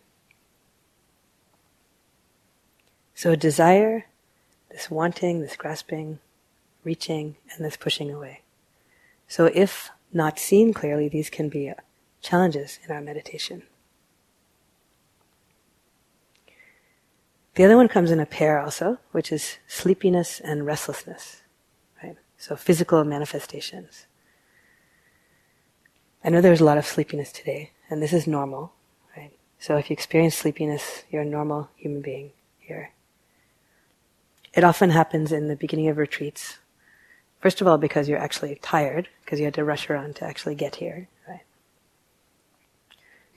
So 3.16 3.34
desire, 3.34 4.04
this 4.70 4.90
wanting, 4.90 5.40
this 5.40 5.56
grasping, 5.56 6.18
reaching, 6.84 7.36
and 7.50 7.64
this 7.64 7.78
pushing 7.78 8.12
away. 8.12 8.42
So 9.26 9.46
if 9.54 9.88
not 10.12 10.38
seen 10.38 10.74
clearly, 10.74 11.08
these 11.08 11.30
can 11.30 11.48
be 11.48 11.70
uh, 11.70 11.74
challenges 12.20 12.78
in 12.84 12.94
our 12.94 13.00
meditation. 13.00 13.62
The 17.54 17.64
other 17.64 17.78
one 17.78 17.88
comes 17.88 18.10
in 18.10 18.20
a 18.20 18.26
pair 18.26 18.60
also, 18.60 18.98
which 19.12 19.32
is 19.32 19.56
sleepiness 19.66 20.38
and 20.38 20.66
restlessness. 20.66 21.40
Right? 22.02 22.18
So 22.36 22.54
physical 22.54 23.02
manifestations. 23.02 24.04
I 26.22 26.28
know 26.28 26.42
there's 26.42 26.60
a 26.60 26.66
lot 26.66 26.76
of 26.76 26.84
sleepiness 26.84 27.32
today, 27.32 27.70
and 27.88 28.02
this 28.02 28.12
is 28.12 28.26
normal, 28.26 28.74
right? 29.16 29.32
So 29.58 29.78
if 29.78 29.88
you 29.88 29.94
experience 29.94 30.34
sleepiness, 30.34 31.04
you're 31.10 31.22
a 31.22 31.24
normal 31.24 31.70
human 31.76 32.02
being. 32.02 32.32
It 34.56 34.64
often 34.64 34.88
happens 34.88 35.32
in 35.32 35.48
the 35.48 35.54
beginning 35.54 35.88
of 35.88 35.98
retreats. 35.98 36.58
First 37.40 37.60
of 37.60 37.66
all, 37.66 37.76
because 37.76 38.08
you're 38.08 38.18
actually 38.18 38.58
tired, 38.62 39.06
because 39.22 39.38
you 39.38 39.44
had 39.44 39.54
to 39.54 39.64
rush 39.64 39.90
around 39.90 40.16
to 40.16 40.24
actually 40.24 40.54
get 40.54 40.76
here, 40.76 41.08
right? 41.28 41.42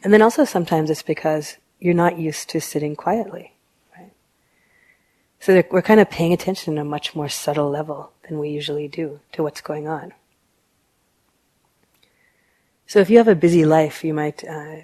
And 0.01 0.13
then 0.13 0.21
also 0.21 0.45
sometimes 0.45 0.89
it's 0.89 1.03
because 1.03 1.57
you're 1.77 1.93
not 1.93 2.17
used 2.17 2.49
to 2.51 2.61
sitting 2.61 2.95
quietly. 2.95 3.53
Right? 3.97 4.13
So 5.41 5.61
we're 5.69 5.81
kind 5.81 5.99
of 5.99 6.09
paying 6.09 6.31
attention 6.31 6.75
on 6.75 6.79
a 6.79 6.89
much 6.89 7.13
more 7.13 7.27
subtle 7.27 7.69
level 7.69 8.13
than 8.29 8.39
we 8.39 8.49
usually 8.49 8.87
do 8.87 9.19
to 9.33 9.43
what's 9.43 9.59
going 9.59 9.89
on. 9.89 10.13
So 12.87 12.99
if 12.99 13.09
you 13.09 13.17
have 13.17 13.27
a 13.27 13.35
busy 13.35 13.65
life, 13.65 14.05
you 14.05 14.13
might 14.13 14.47
uh, 14.47 14.77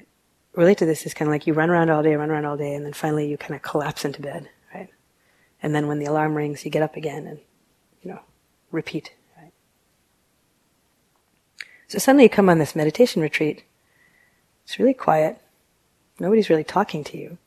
relate 0.54 0.80
to 0.80 0.86
this 0.86 1.06
as 1.06 1.14
kind 1.14 1.30
of 1.30 1.32
like 1.32 1.48
you 1.48 1.54
run 1.54 1.70
around 1.70 1.90
all 1.90 2.04
day, 2.04 2.14
run 2.16 2.30
around 2.30 2.44
all 2.44 2.58
day, 2.58 2.76
and 2.76 2.86
then 2.86 2.94
finally 2.94 3.30
you 3.30 3.38
kind 3.38 3.56
of 3.56 3.62
collapse 3.62 4.04
into 4.04 4.22
bed? 4.22 4.50
And 5.66 5.74
then 5.74 5.88
when 5.88 5.98
the 5.98 6.06
alarm 6.06 6.36
rings, 6.36 6.64
you 6.64 6.70
get 6.70 6.84
up 6.84 6.96
again 6.96 7.26
and, 7.26 7.40
you 8.04 8.12
know, 8.12 8.20
repeat, 8.70 9.16
right? 9.36 9.52
So 11.88 11.98
suddenly 11.98 12.26
you 12.26 12.30
come 12.30 12.50
on 12.50 12.60
this 12.60 12.76
meditation 12.76 13.20
retreat. 13.20 13.64
It's 14.64 14.78
really 14.78 14.94
quiet. 14.94 15.42
Nobody's 16.20 16.52
really 16.52 16.64
talking 16.64 17.04
to 17.06 17.18
you. 17.18 17.40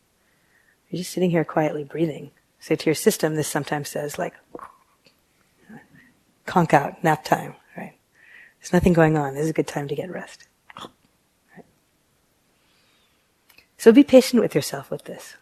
You're 0.91 0.99
just 0.99 1.13
sitting 1.13 1.31
here 1.31 1.45
quietly 1.45 1.85
breathing. 1.85 2.33
So 2.59 2.75
to 2.75 2.87
your 2.87 2.97
system, 2.97 3.37
this 3.37 3.47
sometimes 3.47 3.89
says 3.89 4.19
like, 4.19 4.35
conk 6.45 6.75
out, 6.75 7.05
nap 7.05 7.23
time, 7.23 7.55
right? 7.77 7.95
There's 8.59 8.73
nothing 8.73 8.95
going 8.95 9.17
on. 9.17 9.35
This 9.35 9.45
is 9.45 9.51
a 9.51 9.53
good 9.53 9.69
time 9.69 9.87
to 9.87 9.95
get 9.95 10.11
rest. 10.11 10.49
So 13.77 13.93
be 13.93 14.03
patient 14.03 14.43
with 14.43 14.57
yourself 14.57 14.91
with 14.91 15.05
this. 15.05 15.37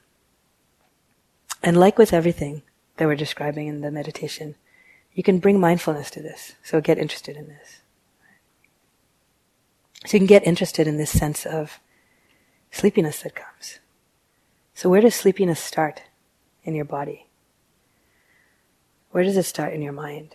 And 1.63 1.75
like 1.79 1.97
with 1.97 2.13
everything 2.13 2.61
that 2.97 3.07
we're 3.07 3.17
describing 3.17 3.67
in 3.67 3.81
the 3.81 3.91
meditation, 3.91 4.55
you 5.13 5.23
can 5.23 5.39
bring 5.39 5.61
mindfulness 5.61 6.11
to 6.13 6.23
this. 6.23 6.55
So 6.63 6.81
get 6.81 6.99
interested 6.99 7.37
in 7.37 7.49
this. 7.49 7.81
So 10.07 10.17
you 10.17 10.21
can 10.21 10.27
get 10.27 10.47
interested 10.47 10.87
in 10.87 10.99
this 10.99 11.11
sense 11.11 11.47
of 11.47 11.81
sleepiness 12.71 13.23
that 13.23 13.35
comes. 13.35 13.81
So 14.75 14.89
where 14.89 15.01
does 15.01 15.15
sleepiness 15.15 15.59
start? 15.61 16.03
in 16.67 16.75
your 16.75 16.85
body? 16.85 17.29
Where 19.13 19.25
does 19.25 19.37
it 19.39 19.45
start 19.45 19.73
in 19.73 19.81
your 19.81 19.93
mind? 19.93 20.35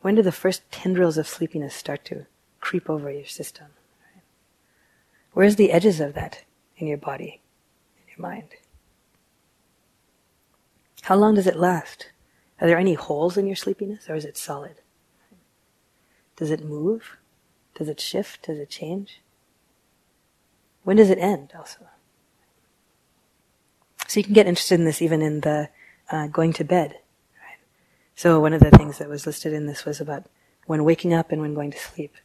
When 0.00 0.16
do 0.16 0.22
the 0.22 0.32
first 0.32 0.62
tendrils 0.72 1.18
of 1.18 1.28
sleepiness 1.28 1.74
start 1.74 2.04
to 2.06 2.26
creep 2.60 2.90
over 2.90 3.10
your 3.10 3.26
system? 3.26 3.66
Where's 5.32 5.56
the 5.56 5.70
edges 5.70 6.00
of 6.00 6.14
that 6.14 6.42
in 6.78 6.88
your 6.88 6.98
body, 6.98 7.42
in 7.98 8.14
your 8.16 8.28
mind? 8.28 8.48
How 11.08 11.16
long 11.16 11.36
does 11.36 11.46
it 11.46 11.56
last? 11.56 12.10
Are 12.60 12.66
there 12.66 12.76
any 12.76 12.92
holes 12.92 13.38
in 13.38 13.46
your 13.46 13.56
sleepiness 13.56 14.10
or 14.10 14.14
is 14.14 14.26
it 14.26 14.36
solid? 14.36 14.82
Does 16.36 16.50
it 16.50 16.62
move? 16.62 17.16
Does 17.74 17.88
it 17.88 17.98
shift? 17.98 18.42
Does 18.42 18.58
it 18.58 18.68
change? 18.68 19.22
When 20.84 20.98
does 20.98 21.08
it 21.08 21.16
end 21.16 21.54
also? 21.56 21.88
So 24.06 24.20
you 24.20 24.24
can 24.24 24.34
get 24.34 24.46
interested 24.46 24.78
in 24.78 24.84
this 24.84 25.00
even 25.00 25.22
in 25.22 25.40
the 25.40 25.70
uh, 26.10 26.26
going 26.26 26.52
to 26.52 26.64
bed. 26.64 26.90
Right? 26.90 27.58
So 28.14 28.38
one 28.38 28.52
of 28.52 28.60
the 28.60 28.70
things 28.70 28.98
that 28.98 29.08
was 29.08 29.26
listed 29.26 29.54
in 29.54 29.64
this 29.64 29.86
was 29.86 30.02
about 30.02 30.26
when 30.66 30.84
waking 30.84 31.14
up 31.14 31.32
and 31.32 31.40
when 31.40 31.54
going 31.54 31.70
to 31.70 31.78
sleep. 31.78 32.16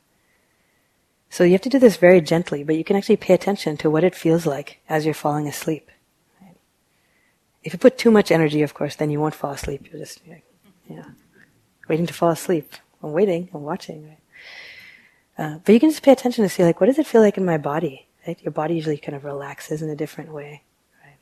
So 1.30 1.46
you 1.46 1.54
have 1.54 1.62
to 1.62 1.70
do 1.70 1.80
this 1.80 1.96
very 1.96 2.20
gently, 2.20 2.66
but 2.66 2.76
you 2.76 2.84
can 2.84 2.98
actually 2.98 3.16
pay 3.16 3.34
attention 3.34 3.78
to 3.78 3.90
what 3.90 4.04
it 4.04 4.14
feels 4.14 4.46
like 4.46 4.82
as 4.90 5.06
you're 5.06 5.14
falling 5.14 5.48
asleep. 5.48 5.90
If 7.64 7.74
you 7.74 7.80
put 7.80 7.97
too 7.97 8.11
much 8.11 8.32
energy, 8.32 8.61
of 8.61 8.74
course, 8.74 8.95
then 8.95 9.09
you 9.09 9.20
won't 9.20 9.36
fall 9.36 9.51
asleep. 9.51 9.88
You're 9.91 10.01
just, 10.01 10.22
you 10.26 10.95
know, 10.95 11.05
waiting 11.88 12.05
to 12.07 12.14
fall 12.14 12.30
asleep. 12.30 12.74
I'm 13.01 13.14
waiting, 13.14 13.49
I'm 13.53 13.64
watching, 13.64 14.07
right? 14.07 14.18
Uh, 15.38 15.59
but 15.64 15.74
you 15.74 15.80
can 15.80 15.89
just 15.89 16.03
pay 16.03 16.11
attention 16.11 16.43
to 16.43 16.49
see, 16.49 16.64
like, 16.64 16.80
what 16.80 16.88
does 16.88 16.99
it 16.99 17.07
feel 17.07 17.22
like 17.22 17.38
in 17.38 17.45
my 17.45 17.57
body? 17.57 18.07
Right? 18.28 18.41
Your 18.41 18.51
body 18.51 18.76
usually 18.76 18.97
kind 18.97 19.16
of 19.16 19.26
relaxes 19.26 19.82
in 19.82 19.89
a 19.89 19.95
different 19.95 20.32
way. 20.32 20.61
Right? 21.03 21.18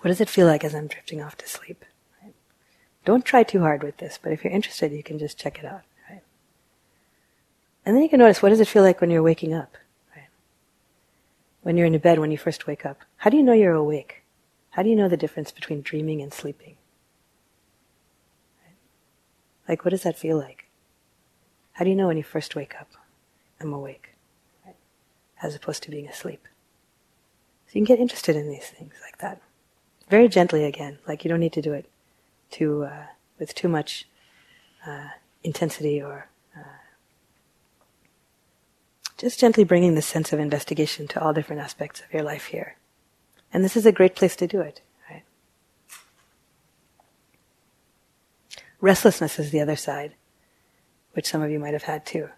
What 0.00 0.08
does 0.08 0.20
it 0.20 0.28
feel 0.28 0.46
like 0.46 0.64
as 0.64 0.74
I'm 0.74 0.86
drifting 0.86 1.22
off 1.22 1.36
to 1.38 1.48
sleep? 1.48 1.84
Right? 2.22 2.34
Don't 3.04 3.24
try 3.24 3.42
too 3.42 3.60
hard 3.60 3.82
with 3.82 3.96
this, 3.96 4.18
but 4.22 4.32
if 4.32 4.44
you're 4.44 4.52
interested, 4.52 4.92
you 4.92 5.02
can 5.02 5.18
just 5.18 5.38
check 5.38 5.58
it 5.58 5.64
out. 5.64 5.82
Right? 6.10 6.22
And 7.86 7.96
then 7.96 8.02
you 8.02 8.08
can 8.08 8.18
notice 8.18 8.42
what 8.42 8.50
does 8.50 8.60
it 8.60 8.68
feel 8.68 8.82
like 8.82 9.00
when 9.00 9.10
you're 9.10 9.22
waking 9.22 9.54
up? 9.54 9.76
Right? 10.14 10.28
When 11.62 11.76
you're 11.76 11.86
in 11.86 11.98
bed, 11.98 12.18
when 12.18 12.30
you 12.30 12.38
first 12.38 12.66
wake 12.66 12.84
up. 12.84 13.00
How 13.16 13.30
do 13.30 13.36
you 13.36 13.42
know 13.42 13.54
you're 13.54 13.72
awake? 13.72 14.22
How 14.70 14.82
do 14.82 14.88
you 14.88 14.96
know 14.96 15.08
the 15.08 15.16
difference 15.16 15.50
between 15.50 15.82
dreaming 15.82 16.22
and 16.22 16.32
sleeping? 16.32 16.76
Like, 19.68 19.84
what 19.84 19.90
does 19.90 20.02
that 20.04 20.18
feel 20.18 20.38
like? 20.38 20.66
How 21.72 21.84
do 21.84 21.90
you 21.90 21.96
know 21.96 22.06
when 22.06 22.16
you 22.16 22.22
first 22.22 22.56
wake 22.56 22.74
up, 22.80 22.88
I'm 23.60 23.72
awake, 23.72 24.14
as 25.42 25.54
opposed 25.54 25.82
to 25.84 25.90
being 25.90 26.08
asleep? 26.08 26.46
So 27.66 27.72
you 27.78 27.84
can 27.84 27.96
get 27.96 28.00
interested 28.00 28.34
in 28.34 28.48
these 28.48 28.66
things 28.66 28.94
like 29.04 29.18
that 29.18 29.42
very 30.08 30.28
gently 30.28 30.64
again. 30.64 30.98
Like 31.06 31.24
you 31.24 31.28
don't 31.28 31.40
need 31.40 31.52
to 31.52 31.62
do 31.62 31.72
it 31.72 31.86
too 32.50 32.84
uh, 32.84 33.06
with 33.38 33.54
too 33.54 33.68
much 33.68 34.08
uh, 34.86 35.08
intensity 35.42 36.00
or 36.00 36.28
uh, 36.56 36.78
just 39.18 39.38
gently 39.38 39.64
bringing 39.64 39.94
the 39.94 40.02
sense 40.02 40.32
of 40.32 40.40
investigation 40.40 41.06
to 41.08 41.22
all 41.22 41.34
different 41.34 41.60
aspects 41.60 42.00
of 42.00 42.12
your 42.12 42.22
life 42.22 42.46
here. 42.46 42.77
And 43.58 43.64
this 43.64 43.76
is 43.76 43.86
a 43.86 43.90
great 43.90 44.14
place 44.14 44.36
to 44.36 44.46
do 44.46 44.60
it. 44.60 44.82
Right? 45.10 45.24
Restlessness 48.80 49.40
is 49.40 49.50
the 49.50 49.60
other 49.60 49.74
side, 49.74 50.14
which 51.14 51.26
some 51.26 51.42
of 51.42 51.50
you 51.50 51.58
might 51.58 51.72
have 51.72 51.82
had 51.82 52.06
too. 52.06 52.28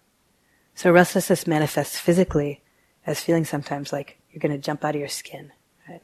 So 0.75 0.91
restlessness 0.91 1.47
manifests 1.47 2.01
physically 2.01 2.63
as 3.07 3.21
feeling 3.21 3.45
sometimes 3.45 3.93
like 3.93 4.17
you're 4.33 4.41
going 4.41 4.59
to 4.59 4.67
jump 4.67 4.83
out 4.83 4.95
of 4.95 4.99
your 4.99 5.11
skin, 5.11 5.53
right? 5.87 6.01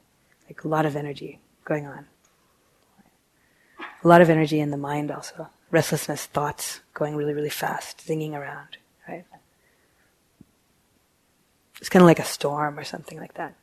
Like 0.51 0.65
a 0.65 0.69
lot 0.69 0.85
of 0.85 0.97
energy, 0.97 1.41
going 1.65 1.87
on. 1.87 2.05
A 4.05 4.07
lot 4.07 4.21
of 4.21 4.29
energy 4.29 4.61
in 4.61 4.71
the 4.71 4.77
mind 4.77 5.11
also. 5.11 5.49
Restlessness, 5.71 6.27
thoughts 6.27 6.81
going 6.93 7.17
really, 7.17 7.33
really 7.33 7.49
fast, 7.49 8.07
zinging 8.07 8.35
around, 8.35 8.77
right? 9.09 9.25
It's 11.81 11.89
kind 11.89 12.03
of 12.03 12.07
like 12.07 12.19
a 12.19 12.25
storm 12.25 12.79
or 12.79 12.85
something 12.85 13.19
like 13.19 13.33
that. 13.33 13.55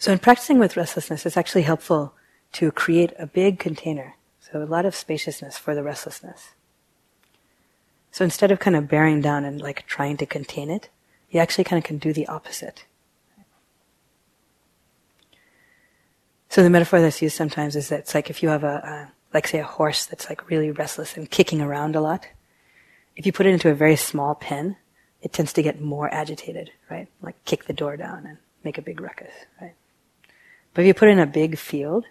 So 0.00 0.10
in 0.10 0.18
practicing 0.18 0.58
with 0.58 0.78
restlessness, 0.78 1.26
it's 1.26 1.36
actually 1.36 1.62
helpful 1.62 2.14
to 2.52 2.72
create 2.72 3.12
a 3.18 3.26
big 3.26 3.58
container. 3.58 4.16
So 4.40 4.62
a 4.62 4.64
lot 4.64 4.86
of 4.86 4.94
spaciousness 4.94 5.58
for 5.58 5.74
the 5.74 5.82
restlessness. 5.82 6.52
So 8.10 8.24
instead 8.24 8.50
of 8.50 8.58
kind 8.58 8.76
of 8.76 8.88
bearing 8.88 9.20
down 9.20 9.44
and 9.44 9.60
like 9.60 9.86
trying 9.86 10.16
to 10.16 10.24
contain 10.24 10.70
it, 10.70 10.88
you 11.28 11.38
actually 11.38 11.64
kind 11.64 11.76
of 11.76 11.84
can 11.86 11.98
do 11.98 12.14
the 12.14 12.26
opposite. 12.28 12.86
So 16.48 16.62
the 16.62 16.70
metaphor 16.70 17.02
that's 17.02 17.20
used 17.20 17.36
sometimes 17.36 17.76
is 17.76 17.90
that 17.90 18.00
it's 18.00 18.14
like 18.14 18.30
if 18.30 18.42
you 18.42 18.48
have 18.48 18.64
a, 18.64 18.66
a, 18.66 19.12
like 19.34 19.46
say 19.46 19.58
a 19.58 19.64
horse 19.64 20.06
that's 20.06 20.30
like 20.30 20.48
really 20.48 20.70
restless 20.70 21.14
and 21.14 21.30
kicking 21.30 21.60
around 21.60 21.94
a 21.94 22.00
lot. 22.00 22.26
If 23.16 23.26
you 23.26 23.32
put 23.32 23.44
it 23.44 23.52
into 23.52 23.68
a 23.68 23.74
very 23.74 23.96
small 23.96 24.34
pen, 24.34 24.76
it 25.20 25.34
tends 25.34 25.52
to 25.52 25.62
get 25.62 25.78
more 25.78 26.12
agitated, 26.12 26.70
right? 26.90 27.06
Like 27.20 27.44
kick 27.44 27.66
the 27.66 27.74
door 27.74 27.98
down 27.98 28.24
and 28.24 28.38
make 28.64 28.78
a 28.78 28.82
big 28.82 29.02
ruckus, 29.02 29.34
right? 29.60 29.74
But 30.74 30.82
if 30.82 30.86
you 30.86 30.94
put 30.94 31.08
it 31.08 31.12
in 31.12 31.18
a 31.18 31.26
big 31.26 31.58
field 31.58 32.04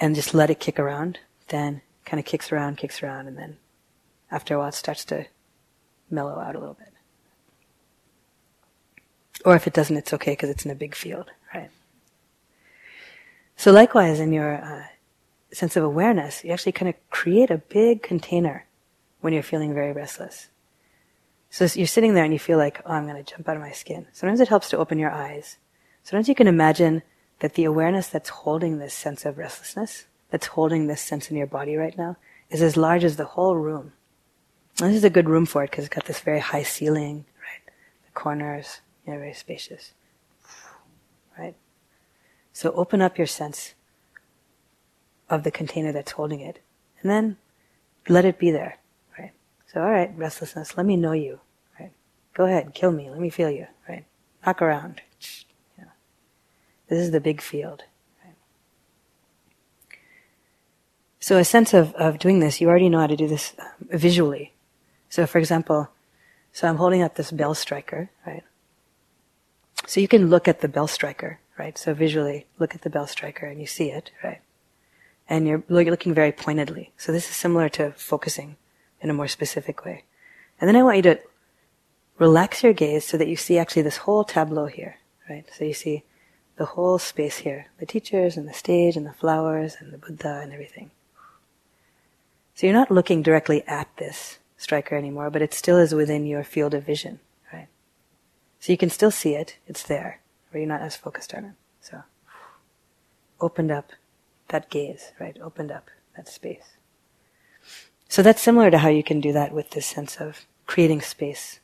and 0.00 0.14
just 0.14 0.34
let 0.34 0.50
it 0.50 0.60
kick 0.60 0.78
around, 0.78 1.18
then 1.48 1.82
kind 2.04 2.18
of 2.18 2.26
kicks 2.26 2.52
around, 2.52 2.76
kicks 2.76 3.02
around, 3.02 3.28
and 3.28 3.38
then 3.38 3.56
after 4.30 4.54
a 4.54 4.58
while 4.58 4.68
it 4.68 4.74
starts 4.74 5.04
to 5.06 5.26
mellow 6.10 6.38
out 6.38 6.56
a 6.56 6.58
little 6.58 6.74
bit. 6.74 6.92
Or 9.44 9.54
if 9.54 9.66
it 9.66 9.74
doesn't, 9.74 9.96
it's 9.96 10.12
okay 10.14 10.32
because 10.32 10.50
it's 10.50 10.64
in 10.64 10.70
a 10.70 10.76
big 10.76 10.94
field, 10.94 11.30
right? 11.54 11.70
So 13.56 13.72
likewise, 13.72 14.18
in 14.18 14.32
your 14.32 14.54
uh, 14.54 14.84
sense 15.52 15.76
of 15.76 15.84
awareness, 15.84 16.44
you 16.44 16.52
actually 16.52 16.72
kind 16.72 16.88
of 16.88 17.10
create 17.10 17.50
a 17.50 17.58
big 17.58 18.02
container 18.02 18.66
when 19.20 19.32
you're 19.32 19.42
feeling 19.42 19.74
very 19.74 19.92
restless. 19.92 20.48
So 21.50 21.66
you're 21.74 21.86
sitting 21.86 22.14
there 22.14 22.24
and 22.24 22.32
you 22.32 22.38
feel 22.38 22.58
like, 22.58 22.80
oh, 22.84 22.92
I'm 22.92 23.06
going 23.06 23.22
to 23.22 23.34
jump 23.34 23.48
out 23.48 23.56
of 23.56 23.62
my 23.62 23.70
skin. 23.70 24.06
Sometimes 24.12 24.40
it 24.40 24.48
helps 24.48 24.70
to 24.70 24.78
open 24.78 24.98
your 24.98 25.12
eyes. 25.12 25.56
Sometimes 26.02 26.28
you 26.28 26.34
can 26.34 26.48
imagine 26.48 27.02
that 27.44 27.52
the 27.52 27.64
awareness 27.64 28.08
that's 28.08 28.30
holding 28.30 28.78
this 28.78 28.94
sense 28.94 29.26
of 29.26 29.36
restlessness, 29.36 30.06
that's 30.30 30.46
holding 30.46 30.86
this 30.86 31.02
sense 31.02 31.30
in 31.30 31.36
your 31.36 31.46
body 31.46 31.76
right 31.76 31.98
now, 31.98 32.16
is 32.48 32.62
as 32.62 32.74
large 32.74 33.04
as 33.04 33.16
the 33.16 33.26
whole 33.26 33.54
room. 33.54 33.92
And 34.80 34.88
this 34.88 34.96
is 34.96 35.04
a 35.04 35.10
good 35.10 35.28
room 35.28 35.44
for 35.44 35.62
it 35.62 35.70
because 35.70 35.84
it's 35.84 35.94
got 35.94 36.06
this 36.06 36.20
very 36.20 36.40
high 36.40 36.62
ceiling, 36.62 37.26
right? 37.36 37.74
The 38.06 38.12
corners, 38.14 38.80
you 39.06 39.12
know, 39.12 39.18
very 39.18 39.34
spacious. 39.34 39.92
Right? 41.38 41.54
So 42.54 42.72
open 42.72 43.02
up 43.02 43.18
your 43.18 43.26
sense 43.26 43.74
of 45.28 45.42
the 45.42 45.50
container 45.50 45.92
that's 45.92 46.12
holding 46.12 46.40
it. 46.40 46.60
And 47.02 47.10
then 47.10 47.36
let 48.08 48.24
it 48.24 48.38
be 48.38 48.52
there. 48.52 48.78
Right? 49.18 49.32
So 49.70 49.82
alright, 49.82 50.16
restlessness, 50.16 50.78
let 50.78 50.86
me 50.86 50.96
know 50.96 51.12
you. 51.12 51.40
Right? 51.78 51.92
Go 52.32 52.46
ahead, 52.46 52.72
kill 52.72 52.90
me, 52.90 53.10
let 53.10 53.20
me 53.20 53.28
feel 53.28 53.50
you. 53.50 53.66
Right? 53.86 54.06
Knock 54.46 54.62
around. 54.62 55.02
This 56.88 56.98
is 56.98 57.10
the 57.10 57.20
big 57.20 57.40
field. 57.40 57.84
So 61.24 61.38
a 61.38 61.44
sense 61.44 61.72
of, 61.72 61.94
of 61.94 62.18
doing 62.18 62.40
this, 62.40 62.60
you 62.60 62.68
already 62.68 62.90
know 62.90 62.98
how 63.00 63.06
to 63.06 63.16
do 63.16 63.26
this 63.26 63.54
um, 63.58 63.88
visually. 63.98 64.52
So 65.08 65.26
for 65.26 65.38
example, 65.38 65.88
so 66.52 66.68
I'm 66.68 66.76
holding 66.76 67.00
up 67.00 67.14
this 67.14 67.30
bell 67.30 67.54
striker, 67.54 68.10
right? 68.26 68.44
So 69.86 70.00
you 70.00 70.08
can 70.08 70.28
look 70.28 70.46
at 70.46 70.60
the 70.60 70.68
bell 70.68 70.86
striker, 70.86 71.40
right? 71.58 71.78
So 71.78 71.94
visually 71.94 72.44
look 72.58 72.74
at 72.74 72.82
the 72.82 72.90
bell 72.90 73.06
striker 73.06 73.46
and 73.46 73.58
you 73.58 73.66
see 73.66 73.90
it, 73.90 74.10
right? 74.22 74.42
And 75.26 75.48
you're, 75.48 75.62
you're 75.70 75.84
looking 75.84 76.12
very 76.12 76.30
pointedly. 76.30 76.92
So 76.98 77.10
this 77.10 77.30
is 77.30 77.36
similar 77.36 77.70
to 77.70 77.92
focusing 77.92 78.56
in 79.00 79.08
a 79.08 79.14
more 79.14 79.28
specific 79.28 79.82
way. 79.82 80.04
And 80.60 80.68
then 80.68 80.76
I 80.76 80.82
want 80.82 80.98
you 80.98 81.02
to 81.04 81.20
relax 82.18 82.62
your 82.62 82.74
gaze 82.74 83.06
so 83.06 83.16
that 83.16 83.28
you 83.28 83.36
see 83.36 83.56
actually 83.56 83.80
this 83.80 83.96
whole 83.96 84.24
tableau 84.24 84.66
here, 84.66 84.98
right? 85.30 85.48
So 85.56 85.64
you 85.64 85.72
see 85.72 86.04
the 86.56 86.64
whole 86.66 86.98
space 86.98 87.38
here, 87.38 87.66
the 87.78 87.86
teachers 87.86 88.36
and 88.36 88.48
the 88.48 88.52
stage 88.52 88.96
and 88.96 89.06
the 89.06 89.12
flowers 89.12 89.76
and 89.80 89.92
the 89.92 89.98
Buddha 89.98 90.40
and 90.42 90.52
everything. 90.52 90.90
So 92.54 92.66
you're 92.66 92.74
not 92.74 92.90
looking 92.90 93.22
directly 93.22 93.62
at 93.66 93.88
this 93.96 94.38
striker 94.56 94.96
anymore, 94.96 95.30
but 95.30 95.42
it 95.42 95.52
still 95.52 95.78
is 95.78 95.94
within 95.94 96.26
your 96.26 96.44
field 96.44 96.74
of 96.74 96.84
vision, 96.84 97.18
right? 97.52 97.66
So 98.60 98.72
you 98.72 98.78
can 98.78 98.90
still 98.90 99.10
see 99.10 99.34
it, 99.34 99.58
it's 99.66 99.82
there, 99.82 100.20
but 100.52 100.58
you're 100.58 100.68
not 100.68 100.80
as 100.80 100.96
focused 100.96 101.34
on 101.34 101.44
it. 101.44 101.52
So 101.80 102.02
opened 103.40 103.72
up 103.72 103.90
that 104.48 104.70
gaze, 104.70 105.12
right? 105.18 105.36
Opened 105.42 105.72
up 105.72 105.90
that 106.16 106.28
space. 106.28 106.76
So 108.08 108.22
that's 108.22 108.40
similar 108.40 108.70
to 108.70 108.78
how 108.78 108.88
you 108.88 109.02
can 109.02 109.20
do 109.20 109.32
that 109.32 109.52
with 109.52 109.70
this 109.70 109.86
sense 109.86 110.18
of 110.18 110.46
creating 110.66 111.00
space 111.00 111.58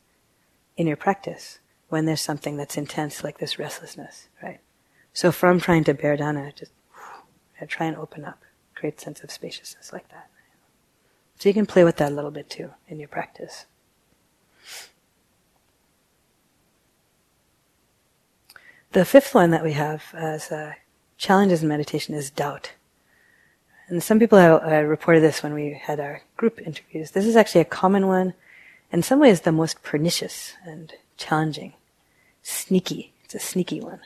in 0.77 0.89
your 0.89 0.97
practice 0.97 1.61
when 1.89 2.07
there's 2.07 2.21
something 2.21 2.57
that's 2.57 2.77
intense 2.77 3.23
like 3.23 3.39
this 3.39 3.59
restlessness, 3.59 4.29
right? 4.43 4.61
So 5.13 5.33
from 5.33 5.61
trying 5.61 5.85
to 5.85 5.95
bear 5.95 6.17
down 6.17 6.37
it, 6.37 6.57
just 6.57 6.73
try 7.69 7.87
and 7.87 7.97
open 7.97 8.25
up, 8.25 8.43
create 8.75 9.01
sense 9.01 9.23
of 9.23 9.31
spaciousness 9.31 9.93
like 9.93 10.09
that. 10.11 10.31
So 11.39 11.49
you 11.49 11.55
can 11.55 11.67
play 11.67 11.85
with 11.85 11.97
that 11.97 12.13
a 12.13 12.15
little 12.15 12.31
bit 12.31 12.51
too 12.51 12.71
in 12.89 12.99
your 12.99 13.09
practice. 13.09 13.67
The 18.93 19.05
fifth 19.05 19.35
one 19.35 19.51
that 19.53 19.63
we 19.63 19.73
have 19.73 20.03
as 20.13 20.51
uh, 20.51 20.75
challenges 21.17 21.63
in 21.63 21.69
meditation 21.69 22.15
is 22.15 22.29
doubt. 22.29 22.73
And 23.89 24.03
some 24.03 24.19
people 24.19 24.39
have 24.39 24.63
uh, 24.65 24.83
reported 24.83 25.21
this 25.21 25.43
when 25.43 25.55
we 25.55 25.81
had 25.81 26.01
our 26.01 26.23
group 26.37 26.61
interviews. 26.61 27.13
This 27.13 27.27
is 27.27 27.37
actually 27.37 27.61
a 27.61 27.67
common 27.67 28.07
one, 28.07 28.35
in 28.93 29.03
some 29.03 29.21
ways 29.21 29.43
the 29.43 29.53
most 29.53 29.83
pernicious 29.83 30.55
and 30.65 30.93
challenging, 31.17 31.75
sneaky. 32.43 33.13
It's 33.25 33.35
a 33.35 33.39
sneaky 33.39 33.81
one. 33.81 34.01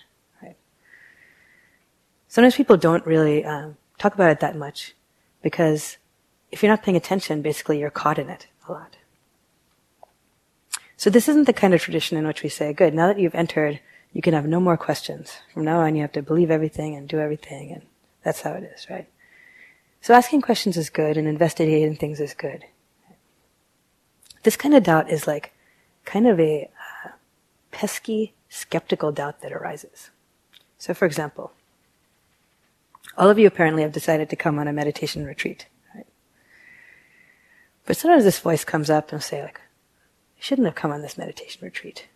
Sometimes 2.35 2.57
people 2.57 2.77
don't 2.77 3.07
really 3.07 3.45
um, 3.45 3.77
talk 3.97 4.13
about 4.13 4.33
it 4.33 4.41
that 4.41 4.57
much 4.57 4.97
because 5.41 5.99
if 6.51 6.65
you're 6.65 6.73
not 6.73 6.83
paying 6.83 6.97
attention, 6.97 7.43
basically 7.43 7.79
you're 7.79 7.91
caught 7.91 8.19
in 8.19 8.29
it 8.29 8.49
a 8.69 8.73
lot. 8.73 8.97
So 10.97 11.11
this 11.11 11.29
isn't 11.29 11.45
the 11.45 11.53
kind 11.53 11.75
of 11.75 11.81
tradition 11.81 12.19
in 12.19 12.27
which 12.27 12.43
we 12.43 12.49
say, 12.49 12.73
good, 12.73 12.93
now 12.93 13.07
that 13.07 13.21
you've 13.21 13.37
entered, 13.37 13.79
you 14.13 14.21
can 14.21 14.35
have 14.35 14.47
no 14.47 14.59
more 14.59 14.77
questions. 14.77 15.39
From 15.53 15.65
now 15.65 15.79
on, 15.79 15.95
you 15.95 16.03
have 16.03 16.11
to 16.11 16.23
believe 16.23 16.51
everything 16.51 16.97
and 16.97 17.09
do 17.09 17.21
everything, 17.21 17.71
and 17.71 17.83
that's 18.25 18.41
how 18.41 18.55
it 18.55 18.65
is, 18.65 18.91
right? 18.91 19.07
So 20.01 20.13
asking 20.13 20.41
questions 20.41 20.77
is 20.77 20.91
good, 20.91 21.17
and 21.17 21.29
investigating 21.29 21.95
things 21.95 22.19
is 22.19 22.35
good. 22.35 22.65
This 24.43 24.57
kind 24.57 24.75
of 24.75 24.83
doubt 24.83 25.09
is 25.09 25.29
like 25.29 25.53
kind 26.05 26.27
of 26.27 26.41
a 26.41 26.69
uh, 27.05 27.11
pesky, 27.71 28.35
skeptical 28.49 29.13
doubt 29.13 29.41
that 29.43 29.53
arises. 29.53 30.11
So, 30.79 30.95
for 30.95 31.07
example, 31.07 31.53
all 33.17 33.31
of 33.31 33.39
you 33.39 33.47
apparently 33.47 33.83
have 33.83 33.93
decided 33.93 34.31
to 34.31 34.37
come 34.37 34.59
on 34.59 34.69
a 34.69 34.73
meditation 34.73 35.25
retreat. 35.25 35.67
Right? 35.95 36.07
But 37.87 37.97
sometimes 37.97 38.25
this 38.25 38.39
voice 38.39 38.65
comes 38.65 38.91
up 38.91 39.13
and 39.13 39.23
say 39.23 39.43
like, 39.43 39.61
you 40.37 40.43
shouldn't 40.43 40.67
have 40.67 40.75
come 40.75 40.91
on 40.91 41.03
this 41.03 41.19
meditation 41.19 41.61
retreat. 41.63 42.07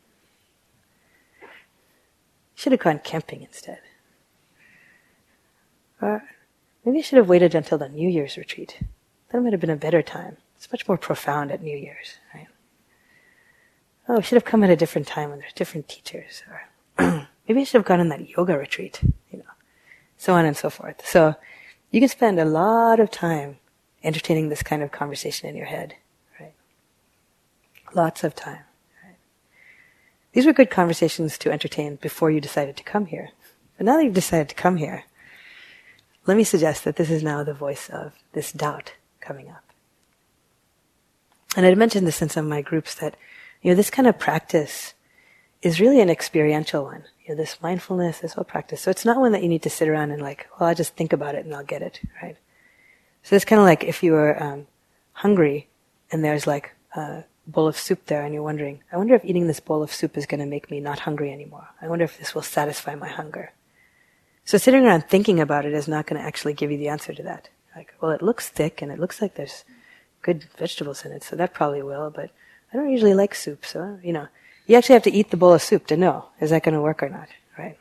Should 2.55 2.73
have 2.73 2.81
gone 2.81 3.01
camping 3.05 3.43
instead. 3.43 3.81
Or 6.01 6.25
maybe 6.85 6.99
you 6.99 7.03
should 7.03 7.19
have 7.19 7.29
waited 7.29 7.55
until 7.55 7.79
the 7.79 7.89
New 7.89 8.09
Year's 8.09 8.37
retreat. 8.37 8.81
That 9.31 9.43
might 9.43 9.53
have 9.53 9.61
been 9.61 9.71
a 9.71 9.77
better 9.77 10.03
time. 10.03 10.39
It's 10.57 10.73
much 10.73 10.89
more 10.89 10.97
profound 10.97 11.53
at 11.53 11.63
New 11.63 11.77
Year's, 11.77 12.15
right? 12.35 12.49
Oh, 14.09 14.17
I 14.17 14.21
should 14.23 14.37
have 14.37 14.45
come 14.45 14.65
at 14.65 14.71
a 14.71 14.77
different 14.77 15.07
time 15.07 15.31
when 15.31 15.39
there's 15.39 15.53
different 15.53 15.89
teachers. 15.89 16.43
Or 16.49 17.29
maybe 17.49 17.61
I 17.61 17.65
should 17.65 17.79
have 17.79 17.85
gone 17.85 18.01
on 18.01 18.09
that 18.09 18.29
yoga 18.29 18.59
retreat, 18.59 19.01
you 19.31 19.39
know, 19.39 19.45
so 20.19 20.35
on 20.35 20.45
and 20.45 20.57
so 20.57 20.69
forth. 20.69 21.07
So 21.07 21.37
you 21.91 22.01
can 22.01 22.09
spend 22.09 22.39
a 22.39 22.45
lot 22.45 23.01
of 23.01 23.11
time 23.11 23.59
entertaining 24.03 24.49
this 24.49 24.63
kind 24.63 24.83
of 24.83 24.93
conversation 24.93 25.49
in 25.49 25.57
your 25.57 25.67
head, 25.67 25.95
right? 26.39 26.55
Lots 27.95 28.25
of 28.25 28.35
time. 28.35 28.65
Right? 29.03 29.17
These 30.33 30.45
were 30.45 30.53
good 30.53 30.71
conversations 30.71 31.39
to 31.39 31.51
entertain 31.51 31.97
before 31.97 32.31
you 32.31 32.41
decided 32.41 32.77
to 32.77 32.85
come 32.85 33.07
here. 33.07 33.31
But 33.77 33.87
now 33.87 33.97
that 33.97 34.05
you've 34.05 34.13
decided 34.13 34.49
to 34.51 34.55
come 34.55 34.77
here, 34.77 35.05
let 36.27 36.37
me 36.37 36.45
suggest 36.45 36.85
that 36.85 36.97
this 36.97 37.11
is 37.11 37.23
now 37.23 37.43
the 37.43 37.55
voice 37.55 37.89
of 37.89 38.13
this 38.33 38.53
doubt 38.53 38.93
coming 39.21 39.49
up. 39.49 39.65
And 41.57 41.65
I'd 41.65 41.79
mentioned 41.79 42.07
this 42.07 42.21
in 42.21 42.29
some 42.29 42.45
of 42.45 42.51
my 42.51 42.61
groups 42.61 42.95
that, 42.97 43.17
you 43.63 43.71
know, 43.71 43.77
this 43.77 43.89
kind 43.89 44.07
of 44.07 44.19
practice 44.19 44.95
is 45.63 45.81
really 45.81 46.01
an 46.01 46.11
experiential 46.11 46.85
one. 46.85 47.05
You 47.25 47.35
know, 47.35 47.41
this 47.41 47.61
mindfulness, 47.61 48.19
this 48.19 48.35
whole 48.35 48.45
practice. 48.45 48.81
So 48.81 48.91
it's 48.91 49.05
not 49.05 49.19
one 49.19 49.33
that 49.33 49.43
you 49.43 49.49
need 49.49 49.63
to 49.63 49.71
sit 49.71 49.89
around 49.89 50.11
and 50.11 50.23
like, 50.23 50.47
well, 50.59 50.69
I'll 50.69 50.75
just 50.75 50.97
think 50.97 51.13
about 51.13 51.35
it 51.35 51.45
and 51.45 51.55
I'll 51.55 51.65
get 51.65 51.83
it, 51.83 52.01
right? 52.23 52.37
So 53.23 53.37
it's 53.37 53.45
kind 53.45 53.61
of 53.61 53.67
like 53.67 53.85
if 53.85 54.03
you 54.03 54.13
were 54.13 54.43
um, 54.43 54.67
hungry 55.13 55.69
and 56.11 56.25
there's 56.25 56.47
like 56.47 56.75
a 56.95 57.25
bowl 57.47 57.67
of 57.67 57.77
soup 57.77 58.07
there 58.07 58.23
and 58.23 58.33
you're 58.33 58.43
wondering, 58.43 58.83
I 58.93 58.97
wonder 58.97 59.15
if 59.15 59.25
eating 59.25 59.47
this 59.47 59.61
bowl 59.61 59.83
of 59.83 59.93
soup 59.93 60.17
is 60.17 60.27
going 60.27 60.41
to 60.41 60.47
make 60.47 60.71
me 60.71 60.81
not 60.81 61.01
hungry 61.01 61.33
anymore. 61.33 61.69
I 61.83 61.89
wonder 61.89 62.05
if 62.05 62.19
this 62.19 62.35
will 62.35 62.43
satisfy 62.43 62.95
my 62.95 63.09
hunger. 63.09 63.53
So 64.45 64.57
sitting 64.57 64.85
around 64.85 65.05
thinking 65.09 65.41
about 65.41 65.67
it 65.67 65.75
is 65.75 65.89
not 65.89 66.07
going 66.07 66.21
to 66.21 66.27
actually 66.27 66.55
give 66.55 66.71
you 66.71 66.79
the 66.79 66.89
answer 66.89 67.13
to 67.13 67.23
that. 67.25 67.51
Like, 67.77 67.93
well, 68.01 68.13
it 68.13 68.23
looks 68.23 68.49
thick 68.49 68.81
and 68.81 68.91
it 68.91 68.99
looks 68.99 69.21
like 69.21 69.35
there's 69.35 69.65
good 70.23 70.45
vegetables 70.57 71.05
in 71.05 71.13
it, 71.13 71.23
so 71.23 71.37
that 71.37 71.55
probably 71.55 71.83
will, 71.83 72.11
but 72.11 72.31
I 72.73 72.77
don't 72.77 72.91
usually 72.91 73.15
like 73.15 73.35
soup, 73.35 73.65
so, 73.65 73.99
you 74.03 74.13
know, 74.13 74.29
you 74.69 74.77
actually 74.77 74.95
have 74.95 75.03
to 75.05 75.13
eat 75.13 75.31
the 75.31 75.37
bowl 75.37 75.53
of 75.53 75.63
soup 75.63 75.87
to 75.89 75.97
know, 75.97 76.27
is 76.41 76.51
that 76.51 76.63
going 76.63 76.75
to 76.75 76.81
work 76.81 77.03
or 77.03 77.09
not, 77.09 77.29
right? 77.59 77.77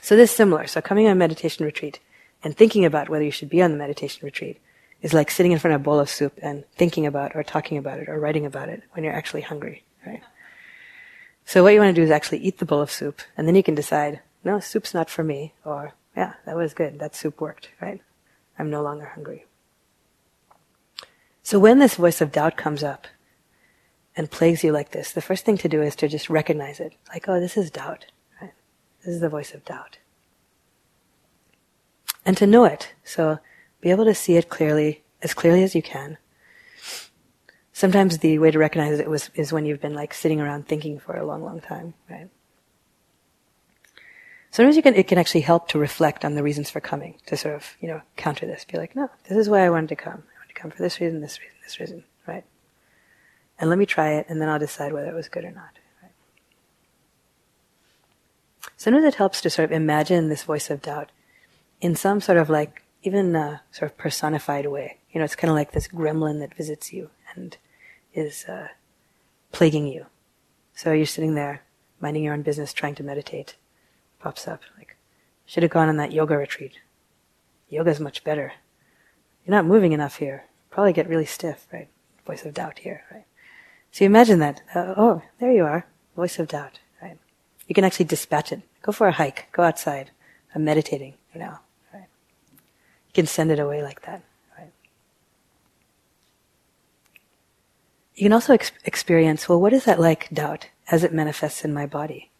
So 0.00 0.16
this 0.16 0.30
is 0.30 0.36
similar. 0.36 0.66
So 0.66 0.80
coming 0.80 1.06
on 1.06 1.12
a 1.12 1.16
meditation 1.16 1.66
retreat, 1.66 1.98
and 2.44 2.56
thinking 2.56 2.84
about 2.84 3.08
whether 3.08 3.24
you 3.24 3.30
should 3.30 3.48
be 3.48 3.62
on 3.62 3.72
the 3.72 3.78
meditation 3.78 4.20
retreat 4.22 4.60
is 5.00 5.14
like 5.14 5.30
sitting 5.30 5.52
in 5.52 5.58
front 5.58 5.74
of 5.74 5.80
a 5.80 5.84
bowl 5.84 5.98
of 5.98 6.10
soup 6.10 6.38
and 6.42 6.64
thinking 6.76 7.06
about 7.06 7.34
or 7.34 7.42
talking 7.42 7.78
about 7.78 7.98
it 7.98 8.08
or 8.08 8.20
writing 8.20 8.46
about 8.46 8.68
it 8.68 8.82
when 8.92 9.02
you're 9.02 9.14
actually 9.14 9.40
hungry, 9.40 9.82
right? 10.06 10.22
So 11.46 11.62
what 11.62 11.72
you 11.72 11.80
want 11.80 11.94
to 11.94 12.00
do 12.00 12.04
is 12.04 12.10
actually 12.10 12.38
eat 12.38 12.58
the 12.58 12.64
bowl 12.66 12.80
of 12.80 12.90
soup 12.90 13.22
and 13.36 13.48
then 13.48 13.54
you 13.54 13.62
can 13.62 13.74
decide, 13.74 14.20
no, 14.44 14.60
soup's 14.60 14.94
not 14.94 15.10
for 15.10 15.24
me 15.24 15.54
or, 15.64 15.94
yeah, 16.16 16.34
that 16.44 16.56
was 16.56 16.74
good. 16.74 16.98
That 17.00 17.16
soup 17.16 17.40
worked, 17.40 17.70
right? 17.80 18.00
I'm 18.58 18.70
no 18.70 18.82
longer 18.82 19.06
hungry. 19.06 19.46
So 21.42 21.58
when 21.58 21.78
this 21.78 21.96
voice 21.96 22.20
of 22.20 22.32
doubt 22.32 22.56
comes 22.56 22.82
up 22.82 23.06
and 24.16 24.30
plagues 24.30 24.62
you 24.62 24.72
like 24.72 24.92
this, 24.92 25.12
the 25.12 25.22
first 25.22 25.44
thing 25.44 25.58
to 25.58 25.68
do 25.68 25.82
is 25.82 25.96
to 25.96 26.08
just 26.08 26.30
recognize 26.30 26.80
it. 26.80 26.94
Like, 27.08 27.28
oh, 27.28 27.40
this 27.40 27.56
is 27.56 27.70
doubt, 27.70 28.06
right? 28.40 28.52
This 29.04 29.14
is 29.14 29.20
the 29.20 29.28
voice 29.28 29.54
of 29.54 29.64
doubt 29.64 29.98
and 32.24 32.36
to 32.36 32.46
know 32.46 32.64
it. 32.64 32.94
So 33.04 33.38
be 33.80 33.90
able 33.90 34.04
to 34.04 34.14
see 34.14 34.36
it 34.36 34.48
clearly, 34.48 35.02
as 35.22 35.34
clearly 35.34 35.62
as 35.62 35.74
you 35.74 35.82
can. 35.82 36.18
Sometimes 37.72 38.18
the 38.18 38.38
way 38.38 38.50
to 38.50 38.58
recognize 38.58 38.98
it 38.98 39.10
was, 39.10 39.30
is 39.34 39.52
when 39.52 39.66
you've 39.66 39.80
been 39.80 39.94
like 39.94 40.14
sitting 40.14 40.40
around 40.40 40.66
thinking 40.68 40.98
for 40.98 41.16
a 41.16 41.26
long, 41.26 41.42
long 41.42 41.60
time, 41.60 41.94
right? 42.08 42.28
Sometimes 44.50 44.76
you 44.76 44.82
can, 44.82 44.94
it 44.94 45.08
can 45.08 45.18
actually 45.18 45.40
help 45.40 45.68
to 45.68 45.78
reflect 45.78 46.24
on 46.24 46.36
the 46.36 46.42
reasons 46.44 46.70
for 46.70 46.80
coming, 46.80 47.18
to 47.26 47.36
sort 47.36 47.56
of, 47.56 47.76
you 47.80 47.88
know, 47.88 48.00
counter 48.16 48.46
this. 48.46 48.64
Be 48.64 48.78
like, 48.78 48.94
no, 48.94 49.10
this 49.28 49.36
is 49.36 49.48
why 49.48 49.64
I 49.64 49.70
wanted 49.70 49.88
to 49.88 49.96
come. 49.96 50.12
I 50.12 50.38
wanted 50.38 50.54
to 50.54 50.60
come 50.60 50.70
for 50.70 50.80
this 50.80 51.00
reason, 51.00 51.20
this 51.20 51.40
reason, 51.40 51.56
this 51.64 51.80
reason? 51.80 52.04
And 53.64 53.70
let 53.70 53.78
me 53.78 53.86
try 53.86 54.10
it, 54.10 54.26
and 54.28 54.42
then 54.42 54.50
I'll 54.50 54.58
decide 54.58 54.92
whether 54.92 55.08
it 55.08 55.14
was 55.14 55.30
good 55.30 55.42
or 55.42 55.50
not. 55.50 55.78
sometimes 58.76 59.06
it 59.06 59.14
helps 59.14 59.40
to 59.40 59.48
sort 59.48 59.64
of 59.64 59.72
imagine 59.72 60.28
this 60.28 60.42
voice 60.42 60.68
of 60.68 60.82
doubt 60.82 61.10
in 61.80 61.96
some 61.96 62.20
sort 62.20 62.36
of 62.36 62.50
like, 62.50 62.82
even 63.02 63.34
a 63.34 63.62
sort 63.70 63.90
of 63.90 63.96
personified 63.96 64.66
way. 64.66 64.98
You 65.10 65.18
know, 65.18 65.24
it's 65.24 65.34
kind 65.34 65.50
of 65.50 65.54
like 65.54 65.72
this 65.72 65.88
gremlin 65.88 66.40
that 66.40 66.54
visits 66.54 66.92
you 66.92 67.08
and 67.34 67.56
is 68.12 68.44
uh, 68.44 68.68
plaguing 69.50 69.86
you. 69.86 70.04
So 70.74 70.92
you're 70.92 71.06
sitting 71.06 71.34
there, 71.34 71.62
minding 72.02 72.22
your 72.22 72.34
own 72.34 72.42
business, 72.42 72.74
trying 72.74 72.96
to 72.96 73.02
meditate. 73.02 73.56
Pops 74.20 74.46
up, 74.46 74.60
like, 74.76 74.98
should 75.46 75.62
have 75.62 75.72
gone 75.72 75.88
on 75.88 75.96
that 75.96 76.12
yoga 76.12 76.36
retreat. 76.36 76.80
Yoga's 77.70 77.98
much 77.98 78.24
better. 78.24 78.52
You're 79.46 79.56
not 79.56 79.64
moving 79.64 79.92
enough 79.92 80.18
here. 80.18 80.44
Probably 80.68 80.92
get 80.92 81.08
really 81.08 81.24
stiff, 81.24 81.66
right? 81.72 81.88
Voice 82.26 82.44
of 82.44 82.52
doubt 82.52 82.80
here, 82.80 83.04
right? 83.10 83.24
So 83.94 84.02
you 84.02 84.06
imagine 84.06 84.40
that. 84.40 84.60
Uh, 84.74 84.92
oh, 84.96 85.22
there 85.38 85.52
you 85.52 85.62
are. 85.62 85.86
Voice 86.16 86.40
of 86.40 86.48
doubt, 86.48 86.80
right? 87.00 87.16
You 87.68 87.76
can 87.76 87.84
actually 87.84 88.06
dispatch 88.06 88.50
it. 88.50 88.62
Go 88.82 88.90
for 88.90 89.06
a 89.06 89.12
hike. 89.12 89.46
Go 89.52 89.62
outside. 89.62 90.10
I'm 90.52 90.64
meditating 90.64 91.14
now, 91.32 91.60
right? 91.92 92.08
You 92.50 93.12
can 93.12 93.28
send 93.28 93.52
it 93.52 93.60
away 93.60 93.84
like 93.84 94.02
that, 94.02 94.24
right? 94.58 94.72
You 98.16 98.24
can 98.24 98.32
also 98.32 98.54
ex- 98.54 98.72
experience, 98.84 99.48
well, 99.48 99.60
what 99.60 99.72
is 99.72 99.84
that 99.84 100.00
like, 100.00 100.28
doubt, 100.30 100.70
as 100.90 101.04
it 101.04 101.12
manifests 101.12 101.64
in 101.64 101.72
my 101.72 101.86
body? 101.86 102.32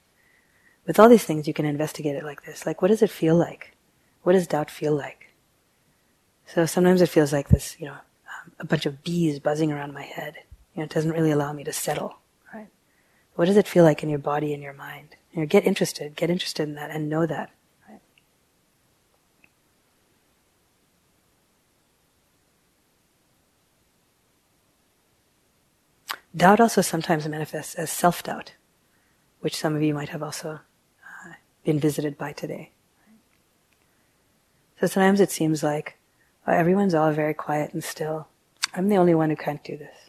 With 0.88 0.98
all 0.98 1.08
these 1.08 1.22
things, 1.22 1.46
you 1.46 1.54
can 1.54 1.66
investigate 1.66 2.16
it 2.16 2.24
like 2.24 2.44
this. 2.44 2.66
Like, 2.66 2.82
what 2.82 2.88
does 2.88 3.00
it 3.00 3.10
feel 3.10 3.36
like? 3.36 3.76
What 4.24 4.32
does 4.32 4.48
doubt 4.48 4.72
feel 4.72 4.96
like? 4.96 5.28
So 6.46 6.66
sometimes 6.66 7.00
it 7.00 7.10
feels 7.10 7.32
like 7.32 7.50
this, 7.50 7.76
you 7.78 7.86
know, 7.86 7.92
um, 7.92 8.52
a 8.58 8.64
bunch 8.64 8.86
of 8.86 9.04
bees 9.04 9.38
buzzing 9.38 9.70
around 9.70 9.94
my 9.94 10.02
head. 10.02 10.38
You 10.74 10.80
know, 10.80 10.84
it 10.84 10.90
doesn't 10.90 11.12
really 11.12 11.30
allow 11.30 11.52
me 11.52 11.64
to 11.64 11.72
settle, 11.72 12.18
right? 12.52 12.68
What 13.34 13.46
does 13.46 13.56
it 13.56 13.68
feel 13.68 13.84
like 13.84 14.02
in 14.02 14.08
your 14.08 14.18
body 14.18 14.52
and 14.52 14.62
your 14.62 14.72
mind? 14.72 15.16
You 15.32 15.40
know, 15.40 15.46
get 15.46 15.66
interested, 15.66 16.16
get 16.16 16.30
interested 16.30 16.68
in 16.68 16.74
that 16.74 16.90
and 16.90 17.08
know 17.08 17.26
that. 17.26 17.50
Doubt 26.36 26.60
also 26.60 26.80
sometimes 26.80 27.28
manifests 27.28 27.76
as 27.76 27.90
self-doubt, 27.90 28.54
which 29.38 29.56
some 29.56 29.76
of 29.76 29.82
you 29.82 29.94
might 29.94 30.08
have 30.08 30.22
also 30.22 30.50
uh, 30.50 31.32
been 31.64 31.78
visited 31.78 32.18
by 32.18 32.32
today. 32.32 32.72
So 34.80 34.88
sometimes 34.88 35.20
it 35.20 35.30
seems 35.30 35.62
like 35.62 35.96
oh, 36.46 36.52
everyone's 36.52 36.94
all 36.94 37.12
very 37.12 37.34
quiet 37.34 37.72
and 37.72 37.84
still. 37.84 38.26
I'm 38.74 38.88
the 38.88 38.96
only 38.96 39.14
one 39.14 39.30
who 39.30 39.36
can't 39.36 39.62
do 39.62 39.76
this. 39.76 40.03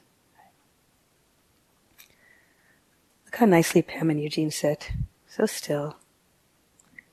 Look 3.36 3.42
how 3.42 3.48
nicely 3.48 3.82
Pam 3.82 4.10
and 4.10 4.24
Eugene 4.24 4.50
sit. 4.50 4.94
So 5.28 5.46
still. 5.46 5.98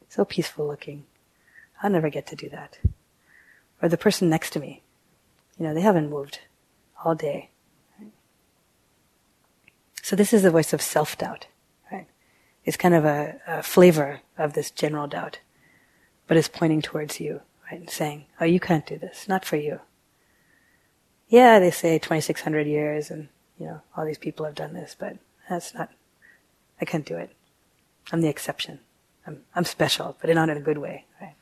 So 0.08 0.24
peaceful 0.24 0.68
looking. 0.68 1.04
I'll 1.82 1.90
never 1.90 2.10
get 2.10 2.28
to 2.28 2.36
do 2.36 2.48
that. 2.50 2.78
Or 3.82 3.88
the 3.88 3.96
person 3.96 4.30
next 4.30 4.50
to 4.50 4.60
me. 4.60 4.84
You 5.58 5.66
know, 5.66 5.74
they 5.74 5.80
haven't 5.80 6.10
moved 6.10 6.38
all 7.04 7.16
day. 7.16 7.50
So 10.00 10.14
this 10.14 10.32
is 10.32 10.44
the 10.44 10.52
voice 10.52 10.72
of 10.72 10.80
self-doubt, 10.80 11.48
right? 11.90 12.06
It's 12.64 12.76
kind 12.76 12.94
of 12.94 13.04
a, 13.04 13.40
a 13.48 13.64
flavor 13.64 14.20
of 14.38 14.52
this 14.52 14.70
general 14.70 15.08
doubt, 15.08 15.40
but 16.28 16.36
it's 16.36 16.46
pointing 16.46 16.82
towards 16.82 17.18
you 17.18 17.40
right? 17.68 17.80
And 17.80 17.90
saying, 17.90 18.26
oh, 18.40 18.44
you 18.44 18.60
can't 18.60 18.86
do 18.86 18.96
this, 18.96 19.26
not 19.26 19.44
for 19.44 19.56
you. 19.56 19.80
Yeah, 21.28 21.58
they 21.58 21.72
say 21.72 21.98
2,600 21.98 22.68
years 22.68 23.10
and, 23.10 23.26
you 23.58 23.66
know, 23.66 23.80
all 23.96 24.04
these 24.04 24.18
people 24.18 24.46
have 24.46 24.54
done 24.54 24.74
this, 24.74 24.94
but 24.96 25.16
that's 25.48 25.74
not, 25.74 25.90
I 26.82 26.84
can't 26.84 27.06
do 27.06 27.16
it. 27.16 27.30
I'm 28.10 28.22
the 28.22 28.28
exception. 28.28 28.80
I'm, 29.24 29.42
I'm 29.54 29.64
special, 29.64 30.16
but 30.20 30.28
not 30.34 30.48
in 30.48 30.56
a 30.56 30.60
good 30.60 30.78
way, 30.78 31.04
right? 31.20 31.36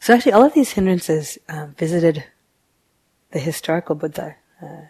So 0.00 0.14
actually, 0.14 0.32
all 0.32 0.42
of 0.42 0.54
these 0.54 0.70
hindrances 0.70 1.36
um, 1.50 1.74
visited 1.74 2.24
the 3.32 3.38
historical 3.38 3.94
Buddha, 3.94 4.36
uh, 4.62 4.86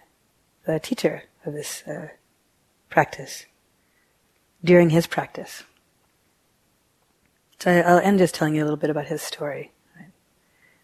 the 0.64 0.78
teacher 0.78 1.24
of 1.44 1.54
this 1.54 1.82
uh, 1.88 2.08
practice, 2.88 3.46
during 4.62 4.90
his 4.90 5.08
practice. 5.08 5.64
So 7.58 7.70
I'll 7.72 7.98
end 7.98 8.20
just 8.20 8.34
telling 8.34 8.54
you 8.54 8.62
a 8.62 8.66
little 8.66 8.76
bit 8.76 8.90
about 8.90 9.06
his 9.06 9.22
story, 9.22 9.72
right? 9.96 10.10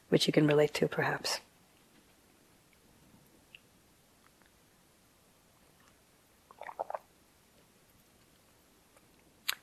which 0.09 0.27
you 0.27 0.33
can 0.33 0.49
relate 0.49 0.75
to 0.75 0.89
perhaps. 0.89 1.41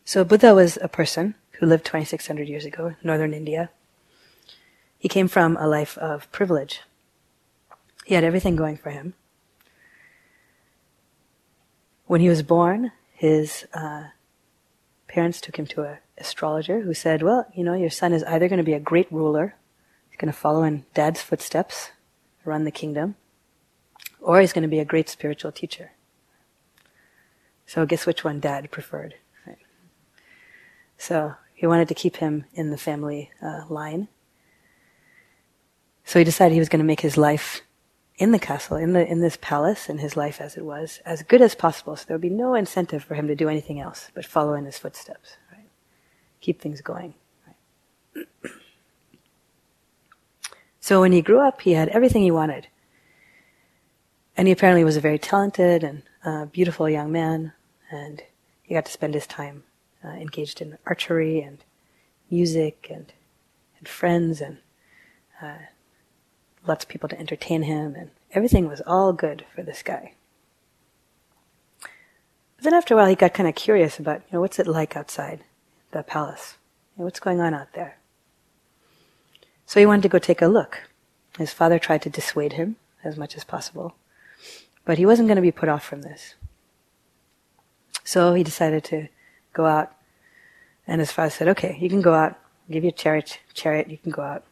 So 0.07 0.23
Buddha 0.23 0.55
was 0.55 0.79
a 0.81 0.87
person 0.87 1.35
who 1.59 1.65
lived 1.65 1.83
2600 1.83 2.47
years 2.47 2.63
ago, 2.63 2.87
in 2.87 2.95
northern 3.03 3.33
India. 3.33 3.71
He 4.97 5.09
came 5.09 5.27
from 5.27 5.57
a 5.57 5.67
life 5.67 5.97
of 5.97 6.31
privilege. 6.31 6.79
He 8.05 8.15
had 8.15 8.23
everything 8.23 8.55
going 8.55 8.77
for 8.77 8.89
him. 8.89 9.15
When 12.05 12.21
he 12.21 12.29
was 12.29 12.41
born, 12.41 12.93
his 13.11 13.67
uh, 13.73 14.05
parents 15.09 15.41
took 15.41 15.59
him 15.59 15.67
to 15.67 15.83
an 15.83 15.97
astrologer 16.17 16.79
who 16.79 16.93
said, 16.93 17.21
Well, 17.21 17.45
you 17.53 17.65
know, 17.65 17.73
your 17.73 17.89
son 17.89 18.13
is 18.13 18.23
either 18.23 18.47
going 18.47 18.59
to 18.59 18.63
be 18.63 18.71
a 18.71 18.79
great 18.79 19.11
ruler, 19.11 19.55
he's 20.09 20.17
going 20.17 20.31
to 20.31 20.39
follow 20.39 20.63
in 20.63 20.85
dad's 20.93 21.21
footsteps, 21.21 21.91
run 22.45 22.63
the 22.63 22.71
kingdom, 22.71 23.15
or 24.21 24.39
he's 24.39 24.53
going 24.53 24.61
to 24.61 24.69
be 24.69 24.79
a 24.79 24.85
great 24.85 25.09
spiritual 25.09 25.51
teacher. 25.51 25.91
So 27.65 27.85
guess 27.85 28.05
which 28.05 28.23
one 28.23 28.39
dad 28.39 28.71
preferred. 28.71 29.15
So 30.97 31.35
he 31.53 31.67
wanted 31.67 31.87
to 31.87 31.93
keep 31.93 32.17
him 32.17 32.45
in 32.53 32.69
the 32.69 32.77
family 32.77 33.31
uh, 33.41 33.63
line. 33.69 34.07
So 36.03 36.19
he 36.19 36.25
decided 36.25 36.53
he 36.53 36.59
was 36.59 36.69
going 36.69 36.79
to 36.79 36.85
make 36.85 37.01
his 37.01 37.17
life 37.17 37.61
in 38.17 38.31
the 38.31 38.39
castle, 38.39 38.77
in 38.77 38.93
the 38.93 39.05
in 39.05 39.21
this 39.21 39.37
palace, 39.39 39.89
in 39.89 39.99
his 39.99 40.17
life 40.17 40.41
as 40.41 40.57
it 40.57 40.65
was, 40.65 41.01
as 41.05 41.21
good 41.21 41.41
as 41.41 41.53
possible. 41.53 41.95
So 41.95 42.05
there 42.07 42.15
would 42.15 42.21
be 42.21 42.29
no 42.29 42.55
incentive 42.55 43.03
for 43.03 43.15
him 43.15 43.27
to 43.27 43.35
do 43.35 43.49
anything 43.49 43.79
else 43.79 44.09
but 44.13 44.25
follow 44.25 44.53
in 44.53 44.65
his 44.65 44.79
footsteps, 44.79 45.37
right? 45.51 45.67
Keep 46.41 46.61
things 46.61 46.81
going. 46.81 47.13
Right? 47.45 48.27
so 50.79 51.01
when 51.01 51.11
he 51.11 51.21
grew 51.21 51.39
up, 51.39 51.61
he 51.61 51.73
had 51.73 51.89
everything 51.89 52.23
he 52.23 52.31
wanted, 52.31 52.67
and 54.35 54.47
he 54.47 54.51
apparently 54.51 54.83
was 54.83 54.97
a 54.97 55.01
very 55.01 55.19
talented 55.19 55.83
and 55.83 56.01
uh, 56.23 56.45
beautiful 56.45 56.89
young 56.89 57.11
man, 57.11 57.53
and 57.91 58.23
he 58.63 58.73
got 58.73 58.85
to 58.85 58.91
spend 58.91 59.13
his 59.13 59.27
time 59.27 59.63
uh, 60.07 60.15
engaged 60.15 60.61
in 60.61 60.77
archery 60.85 61.41
and 61.41 61.57
music 62.29 62.87
and 62.89 63.11
and 63.77 63.87
friends 63.87 64.41
and 64.41 64.57
uh, 65.41 65.57
lots 66.65 66.83
of 66.83 66.89
people 66.89 67.09
to 67.09 67.19
entertain 67.19 67.63
him, 67.63 67.95
and 67.95 68.09
everything 68.31 68.67
was 68.67 68.81
all 68.87 69.13
good 69.13 69.45
for 69.53 69.63
this 69.63 69.83
guy. 69.83 70.13
But 71.81 72.63
then 72.63 72.73
after 72.73 72.93
a 72.93 72.97
while, 72.97 73.07
he 73.07 73.15
got 73.15 73.35
kind 73.35 73.47
of 73.47 73.53
curious 73.53 73.99
about, 73.99 74.21
you 74.21 74.33
know, 74.33 74.41
what's 74.41 74.57
it 74.57 74.65
like 74.65 74.97
outside 74.97 75.43
the 75.91 76.01
palace? 76.01 76.57
You 76.95 77.01
know, 77.01 77.05
what's 77.05 77.19
going 77.19 77.39
on 77.39 77.53
out 77.53 77.73
there? 77.73 77.97
So 79.67 79.79
he 79.79 79.85
wanted 79.85 80.03
to 80.03 80.09
go 80.09 80.17
take 80.17 80.41
a 80.41 80.47
look. 80.47 80.89
His 81.37 81.53
father 81.53 81.77
tried 81.77 82.01
to 82.01 82.09
dissuade 82.09 82.53
him 82.53 82.77
as 83.03 83.15
much 83.15 83.37
as 83.37 83.43
possible, 83.43 83.95
but 84.85 84.97
he 84.97 85.05
wasn't 85.05 85.27
going 85.27 85.35
to 85.35 85.41
be 85.41 85.51
put 85.51 85.69
off 85.69 85.83
from 85.83 86.01
this. 86.01 86.33
So 88.03 88.33
he 88.33 88.43
decided 88.43 88.83
to 88.85 89.09
go 89.53 89.65
out, 89.65 89.93
and 90.87 90.99
his 90.99 91.11
father 91.11 91.29
said, 91.29 91.47
"Okay, 91.49 91.77
you 91.79 91.89
can 91.89 92.01
go 92.01 92.13
out. 92.13 92.31
I'll 92.31 92.73
give 92.73 92.83
you 92.83 92.89
a 92.89 92.93
chariot. 92.93 93.39
Chariot, 93.53 93.89
you 93.89 93.97
can 93.97 94.11
go 94.11 94.21
out 94.21 94.43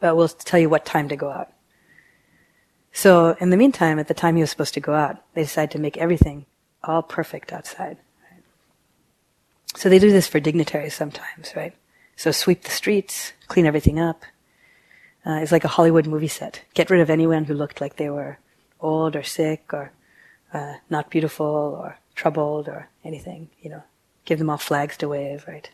but 0.00 0.16
we'll 0.16 0.28
tell 0.28 0.60
you 0.60 0.68
what 0.68 0.84
time 0.84 1.08
to 1.08 1.16
go 1.16 1.30
out. 1.30 1.52
So 2.92 3.36
in 3.40 3.50
the 3.50 3.56
meantime, 3.56 3.98
at 3.98 4.08
the 4.08 4.14
time 4.14 4.36
he 4.36 4.40
was 4.40 4.50
supposed 4.50 4.74
to 4.74 4.80
go 4.80 4.94
out, 4.94 5.22
they 5.34 5.42
decided 5.42 5.70
to 5.72 5.78
make 5.78 5.96
everything 5.96 6.46
all 6.82 7.02
perfect 7.02 7.52
outside. 7.52 7.98
Right? 8.30 8.42
So 9.76 9.88
they 9.88 9.98
do 9.98 10.10
this 10.10 10.26
for 10.26 10.40
dignitaries 10.40 10.94
sometimes, 10.94 11.54
right? 11.54 11.74
So 12.16 12.32
sweep 12.32 12.64
the 12.64 12.70
streets, 12.70 13.32
clean 13.46 13.66
everything 13.66 14.00
up. 14.00 14.22
Uh, 15.24 15.40
it's 15.42 15.52
like 15.52 15.64
a 15.64 15.68
Hollywood 15.68 16.06
movie 16.06 16.28
set. 16.28 16.62
Get 16.74 16.90
rid 16.90 17.00
of 17.00 17.10
anyone 17.10 17.44
who 17.44 17.54
looked 17.54 17.80
like 17.80 17.96
they 17.96 18.10
were 18.10 18.38
old 18.80 19.14
or 19.14 19.22
sick 19.22 19.72
or 19.72 19.92
uh, 20.52 20.74
not 20.88 21.10
beautiful 21.10 21.46
or 21.46 21.98
troubled 22.14 22.68
or 22.68 22.88
anything, 23.04 23.50
you 23.60 23.70
know. 23.70 23.82
Give 24.28 24.38
them 24.38 24.50
all 24.50 24.58
flags 24.58 24.98
to 24.98 25.08
wave, 25.08 25.46
right? 25.48 25.70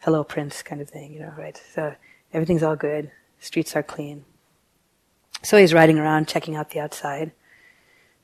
Hello, 0.00 0.22
Prince, 0.22 0.62
kind 0.62 0.82
of 0.82 0.90
thing, 0.90 1.14
you 1.14 1.20
know, 1.20 1.32
right? 1.38 1.58
So 1.74 1.94
Everything's 2.32 2.62
all 2.62 2.76
good. 2.76 3.10
Streets 3.40 3.74
are 3.74 3.82
clean. 3.82 4.24
So 5.42 5.56
he's 5.56 5.72
riding 5.72 5.98
around, 5.98 6.28
checking 6.28 6.56
out 6.56 6.70
the 6.70 6.80
outside, 6.80 7.32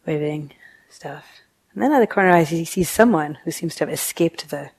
waving 0.04 0.52
stuff. 0.90 1.24
And 1.72 1.82
then 1.82 1.92
out 1.92 2.02
of 2.02 2.08
the 2.08 2.14
corner 2.14 2.44
he 2.44 2.64
sees 2.64 2.90
someone 2.90 3.38
who 3.44 3.50
seems 3.50 3.74
to 3.76 3.84
have 3.84 3.92
escaped 3.92 4.50
the, 4.50 4.70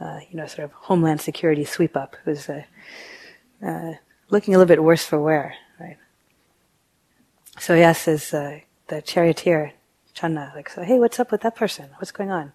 uh, 0.00 0.20
you 0.30 0.36
know, 0.36 0.46
sort 0.46 0.64
of 0.64 0.72
Homeland 0.72 1.20
Security 1.20 1.64
sweep 1.64 1.96
up, 1.96 2.16
who's 2.24 2.48
uh, 2.48 2.62
uh, 3.64 3.92
looking 4.30 4.54
a 4.54 4.58
little 4.58 4.68
bit 4.68 4.82
worse 4.82 5.04
for 5.04 5.20
wear, 5.20 5.54
right? 5.78 5.98
So 7.58 7.76
he 7.76 7.82
asks 7.82 8.06
his, 8.06 8.32
uh, 8.32 8.60
the 8.88 9.02
charioteer 9.02 9.72
Channa, 10.14 10.52
like, 10.54 10.68
so, 10.68 10.82
hey, 10.82 10.98
what's 10.98 11.20
up 11.20 11.32
with 11.32 11.42
that 11.42 11.56
person? 11.56 11.90
What's 11.98 12.12
going 12.12 12.30
on? 12.30 12.52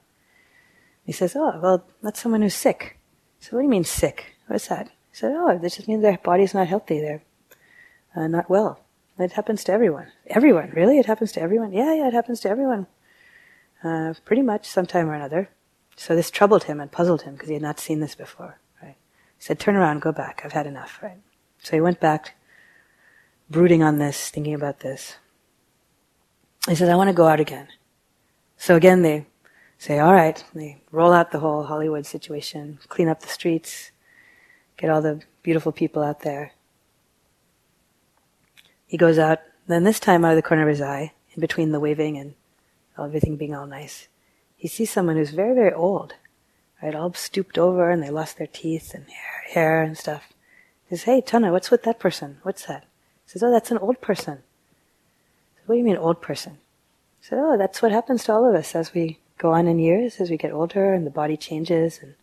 He 1.07 1.13
says, 1.13 1.37
oh, 1.37 1.57
well, 1.63 1.85
that's 2.03 2.19
someone 2.19 2.41
who's 2.41 2.53
sick. 2.53 2.99
So 3.39 3.55
what 3.55 3.61
do 3.61 3.63
you 3.63 3.69
mean 3.69 3.85
sick? 3.85 4.35
What's 4.47 4.67
that? 4.67 4.87
He 4.87 5.15
said, 5.15 5.33
oh, 5.35 5.57
that 5.57 5.73
just 5.73 5.87
means 5.87 6.01
their 6.01 6.17
body's 6.17 6.53
not 6.53 6.67
healthy. 6.67 6.99
They're 6.99 7.23
uh, 8.13 8.27
not 8.27 8.49
well. 8.49 8.81
It 9.17 9.31
happens 9.31 9.63
to 9.63 9.71
everyone. 9.71 10.11
Everyone, 10.27 10.69
really? 10.75 10.99
It 10.99 11.05
happens 11.05 11.31
to 11.31 11.41
everyone? 11.41 11.71
Yeah, 11.71 11.93
yeah, 11.93 12.07
it 12.09 12.13
happens 12.13 12.41
to 12.41 12.49
everyone. 12.49 12.87
Uh, 13.81 14.15
pretty 14.25 14.41
much 14.41 14.65
sometime 14.65 15.09
or 15.09 15.13
another. 15.13 15.49
So 15.95 16.13
this 16.13 16.29
troubled 16.29 16.65
him 16.65 16.81
and 16.81 16.91
puzzled 16.91 17.21
him 17.21 17.33
because 17.33 17.47
he 17.47 17.53
had 17.55 17.63
not 17.63 17.79
seen 17.79 18.01
this 18.01 18.13
before, 18.13 18.59
right? 18.83 18.97
He 19.37 19.43
said, 19.43 19.59
turn 19.59 19.77
around, 19.77 20.01
go 20.01 20.11
back. 20.11 20.41
I've 20.43 20.51
had 20.51 20.67
enough, 20.67 20.99
right? 21.01 21.19
So 21.63 21.77
he 21.77 21.81
went 21.81 22.01
back, 22.01 22.35
brooding 23.49 23.81
on 23.81 23.97
this, 23.97 24.29
thinking 24.29 24.53
about 24.53 24.81
this. 24.81 25.15
He 26.67 26.75
says, 26.75 26.89
I 26.89 26.95
want 26.95 27.07
to 27.07 27.13
go 27.13 27.27
out 27.27 27.39
again. 27.39 27.69
So 28.57 28.75
again, 28.75 29.03
they 29.03 29.25
say, 29.77 29.99
all 29.99 30.13
right. 30.13 30.43
They 30.53 30.81
roll 30.91 31.13
out 31.13 31.31
the 31.31 31.39
whole 31.39 31.63
Hollywood 31.63 32.05
situation, 32.05 32.79
clean 32.87 33.07
up 33.07 33.21
the 33.21 33.27
streets, 33.27 33.91
get 34.77 34.89
all 34.89 35.01
the 35.01 35.21
beautiful 35.43 35.71
people 35.71 36.03
out 36.03 36.21
there. 36.21 36.53
He 38.87 38.97
goes 38.97 39.19
out, 39.19 39.39
then 39.67 39.83
this 39.83 39.99
time 39.99 40.23
out 40.23 40.31
of 40.31 40.37
the 40.37 40.41
corner 40.41 40.63
of 40.63 40.69
his 40.69 40.81
eye, 40.81 41.13
in 41.33 41.41
between 41.41 41.71
the 41.71 41.79
waving 41.79 42.17
and 42.17 42.33
everything 42.97 43.35
being 43.35 43.53
all 43.53 43.67
nice, 43.67 44.07
he 44.55 44.67
sees 44.67 44.89
someone 44.89 45.17
who's 45.17 45.31
very, 45.31 45.53
very 45.53 45.73
old, 45.73 46.13
right? 46.81 46.95
All 46.95 47.13
stooped 47.13 47.57
over 47.57 47.91
and 47.91 48.01
they 48.01 48.09
lost 48.09 48.37
their 48.37 48.47
teeth 48.47 48.93
and 48.93 49.05
hair, 49.05 49.43
hair 49.49 49.83
and 49.83 49.97
stuff. 49.97 50.33
He 50.89 50.95
says, 50.95 51.03
hey, 51.03 51.21
Channa, 51.21 51.51
what's 51.51 51.69
with 51.69 51.83
that 51.83 51.99
person? 51.99 52.37
What's 52.43 52.65
that? 52.65 52.85
He 53.25 53.31
says, 53.31 53.43
oh, 53.43 53.51
that's 53.51 53.71
an 53.71 53.77
old 53.77 53.99
person. 53.99 54.37
Says, 55.57 55.67
what 55.67 55.75
do 55.75 55.79
you 55.79 55.83
mean 55.83 55.97
old 55.97 56.21
person? 56.21 56.59
He 57.19 57.27
said, 57.27 57.39
oh, 57.39 57.57
that's 57.57 57.81
what 57.81 57.91
happens 57.91 58.23
to 58.23 58.31
all 58.31 58.49
of 58.49 58.55
us 58.55 58.73
as 58.73 58.93
we 58.93 59.19
go 59.37 59.53
on 59.53 59.67
in 59.67 59.79
years, 59.79 60.19
as 60.19 60.29
we 60.29 60.37
get 60.37 60.51
older 60.51 60.93
and 60.93 61.05
the 61.05 61.11
body 61.11 61.37
changes 61.37 61.99
and 62.01 62.15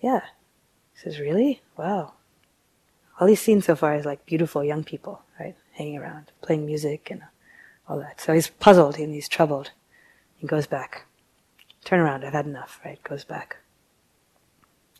yeah. 0.00 0.20
He 0.92 1.00
says, 1.00 1.18
really? 1.18 1.62
Wow. 1.76 2.14
All 3.18 3.26
he's 3.26 3.40
seen 3.40 3.62
so 3.62 3.74
far 3.74 3.94
is 3.94 4.04
like 4.04 4.26
beautiful 4.26 4.62
young 4.62 4.84
people, 4.84 5.22
right? 5.38 5.56
hanging 5.78 5.96
around, 5.96 6.32
playing 6.42 6.66
music 6.66 7.08
and 7.10 7.22
all 7.88 7.98
that. 8.00 8.20
So 8.20 8.34
he's 8.34 8.48
puzzled 8.48 8.98
and 8.98 9.14
he's 9.14 9.28
troubled. 9.28 9.70
He 10.36 10.46
goes 10.46 10.66
back. 10.66 11.06
Turn 11.84 12.00
around, 12.00 12.24
I've 12.24 12.32
had 12.32 12.46
enough, 12.46 12.80
right? 12.84 13.02
Goes 13.04 13.24
back. 13.24 13.58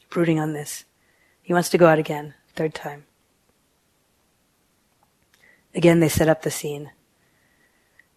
Brooding 0.08 0.38
on 0.38 0.52
this. 0.52 0.84
He 1.42 1.52
wants 1.52 1.68
to 1.70 1.78
go 1.78 1.88
out 1.88 1.98
again, 1.98 2.34
third 2.54 2.74
time. 2.74 3.04
Again, 5.74 6.00
they 6.00 6.08
set 6.08 6.28
up 6.28 6.42
the 6.42 6.50
scene. 6.50 6.92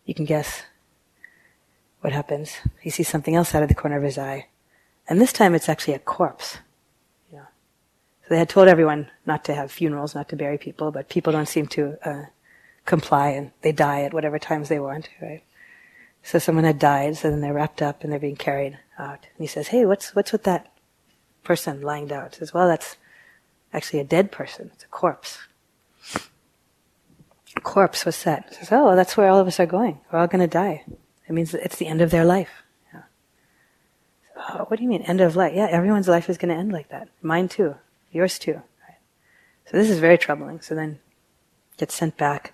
You 0.05 0.13
can 0.13 0.25
guess 0.25 0.63
what 2.01 2.13
happens. 2.13 2.57
He 2.81 2.89
sees 2.89 3.07
something 3.07 3.35
else 3.35 3.55
out 3.55 3.63
of 3.63 3.69
the 3.69 3.75
corner 3.75 3.97
of 3.97 4.03
his 4.03 4.17
eye. 4.17 4.47
And 5.07 5.19
this 5.19 5.33
time 5.33 5.55
it's 5.55 5.69
actually 5.69 5.93
a 5.93 5.99
corpse. 5.99 6.57
So 8.31 8.35
they 8.35 8.39
had 8.39 8.49
told 8.49 8.69
everyone 8.69 9.11
not 9.25 9.43
to 9.45 9.53
have 9.53 9.73
funerals, 9.73 10.15
not 10.15 10.29
to 10.29 10.37
bury 10.37 10.57
people, 10.57 10.89
but 10.89 11.09
people 11.09 11.33
don't 11.33 11.49
seem 11.49 11.67
to 11.67 11.97
uh, 12.07 12.25
comply 12.85 13.29
and 13.29 13.51
they 13.61 13.73
die 13.73 14.03
at 14.03 14.13
whatever 14.13 14.39
times 14.39 14.69
they 14.69 14.79
want, 14.79 15.09
right? 15.21 15.43
So 16.23 16.39
someone 16.39 16.63
had 16.63 16.79
died, 16.79 17.17
so 17.17 17.29
then 17.29 17.41
they're 17.41 17.51
wrapped 17.51 17.81
up 17.81 18.03
and 18.03 18.11
they're 18.11 18.19
being 18.19 18.37
carried 18.37 18.79
out. 18.97 19.25
And 19.35 19.39
he 19.39 19.47
says, 19.47 19.67
hey, 19.67 19.85
what's, 19.85 20.15
what's 20.15 20.31
with 20.31 20.43
that 20.43 20.71
person 21.43 21.81
lying 21.81 22.07
down? 22.07 22.29
He 22.29 22.37
says, 22.37 22.53
well, 22.53 22.69
that's 22.69 22.95
actually 23.73 23.99
a 23.99 24.05
dead 24.05 24.31
person. 24.31 24.71
It's 24.75 24.85
a 24.85 24.87
corpse. 24.87 25.39
A 27.57 27.59
corpse, 27.59 28.05
was 28.05 28.23
that? 28.23 28.45
He 28.47 28.55
says, 28.55 28.69
oh, 28.71 28.95
that's 28.95 29.17
where 29.17 29.27
all 29.27 29.39
of 29.39 29.47
us 29.47 29.59
are 29.59 29.65
going. 29.65 29.99
We're 30.09 30.19
all 30.19 30.27
going 30.27 30.39
to 30.39 30.47
die. 30.47 30.85
It 31.31 31.33
means 31.33 31.53
it's 31.53 31.77
the 31.77 31.87
end 31.87 32.01
of 32.01 32.11
their 32.11 32.25
life. 32.25 32.63
Yeah. 32.93 33.03
oh, 34.35 34.65
what 34.67 34.77
do 34.77 34.83
you 34.83 34.89
mean, 34.89 35.01
end 35.03 35.21
of 35.21 35.35
life? 35.35 35.53
Yeah, 35.55 35.67
everyone's 35.69 36.07
life 36.07 36.29
is 36.29 36.37
going 36.37 36.53
to 36.53 36.59
end 36.59 36.71
like 36.71 36.89
that. 36.89 37.09
Mine 37.21 37.47
too. 37.47 37.75
Yours 38.11 38.37
too. 38.37 38.53
Right? 38.53 38.97
So 39.65 39.77
this 39.77 39.89
is 39.89 39.99
very 39.99 40.17
troubling. 40.17 40.61
So 40.61 40.75
then 40.75 40.99
gets 41.77 41.95
sent 41.95 42.17
back 42.17 42.53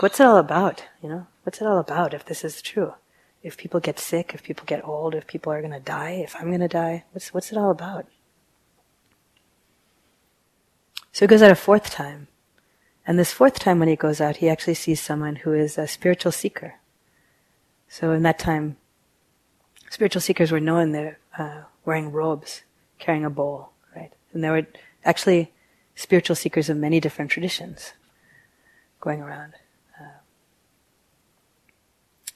What's 0.00 0.20
it 0.20 0.26
all 0.26 0.36
about? 0.36 0.84
You 1.02 1.08
know, 1.08 1.26
what's 1.42 1.60
it 1.60 1.66
all 1.66 1.78
about 1.78 2.14
if 2.14 2.24
this 2.24 2.44
is 2.44 2.62
true? 2.62 2.94
If 3.42 3.56
people 3.56 3.80
get 3.80 3.98
sick, 3.98 4.32
if 4.34 4.42
people 4.42 4.66
get 4.66 4.86
old, 4.86 5.14
if 5.14 5.26
people 5.26 5.52
are 5.52 5.60
going 5.60 5.72
to 5.72 5.80
die, 5.80 6.20
if 6.24 6.36
I'm 6.36 6.48
going 6.48 6.60
to 6.60 6.68
die, 6.68 7.04
what's 7.12 7.32
what's 7.32 7.52
it 7.52 7.58
all 7.58 7.70
about? 7.70 8.06
So 11.12 11.24
he 11.24 11.28
goes 11.28 11.42
out 11.42 11.50
a 11.50 11.56
fourth 11.56 11.90
time. 11.90 12.28
And 13.06 13.18
this 13.18 13.32
fourth 13.32 13.58
time 13.58 13.78
when 13.78 13.88
he 13.88 13.96
goes 13.96 14.20
out, 14.20 14.36
he 14.36 14.48
actually 14.48 14.74
sees 14.74 15.00
someone 15.00 15.36
who 15.36 15.52
is 15.54 15.78
a 15.78 15.88
spiritual 15.88 16.32
seeker. 16.32 16.77
So 17.88 18.12
in 18.12 18.22
that 18.22 18.38
time, 18.38 18.76
spiritual 19.90 20.20
seekers 20.20 20.52
were 20.52 20.60
known 20.60 20.92
they're 20.92 21.18
uh, 21.38 21.62
wearing 21.84 22.12
robes, 22.12 22.62
carrying 22.98 23.24
a 23.24 23.30
bowl, 23.30 23.70
right? 23.96 24.12
And 24.32 24.44
there 24.44 24.52
were 24.52 24.66
actually 25.04 25.52
spiritual 25.94 26.36
seekers 26.36 26.68
of 26.68 26.76
many 26.76 27.00
different 27.00 27.30
traditions 27.30 27.94
going 29.00 29.22
around. 29.22 29.54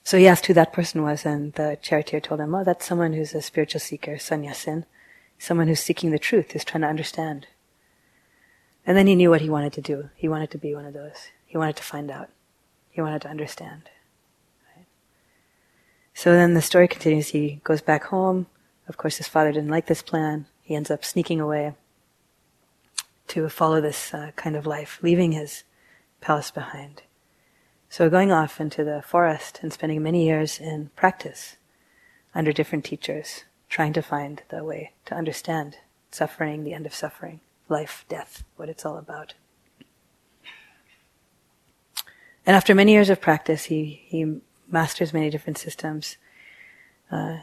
So 0.05 0.18
he 0.18 0.26
asked 0.26 0.46
who 0.46 0.55
that 0.55 0.72
person 0.72 1.03
was, 1.03 1.24
and 1.24 1.53
the 1.55 1.78
charioteer 1.80 2.20
told 2.20 2.40
him, 2.40 2.55
Oh, 2.55 2.64
that's 2.64 2.84
someone 2.84 3.12
who's 3.12 3.34
a 3.34 3.42
spiritual 3.42 3.80
seeker, 3.80 4.18
sannyasin, 4.18 4.84
someone 5.38 5.68
who's 5.68 5.80
seeking 5.80 6.11
the 6.11 6.18
truth, 6.18 6.53
who's 6.53 6.64
trying 6.64 6.82
to 6.82 6.88
understand. 6.88 7.46
And 8.84 8.96
then 8.96 9.07
he 9.07 9.14
knew 9.14 9.30
what 9.30 9.40
he 9.40 9.48
wanted 9.48 9.72
to 9.74 9.80
do. 9.80 10.11
He 10.16 10.28
wanted 10.28 10.50
to 10.50 10.59
be 10.59 10.74
one 10.74 10.84
of 10.84 10.92
those. 10.92 11.28
He 11.46 11.57
wanted 11.57 11.76
to 11.76 11.82
find 11.82 12.11
out. 12.11 12.30
He 12.90 13.00
wanted 13.00 13.22
to 13.22 13.28
understand. 13.28 13.88
So 16.14 16.32
then 16.32 16.54
the 16.54 16.62
story 16.62 16.88
continues. 16.88 17.28
He 17.28 17.60
goes 17.64 17.80
back 17.80 18.04
home. 18.04 18.46
Of 18.88 18.96
course, 18.96 19.16
his 19.16 19.28
father 19.28 19.52
didn't 19.52 19.70
like 19.70 19.86
this 19.86 20.02
plan. 20.02 20.46
He 20.62 20.74
ends 20.74 20.90
up 20.90 21.04
sneaking 21.04 21.40
away 21.40 21.74
to 23.28 23.48
follow 23.48 23.80
this 23.80 24.12
uh, 24.12 24.32
kind 24.36 24.56
of 24.56 24.66
life, 24.66 24.98
leaving 25.02 25.32
his 25.32 25.64
palace 26.20 26.50
behind. 26.50 27.02
So 27.88 28.08
going 28.08 28.32
off 28.32 28.60
into 28.60 28.84
the 28.84 29.02
forest 29.02 29.60
and 29.62 29.72
spending 29.72 30.02
many 30.02 30.26
years 30.26 30.58
in 30.58 30.90
practice 30.96 31.56
under 32.34 32.52
different 32.52 32.84
teachers, 32.84 33.44
trying 33.68 33.92
to 33.94 34.02
find 34.02 34.42
the 34.48 34.64
way 34.64 34.92
to 35.06 35.14
understand 35.14 35.76
suffering, 36.10 36.64
the 36.64 36.74
end 36.74 36.86
of 36.86 36.94
suffering, 36.94 37.40
life, 37.68 38.04
death, 38.08 38.44
what 38.56 38.68
it's 38.68 38.84
all 38.84 38.96
about. 38.96 39.34
And 42.44 42.56
after 42.56 42.74
many 42.74 42.92
years 42.92 43.10
of 43.10 43.20
practice, 43.20 43.64
he, 43.64 44.02
he 44.06 44.40
masters 44.72 45.12
many 45.12 45.30
different 45.30 45.58
systems. 45.58 46.16
Uh, 47.10 47.38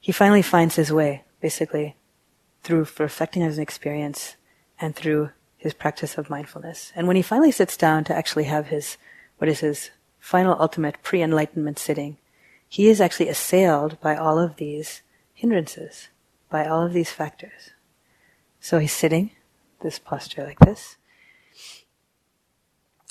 he 0.00 0.12
finally 0.12 0.42
finds 0.42 0.76
his 0.76 0.92
way, 0.92 1.24
basically, 1.40 1.96
through 2.62 2.84
perfecting 2.86 3.42
his 3.42 3.58
experience 3.58 4.36
and 4.80 4.96
through 4.96 5.30
his 5.56 5.74
practice 5.74 6.18
of 6.18 6.30
mindfulness. 6.30 6.92
And 6.96 7.06
when 7.06 7.16
he 7.16 7.22
finally 7.22 7.52
sits 7.52 7.76
down 7.76 8.02
to 8.04 8.14
actually 8.14 8.44
have 8.44 8.66
his, 8.66 8.96
what 9.38 9.48
is 9.48 9.60
his 9.60 9.90
final 10.18 10.56
ultimate 10.58 11.02
pre-enlightenment 11.02 11.78
sitting, 11.78 12.18
he 12.68 12.88
is 12.88 13.00
actually 13.00 13.28
assailed 13.28 14.00
by 14.00 14.16
all 14.16 14.38
of 14.38 14.56
these 14.56 15.02
hindrances, 15.34 16.08
by 16.48 16.66
all 16.66 16.84
of 16.84 16.92
these 16.92 17.10
factors. 17.10 17.70
So 18.60 18.78
he's 18.78 18.92
sitting, 18.92 19.32
this 19.82 19.98
posture 19.98 20.44
like 20.44 20.58
this. 20.60 20.96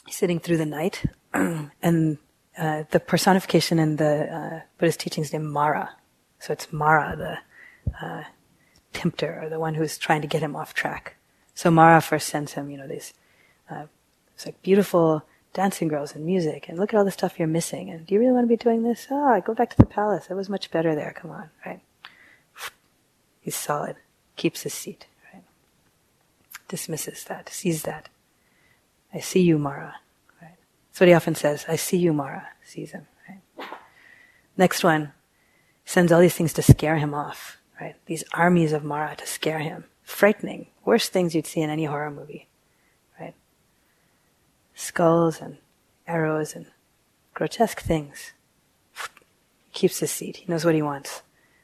Sitting 0.10 0.40
through 0.40 0.58
the 0.58 0.66
night, 0.66 1.04
and 1.34 2.18
uh, 2.58 2.84
the 2.92 3.00
personification 3.00 3.80
in 3.80 3.96
the 3.96 4.34
uh, 4.34 4.62
Buddhist 4.78 5.00
teachings 5.00 5.32
named 5.32 5.50
Mara. 5.50 5.92
So 6.40 6.54
it's 6.54 6.74
Mara, 6.74 7.16
the 7.16 8.06
uh, 8.06 8.24
tempter, 8.94 9.42
or 9.42 9.50
the 9.50 9.60
one 9.60 9.76
who's 9.76 9.98
trying 9.98 10.22
to 10.22 10.28
get 10.28 10.42
him 10.42 10.56
off 10.56 10.74
track. 10.74 11.16
So 11.54 11.72
Mara 11.72 12.02
first 12.02 12.28
sends 12.28 12.54
him, 12.54 12.70
you 12.70 12.78
know, 12.78 12.88
these 12.88 13.14
uh, 13.70 13.86
like 14.46 14.62
beautiful 14.64 15.24
dancing 15.54 15.88
girls 15.88 16.16
and 16.16 16.26
music, 16.26 16.68
and 16.68 16.80
look 16.80 16.94
at 16.94 16.98
all 16.98 17.06
the 17.06 17.12
stuff 17.12 17.38
you're 17.38 17.48
missing. 17.48 17.90
And 17.90 18.06
do 18.06 18.14
you 18.14 18.20
really 18.20 18.32
want 18.32 18.46
to 18.46 18.48
be 18.48 18.58
doing 18.58 18.84
this? 18.84 19.08
Ah, 19.12 19.36
oh, 19.36 19.42
go 19.42 19.54
back 19.54 19.70
to 19.70 19.78
the 19.78 19.86
palace. 19.86 20.28
It 20.30 20.34
was 20.34 20.50
much 20.50 20.72
better 20.72 20.96
there. 20.96 21.14
Come 21.16 21.32
on, 21.32 21.50
right? 21.66 21.82
He's 23.42 23.56
solid, 23.56 23.96
keeps 24.36 24.64
his 24.64 24.74
seat, 24.74 25.08
right? 25.34 25.44
Dismisses 26.68 27.24
that, 27.26 27.50
sees 27.50 27.84
that. 27.84 28.10
I 29.14 29.20
see 29.20 29.42
you, 29.42 29.58
Mara. 29.58 29.96
Right? 30.42 30.56
That's 30.90 31.00
what 31.00 31.08
he 31.08 31.14
often 31.14 31.36
says. 31.36 31.66
I 31.68 31.76
see 31.76 31.98
you, 31.98 32.14
Mara. 32.14 32.48
Sees 32.64 32.92
him. 32.92 33.08
Right? 33.28 33.68
Next 34.58 34.84
one 34.84 35.14
sends 35.86 36.12
all 36.12 36.22
these 36.22 36.36
things 36.36 36.54
to 36.54 36.62
scare 36.62 36.98
him 36.98 37.14
off. 37.14 37.58
Right? 37.80 37.96
These 38.06 38.24
armies 38.34 38.74
of 38.74 38.84
Mara 38.84 39.16
to 39.16 39.26
scare 39.26 39.60
him 39.60 39.86
frightening, 40.12 40.68
worst 40.86 41.12
things 41.12 41.34
you'd 41.34 41.48
see 41.48 41.62
in 41.62 41.70
any 41.70 41.86
horror 41.86 42.12
movie, 42.12 42.48
right? 43.20 43.34
Skulls 44.76 45.40
and 45.42 45.58
arrows 46.06 46.56
and 46.56 46.68
grotesque 47.34 47.82
things. 47.82 48.34
Keeps 49.74 50.00
his 50.00 50.12
seat. 50.12 50.38
He 50.38 50.52
knows 50.52 50.66
what 50.66 50.76
he 50.76 50.82
wants. 50.82 51.22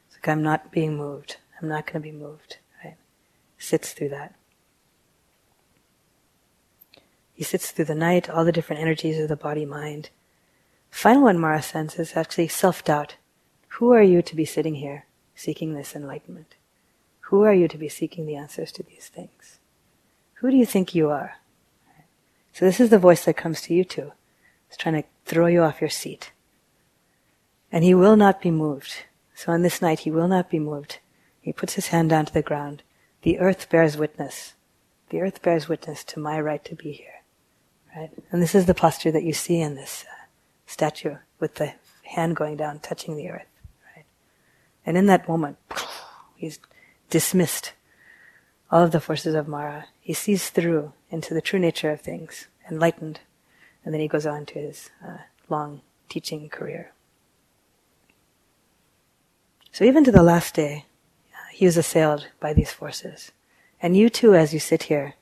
It's 0.08 0.16
like, 0.16 0.28
I'm 0.28 0.42
not 0.42 0.72
being 0.72 0.96
moved. 0.96 1.36
I'm 1.60 1.68
not 1.68 1.86
going 1.86 2.02
to 2.02 2.10
be 2.10 2.12
moved, 2.12 2.56
right? 2.82 2.96
Sits 3.58 3.92
through 3.92 4.08
that. 4.08 4.34
He 7.38 7.44
sits 7.44 7.70
through 7.70 7.84
the 7.84 7.94
night, 7.94 8.28
all 8.28 8.44
the 8.44 8.50
different 8.50 8.82
energies 8.82 9.16
of 9.16 9.28
the 9.28 9.36
body 9.36 9.64
mind, 9.64 10.10
final 10.90 11.22
one 11.22 11.38
Mara 11.38 11.62
sends 11.62 11.96
is 11.96 12.16
actually 12.16 12.48
self-doubt. 12.48 13.14
Who 13.68 13.92
are 13.92 14.02
you 14.02 14.22
to 14.22 14.34
be 14.34 14.44
sitting 14.44 14.74
here 14.74 15.06
seeking 15.36 15.72
this 15.72 15.94
enlightenment? 15.94 16.56
Who 17.30 17.44
are 17.44 17.54
you 17.54 17.68
to 17.68 17.78
be 17.78 17.88
seeking 17.88 18.26
the 18.26 18.34
answers 18.34 18.72
to 18.72 18.82
these 18.82 19.06
things? 19.06 19.60
Who 20.34 20.50
do 20.50 20.56
you 20.56 20.66
think 20.66 20.96
you 20.96 21.10
are? 21.10 21.36
So 22.52 22.64
this 22.64 22.80
is 22.80 22.90
the 22.90 22.98
voice 22.98 23.24
that 23.24 23.36
comes 23.36 23.60
to 23.62 23.74
you 23.74 23.84
too. 23.84 24.10
It's 24.66 24.76
trying 24.76 25.00
to 25.00 25.08
throw 25.24 25.46
you 25.46 25.62
off 25.62 25.80
your 25.80 25.90
seat. 25.90 26.32
And 27.70 27.84
he 27.84 27.94
will 27.94 28.16
not 28.16 28.42
be 28.42 28.50
moved. 28.50 29.04
So 29.36 29.52
on 29.52 29.62
this 29.62 29.80
night, 29.80 30.00
he 30.00 30.10
will 30.10 30.26
not 30.26 30.50
be 30.50 30.58
moved. 30.58 30.98
He 31.40 31.52
puts 31.52 31.74
his 31.74 31.86
hand 31.88 32.10
down 32.10 32.26
to 32.26 32.34
the 32.34 32.42
ground. 32.42 32.82
The 33.22 33.38
earth 33.38 33.70
bears 33.70 33.96
witness. 33.96 34.54
The 35.10 35.20
earth 35.20 35.40
bears 35.40 35.68
witness 35.68 36.02
to 36.02 36.18
my 36.18 36.40
right 36.40 36.64
to 36.64 36.74
be 36.74 36.90
here. 36.90 37.17
Right? 37.96 38.10
And 38.30 38.42
this 38.42 38.54
is 38.54 38.66
the 38.66 38.74
posture 38.74 39.10
that 39.10 39.24
you 39.24 39.32
see 39.32 39.60
in 39.60 39.74
this 39.74 40.04
uh, 40.10 40.26
statue 40.66 41.16
with 41.40 41.54
the 41.56 41.74
hand 42.02 42.36
going 42.36 42.56
down, 42.56 42.80
touching 42.80 43.16
the 43.16 43.30
earth. 43.30 43.46
Right? 43.94 44.04
And 44.86 44.96
in 44.96 45.06
that 45.06 45.28
moment, 45.28 45.58
he's 46.36 46.58
dismissed 47.10 47.72
all 48.70 48.82
of 48.82 48.92
the 48.92 49.00
forces 49.00 49.34
of 49.34 49.48
Mara. 49.48 49.86
He 50.00 50.12
sees 50.12 50.50
through 50.50 50.92
into 51.10 51.34
the 51.34 51.40
true 51.40 51.58
nature 51.58 51.90
of 51.90 52.00
things, 52.00 52.48
enlightened, 52.70 53.20
and 53.84 53.94
then 53.94 54.00
he 54.00 54.08
goes 54.08 54.26
on 54.26 54.44
to 54.46 54.54
his 54.54 54.90
uh, 55.06 55.18
long 55.48 55.80
teaching 56.08 56.48
career. 56.48 56.92
So 59.72 59.84
even 59.84 60.04
to 60.04 60.12
the 60.12 60.22
last 60.22 60.54
day, 60.54 60.86
uh, 61.32 61.38
he 61.52 61.64
was 61.64 61.76
assailed 61.76 62.28
by 62.40 62.52
these 62.52 62.72
forces. 62.72 63.32
And 63.80 63.96
you 63.96 64.10
too, 64.10 64.34
as 64.34 64.52
you 64.52 64.60
sit 64.60 64.84
here 64.84 65.14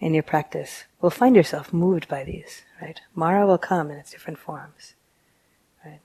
in 0.00 0.14
your 0.14 0.22
practice, 0.22 0.84
will 1.00 1.10
find 1.10 1.36
yourself 1.36 1.72
moved 1.72 2.08
by 2.08 2.24
these, 2.24 2.62
right? 2.80 3.00
Mara 3.14 3.46
will 3.46 3.58
come 3.58 3.90
in 3.90 3.98
its 3.98 4.10
different 4.10 4.38
forms, 4.38 4.94
right? 5.84 6.00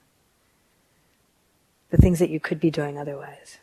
The 1.89 1.97
things 1.97 2.19
that 2.19 2.29
you 2.29 2.39
could 2.39 2.59
be 2.59 2.69
doing 2.69 2.99
otherwise, 2.99 3.59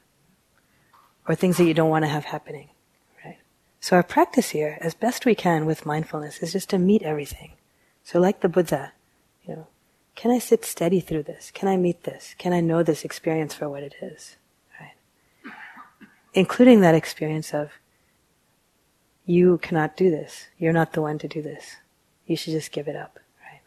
or 1.28 1.34
things 1.34 1.58
that 1.58 1.66
you 1.66 1.74
don't 1.74 1.90
want 1.90 2.04
to 2.04 2.08
have 2.08 2.24
happening, 2.24 2.70
right? 3.24 3.38
So 3.80 3.94
our 3.96 4.02
practice 4.02 4.50
here, 4.50 4.78
as 4.80 4.94
best 4.94 5.26
we 5.26 5.34
can 5.34 5.66
with 5.66 5.84
mindfulness, 5.84 6.42
is 6.42 6.52
just 6.52 6.70
to 6.70 6.78
meet 6.78 7.02
everything. 7.02 7.52
So 8.02 8.18
like 8.18 8.40
the 8.40 8.48
Buddha, 8.48 8.92
you 9.46 9.54
know, 9.54 9.66
can 10.14 10.30
I 10.30 10.38
sit 10.38 10.64
steady 10.64 11.00
through 11.00 11.24
this? 11.24 11.50
Can 11.50 11.68
I 11.68 11.76
meet 11.76 12.04
this? 12.04 12.34
Can 12.38 12.52
I 12.52 12.60
know 12.60 12.82
this 12.82 13.04
experience 13.04 13.54
for 13.54 13.68
what 13.68 13.82
it 13.82 13.94
is? 14.00 14.36
Right? 14.80 15.54
Including 16.34 16.80
that 16.80 16.94
experience 16.94 17.52
of, 17.52 17.70
you 19.24 19.58
cannot 19.58 19.96
do 19.96 20.10
this. 20.10 20.46
You're 20.58 20.72
not 20.72 20.92
the 20.92 21.02
one 21.02 21.18
to 21.18 21.28
do 21.28 21.42
this. 21.42 21.76
You 22.26 22.36
should 22.36 22.52
just 22.52 22.72
give 22.72 22.88
it 22.88 22.96
up. 22.96 23.18
Right? 23.42 23.60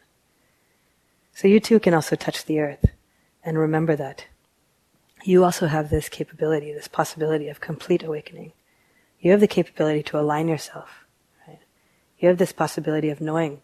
So 1.34 1.48
you 1.48 1.60
too 1.60 1.80
can 1.80 1.94
also 1.94 2.16
touch 2.16 2.44
the 2.44 2.60
earth 2.60 2.86
and 3.44 3.58
remember 3.58 3.96
that. 3.96 4.26
You 5.24 5.44
also 5.44 5.66
have 5.66 5.90
this 5.90 6.08
capability, 6.08 6.72
this 6.72 6.88
possibility 6.88 7.48
of 7.48 7.60
complete 7.60 8.02
awakening. 8.02 8.52
You 9.20 9.30
have 9.30 9.40
the 9.40 9.48
capability 9.48 10.02
to 10.04 10.20
align 10.20 10.48
yourself. 10.48 11.04
Right? 11.48 11.60
You 12.18 12.28
have 12.28 12.38
this 12.38 12.52
possibility 12.52 13.08
of 13.08 13.20
knowing 13.20 13.60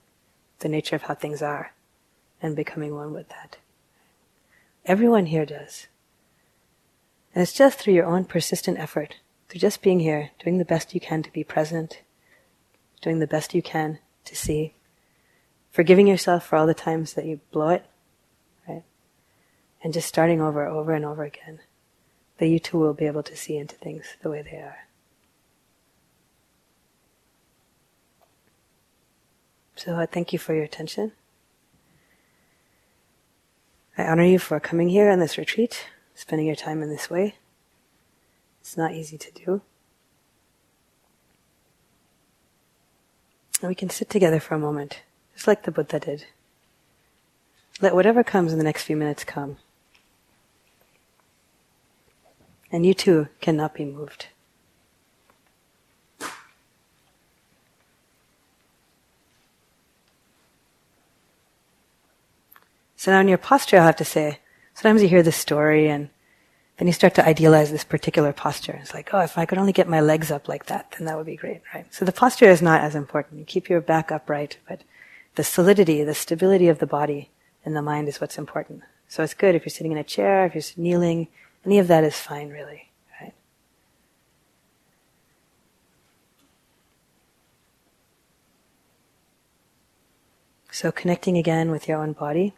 the 0.61 0.69
nature 0.69 0.97
of 0.97 1.03
how 1.03 1.15
things 1.15 1.43
are 1.43 1.73
and 2.41 2.57
becoming 2.57 2.95
one 2.95 3.13
with 3.13 3.29
that. 3.29 3.59
Everyone 4.85 5.27
here 5.27 5.47
does. 5.47 5.87
And 7.35 7.43
it's 7.43 7.53
just 7.53 7.79
through 7.79 7.95
your 7.95 8.07
own 8.07 8.25
persistent 8.25 8.79
effort, 8.79 9.17
through 9.53 9.61
just 9.61 9.83
being 9.83 10.01
here, 10.01 10.31
doing 10.43 10.57
the 10.57 10.65
best 10.65 10.95
you 10.95 11.01
can 11.01 11.23
to 11.23 11.31
be 11.31 11.45
present, 11.45 12.01
doing 13.03 13.19
the 13.19 13.27
best 13.27 13.53
you 13.53 13.61
can 13.61 13.99
to 14.25 14.35
see, 14.35 14.73
forgiving 15.71 16.07
yourself 16.07 16.47
for 16.47 16.57
all 16.57 16.67
the 16.67 16.73
times 16.73 17.13
that 17.13 17.27
you 17.27 17.39
blow 17.51 17.69
it, 17.69 17.85
right? 18.67 18.83
And 19.85 19.93
just 19.93 20.09
starting 20.09 20.41
over, 20.41 20.67
over 20.67 20.95
and 20.95 21.05
over 21.05 21.23
again, 21.23 21.61
that 22.39 22.47
you 22.47 22.59
too 22.59 22.79
will 22.79 22.95
be 22.95 23.05
able 23.05 23.23
to 23.25 23.37
see 23.37 23.59
into 23.59 23.75
things 23.75 24.17
the 24.23 24.31
way 24.31 24.41
they 24.41 24.57
are. 24.57 24.89
So 29.77 29.97
I 29.97 30.07
thank 30.07 30.33
you 30.33 30.39
for 30.39 30.55
your 30.55 30.65
attention. 30.65 31.13
I 33.99 34.05
honor 34.05 34.25
you 34.25 34.39
for 34.39 34.59
coming 34.61 34.89
here 34.89 35.11
on 35.11 35.19
this 35.19 35.37
retreat, 35.37 35.89
spending 36.15 36.47
your 36.47 36.57
time 36.57 36.83
in 36.83 36.89
this 36.89 37.11
way. 37.11 37.35
It's 38.63 38.77
not 38.77 38.93
easy 38.93 39.19
to 39.19 39.31
do. 39.33 39.61
And 43.61 43.69
we 43.69 43.75
can 43.75 43.91
sit 43.91 44.09
together 44.09 44.39
for 44.39 44.55
a 44.55 44.59
moment, 44.59 45.03
just 45.35 45.49
like 45.49 45.65
the 45.65 45.73
Buddha 45.73 45.99
did. 45.99 46.27
Let 47.81 47.97
whatever 47.97 48.23
comes 48.23 48.53
in 48.53 48.59
the 48.59 48.65
next 48.65 48.85
few 48.85 48.97
minutes 48.97 49.25
come. 49.25 49.57
And 52.71 52.87
you 52.87 52.95
too 52.95 53.27
cannot 53.41 53.75
be 53.75 53.85
moved. 53.85 54.29
So 62.97 63.11
now 63.11 63.19
in 63.19 63.27
your 63.27 63.39
posture, 63.39 63.79
I'll 63.79 63.87
have 63.87 63.97
to 63.97 64.05
say, 64.05 64.39
sometimes 64.75 65.03
you 65.03 65.09
hear 65.09 65.25
this 65.25 65.37
story 65.37 65.89
and 65.89 66.11
then 66.79 66.87
you 66.87 66.93
start 66.93 67.15
to 67.15 67.27
idealize 67.27 67.71
this 67.71 67.85
particular 67.85 68.33
posture. 68.33 68.79
It's 68.81 68.95
like, 68.95 69.11
oh, 69.13 69.21
if 69.21 69.37
I 69.37 69.45
could 69.45 69.59
only 69.59 69.73
get 69.73 69.89
my 69.89 70.01
legs 70.01 70.31
up 70.31 70.49
like 70.49 70.67
that, 70.67 70.93
then 70.93 71.07
that 71.07 71.17
would 71.17 71.27
be 71.27 71.37
great, 71.37 71.61
right? 71.75 71.87
So 71.95 72.05
the 72.05 72.13
posture 72.13 72.51
is 72.51 72.63
not 72.63 72.81
as 72.81 72.95
important. 72.95 73.39
You 73.39 73.45
keep 73.45 73.69
your 73.69 73.81
back 73.81 74.11
upright, 74.11 74.59
but 74.69 74.83
the 75.35 75.45
solidity, 75.45 76.03
the 76.03 76.15
stability 76.15 76.69
of 76.69 76.79
the 76.79 76.87
body 76.87 77.31
and 77.65 77.77
the 77.77 77.83
mind 77.83 78.09
is 78.09 78.21
what's 78.21 78.39
important. 78.39 78.83
So 79.09 79.23
it's 79.23 79.35
good 79.35 79.55
if 79.55 79.65
you're 79.65 79.71
sitting 79.71 79.93
in 79.93 79.99
a 79.99 80.05
chair, 80.05 80.47
if 80.47 80.55
you're 80.55 80.83
kneeling, 80.83 81.29
any 81.65 81.79
of 81.79 81.89
that 81.89 82.05
is 82.05 82.17
fine, 82.17 82.49
really, 82.49 82.91
right? 83.21 83.35
So 90.71 90.91
connecting 90.91 91.37
again 91.37 91.71
with 91.71 91.87
your 91.87 91.99
own 91.99 92.15
body. 92.15 92.55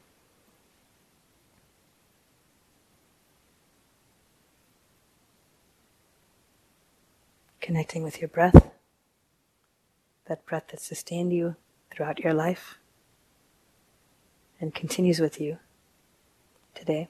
Connecting 7.65 8.03
with 8.03 8.21
your 8.21 8.29
breath, 8.29 8.71
that 10.27 10.45
breath 10.45 10.65
that 10.71 10.81
sustained 10.81 11.33
you 11.33 11.57
throughout 11.91 12.19
your 12.19 12.35
life 12.35 12.77
and 14.61 14.75
continues 14.75 15.19
with 15.19 15.41
you 15.41 15.57
today. 16.75 17.09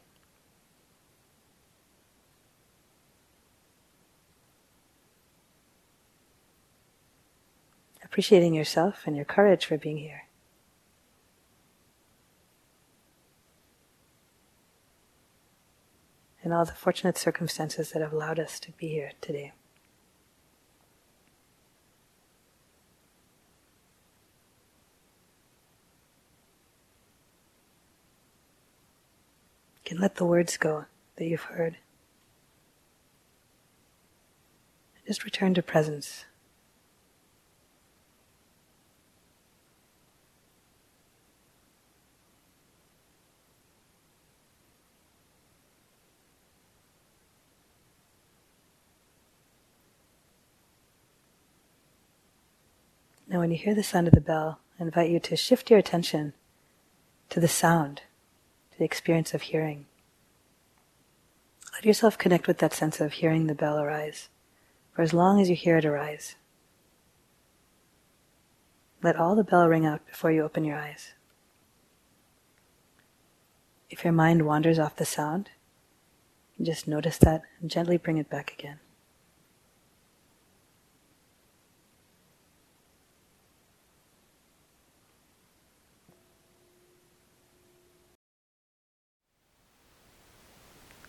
Appreciating 8.05 8.55
yourself 8.55 9.09
and 9.09 9.17
your 9.17 9.25
courage 9.25 9.67
for 9.67 9.77
being 9.77 9.97
here. 9.97 10.23
And 16.45 16.53
all 16.53 16.65
the 16.65 16.71
fortunate 16.71 17.19
circumstances 17.19 17.91
that 17.91 18.01
have 18.01 18.13
allowed 18.13 18.39
us 18.39 18.61
to 18.61 18.71
be 18.71 18.87
here 18.87 19.11
today. 19.21 19.53
Can 29.95 30.01
let 30.01 30.16
the 30.16 30.24
words 30.24 30.57
go 30.57 30.86
that 31.16 31.24
you've 31.24 31.42
heard. 31.42 31.76
Just 35.07 35.24
return 35.24 35.55
to 35.55 35.62
presence. 35.62 36.24
Now, 53.28 53.38
when 53.38 53.51
you 53.51 53.57
hear 53.57 53.74
the 53.74 53.82
sound 53.82 54.09
of 54.09 54.14
the 54.14 54.20
bell, 54.20 54.59
I 54.78 54.82
invite 54.82 55.11
you 55.11 55.20
to 55.20 55.36
shift 55.36 55.70
your 55.70 55.78
attention 55.78 56.34
to 57.30 57.38
the 57.38 57.49
sound 57.49 58.03
to 58.75 58.79
the 58.81 58.85
experience 58.85 59.35
of 59.35 59.43
hearing. 59.43 59.87
Let 61.75 61.85
yourself 61.85 62.18
connect 62.18 62.49
with 62.49 62.59
that 62.59 62.75
sense 62.75 63.01
of 63.01 63.14
hearing 63.14 63.47
the 63.47 63.55
bell 63.55 63.79
arise 63.79 64.29
for 64.93 65.03
as 65.03 65.14
long 65.14 65.41
as 65.41 65.49
you 65.49 65.55
hear 65.57 65.77
it 65.77 65.85
arise. 65.85 66.35
Let 69.03 69.16
all 69.16 69.37
the 69.37 69.45
bell 69.45 69.68
ring 69.68 69.87
out 69.87 70.07
before 70.07 70.33
you 70.33 70.43
open 70.43 70.64
your 70.64 70.77
eyes. 70.77 71.14
If 73.91 74.03
your 74.03 74.12
mind 74.12 74.47
wanders 74.47 74.79
off 74.79 74.97
the 74.97 75.05
sound, 75.05 75.51
just 76.61 76.89
notice 76.89 77.18
that 77.18 77.43
and 77.61 77.70
gently 77.70 77.97
bring 77.97 78.18
it 78.18 78.31
back 78.31 78.53
again. 78.59 78.81